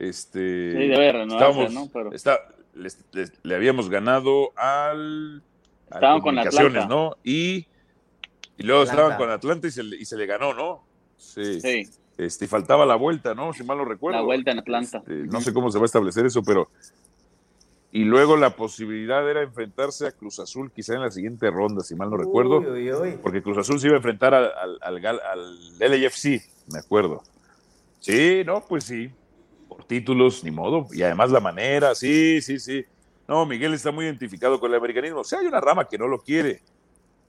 Este, 0.00 0.72
Sí, 0.72 0.88
debe 0.88 1.12
renovarse, 1.12 1.68
¿no? 1.72 1.88
Pero- 1.92 2.12
está- 2.12 2.48
les- 2.74 2.98
le 3.44 3.54
habíamos 3.54 3.88
ganado 3.88 4.50
al 4.56 5.44
Estaban 5.92 6.20
con 6.20 6.38
Atlanta. 6.38 6.86
¿no? 6.86 7.16
Y, 7.24 7.66
y 8.56 8.62
luego 8.62 8.82
Atlanta. 8.82 9.02
estaban 9.02 9.18
con 9.18 9.30
Atlanta 9.30 9.66
y 9.68 9.70
se, 9.70 9.82
le, 9.82 9.96
y 9.96 10.04
se 10.04 10.16
le 10.16 10.26
ganó, 10.26 10.54
¿no? 10.54 10.84
Sí. 11.16 11.60
Sí, 11.60 11.88
Este, 12.16 12.44
y 12.44 12.48
faltaba 12.48 12.84
la 12.86 12.96
vuelta, 12.96 13.34
¿no? 13.34 13.52
Si 13.52 13.64
mal 13.64 13.78
no 13.78 13.84
recuerdo. 13.84 14.18
la 14.18 14.24
vuelta 14.24 14.50
en 14.52 14.58
Atlanta. 14.58 14.98
Este, 14.98 15.12
no 15.26 15.40
sé 15.40 15.52
cómo 15.52 15.70
se 15.70 15.78
va 15.78 15.84
a 15.84 15.86
establecer 15.86 16.26
eso, 16.26 16.42
pero. 16.42 16.68
Y 17.90 18.04
luego 18.04 18.36
la 18.36 18.54
posibilidad 18.54 19.28
era 19.30 19.40
enfrentarse 19.42 20.06
a 20.06 20.12
Cruz 20.12 20.38
Azul, 20.40 20.70
quizá 20.70 20.94
en 20.94 21.00
la 21.00 21.10
siguiente 21.10 21.50
ronda, 21.50 21.82
si 21.82 21.94
mal 21.94 22.10
no 22.10 22.18
recuerdo. 22.18 22.58
Uy, 22.58 22.66
uy, 22.66 22.92
uy. 22.92 23.18
Porque 23.22 23.42
Cruz 23.42 23.56
Azul 23.56 23.80
se 23.80 23.86
iba 23.86 23.94
a 23.94 23.96
enfrentar 23.96 24.34
al, 24.34 24.52
al, 24.82 25.06
al, 25.06 25.20
al 25.20 25.78
LAFC, 26.02 26.42
me 26.70 26.80
acuerdo. 26.80 27.22
Sí, 27.98 28.42
no, 28.44 28.62
pues 28.68 28.84
sí. 28.84 29.10
Por 29.68 29.84
títulos, 29.84 30.44
ni 30.44 30.50
modo. 30.50 30.86
Y 30.92 31.00
además 31.02 31.30
la 31.30 31.40
manera, 31.40 31.94
sí, 31.94 32.42
sí, 32.42 32.58
sí. 32.58 32.84
No, 33.28 33.44
Miguel 33.44 33.74
está 33.74 33.92
muy 33.92 34.06
identificado 34.06 34.58
con 34.58 34.70
el 34.70 34.78
americanismo. 34.78 35.20
O 35.20 35.24
sea, 35.24 35.40
hay 35.40 35.46
una 35.46 35.60
rama 35.60 35.86
que 35.86 35.98
no 35.98 36.08
lo 36.08 36.18
quiere. 36.18 36.62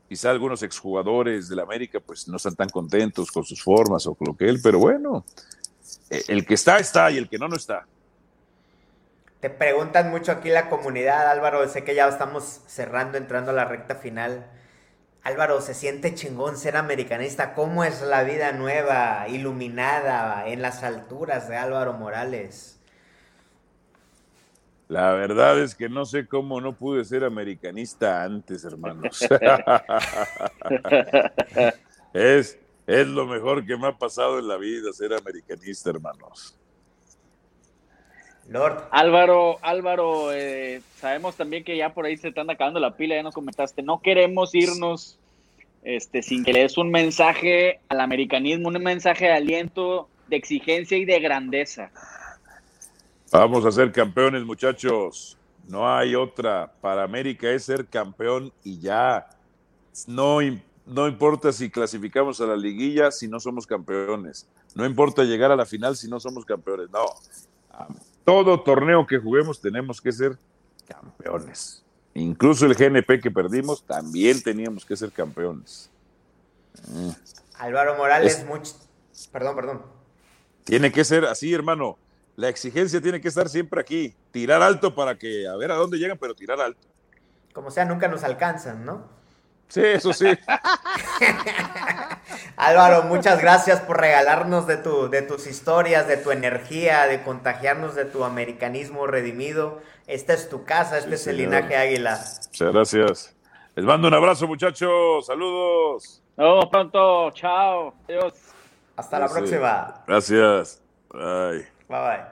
Quizá 0.08 0.32
algunos 0.32 0.64
exjugadores 0.64 1.50
del 1.50 1.60
América 1.60 2.00
pues 2.00 2.28
no 2.30 2.38
están 2.38 2.56
tan 2.56 2.70
contentos 2.70 3.30
con 3.30 3.44
sus 3.44 3.62
formas 3.62 4.08
o 4.08 4.16
con 4.16 4.30
lo 4.30 4.38
que 4.38 4.48
él, 4.48 4.60
pero 4.64 4.80
bueno, 4.80 5.26
eh, 6.10 6.24
el 6.30 6.46
que 6.46 6.56
está, 6.56 6.80
está 6.80 7.12
y 7.12 7.18
el 7.18 7.28
que 7.28 7.38
no, 7.38 7.50
no 7.50 7.58
está. 7.58 7.86
Te 9.42 9.50
preguntan 9.50 10.10
mucho 10.10 10.32
aquí 10.32 10.50
la 10.50 10.70
comunidad, 10.70 11.30
Álvaro. 11.30 11.68
Sé 11.68 11.84
que 11.84 11.94
ya 11.96 12.08
estamos 12.08 12.62
cerrando, 12.66 13.18
entrando 13.18 13.52
a 13.52 13.54
la 13.54 13.66
recta 13.66 13.96
final. 13.96 14.50
Álvaro, 15.22 15.60
se 15.60 15.74
siente 15.74 16.16
chingón 16.16 16.58
ser 16.58 16.78
americanista. 16.78 17.54
¿Cómo 17.54 17.84
es 17.84 18.02
la 18.02 18.24
vida 18.24 18.54
nueva, 18.54 19.28
iluminada 19.28 20.48
en 20.48 20.62
las 20.62 20.82
alturas 20.84 21.50
de 21.50 21.58
Álvaro 21.58 21.94
Morales? 21.94 22.79
La 24.90 25.12
verdad 25.14 25.62
es 25.62 25.76
que 25.76 25.88
no 25.88 26.04
sé 26.04 26.28
cómo 26.28 26.60
no 26.60 26.74
pude 26.74 27.06
ser 27.06 27.24
americanista 27.24 28.24
antes, 28.24 28.66
hermanos. 28.66 29.22
es, 32.14 32.58
es 32.88 33.08
lo 33.08 33.28
mejor 33.28 33.64
que 33.68 33.78
me 33.78 33.86
ha 33.86 33.92
pasado 33.92 34.40
en 34.40 34.48
la 34.48 34.58
vida 34.58 34.92
ser 34.92 35.14
americanista, 35.14 35.92
hermanos. 35.92 36.58
Lord, 38.48 38.86
Álvaro, 38.90 39.60
Álvaro, 39.62 40.34
eh, 40.34 40.82
sabemos 40.96 41.36
también 41.36 41.64
que 41.64 41.78
ya 41.78 41.94
por 41.94 42.08
ahí 42.08 42.18
se 42.18 42.30
están 42.30 42.50
acabando 42.50 42.80
la 42.80 42.98
pila, 42.98 43.16
ya 43.16 43.22
nos 43.22 43.36
comentaste, 43.36 43.84
no 43.84 44.02
queremos 44.02 44.56
irnos 44.56 45.20
este, 45.84 46.24
sin 46.24 46.44
que 46.44 46.52
le 46.52 46.62
des 46.62 46.80
un 46.80 46.90
mensaje 46.90 47.80
al 47.90 48.00
americanismo, 48.00 48.70
un 48.70 48.82
mensaje 48.82 49.26
de 49.26 49.34
aliento, 49.34 50.10
de 50.30 50.38
exigencia 50.38 50.98
y 50.98 51.06
de 51.06 51.20
grandeza. 51.20 51.92
Vamos 53.32 53.66
a 53.66 53.72
ser 53.72 53.92
campeones, 53.92 54.44
muchachos. 54.44 55.38
No 55.68 55.88
hay 55.92 56.16
otra. 56.16 56.72
Para 56.82 57.04
América 57.04 57.50
es 57.52 57.64
ser 57.66 57.86
campeón 57.86 58.52
y 58.64 58.80
ya. 58.80 59.30
No, 60.08 60.38
no 60.86 61.08
importa 61.08 61.52
si 61.52 61.70
clasificamos 61.70 62.42
a 62.42 62.46
la 62.48 62.56
liguilla 62.56 63.12
si 63.12 63.28
no 63.28 63.40
somos 63.40 63.68
campeones. 63.68 64.48
No 64.74 64.86
importa 64.86 65.24
llegar 65.24 65.52
a 65.52 65.56
la 65.56 65.66
final 65.66 65.96
si 65.96 66.08
no 66.10 66.20
somos 66.20 66.46
campeones. 66.46 66.90
No. 66.90 67.06
Todo 68.26 68.62
torneo 68.62 69.06
que 69.06 69.18
juguemos 69.20 69.60
tenemos 69.62 70.02
que 70.02 70.12
ser 70.12 70.38
campeones. 70.88 71.84
Incluso 72.16 72.66
el 72.66 72.74
GNP 72.76 73.20
que 73.22 73.30
perdimos 73.32 73.84
también 73.84 74.42
teníamos 74.42 74.84
que 74.86 74.96
ser 74.96 75.12
campeones. 75.12 75.90
Álvaro 77.58 77.96
Morales, 77.96 78.40
Es- 78.40 78.48
much- 78.48 78.74
Perdón, 79.32 79.56
perdón. 79.56 79.82
Tiene 80.64 80.92
que 80.92 81.04
ser 81.04 81.26
así, 81.26 81.54
hermano. 81.54 81.98
La 82.40 82.48
exigencia 82.48 83.02
tiene 83.02 83.20
que 83.20 83.28
estar 83.28 83.50
siempre 83.50 83.82
aquí. 83.82 84.16
Tirar 84.32 84.62
alto 84.62 84.96
para 84.96 85.18
que 85.18 85.46
a 85.46 85.58
ver 85.58 85.74
a 85.74 85.76
dónde 85.76 85.98
llegan, 85.98 86.18
pero 86.18 86.34
tirar 86.34 86.62
alto. 86.62 86.88
Como 87.52 87.70
sea, 87.70 87.84
nunca 87.84 88.08
nos 88.08 88.24
alcanzan, 88.24 88.86
¿no? 88.86 89.10
Sí, 89.68 89.82
eso 89.84 90.14
sí. 90.14 90.26
Álvaro, 92.56 93.04
muchas 93.04 93.42
gracias 93.42 93.82
por 93.82 94.00
regalarnos 94.00 94.68
de, 94.68 94.78
tu, 94.78 95.10
de 95.10 95.22
tus 95.22 95.48
historias, 95.48 96.08
de 96.08 96.16
tu 96.16 96.32
energía, 96.32 97.08
de 97.08 97.24
contagiarnos 97.24 97.94
de 97.94 98.06
tu 98.06 98.24
americanismo 98.24 99.06
redimido. 99.06 99.82
Esta 100.08 100.34
es 100.34 100.48
tu 100.48 100.64
casa, 100.64 100.98
este 100.98 101.10
Sí, 101.10 101.16
es 101.16 101.28
el 101.28 101.36
señor. 101.36 101.52
linaje 101.52 101.76
águila. 101.76 102.18
Muchas 102.48 102.74
gracias. 102.74 103.36
Les 103.76 103.84
mando 103.84 104.08
un 104.08 104.14
abrazo, 104.14 104.48
muchachos. 104.48 105.26
Saludos. 105.26 106.24
Nos 106.38 106.48
vemos 106.48 106.66
pronto, 106.72 107.32
chao, 107.32 107.94
adiós. 108.08 108.34
Hasta 108.96 109.20
la 109.20 109.28
próxima. 109.28 110.04
Gracias. 110.08 110.82
Bye. 111.12 111.79
Bye 111.90 112.00
bye. 112.00 112.32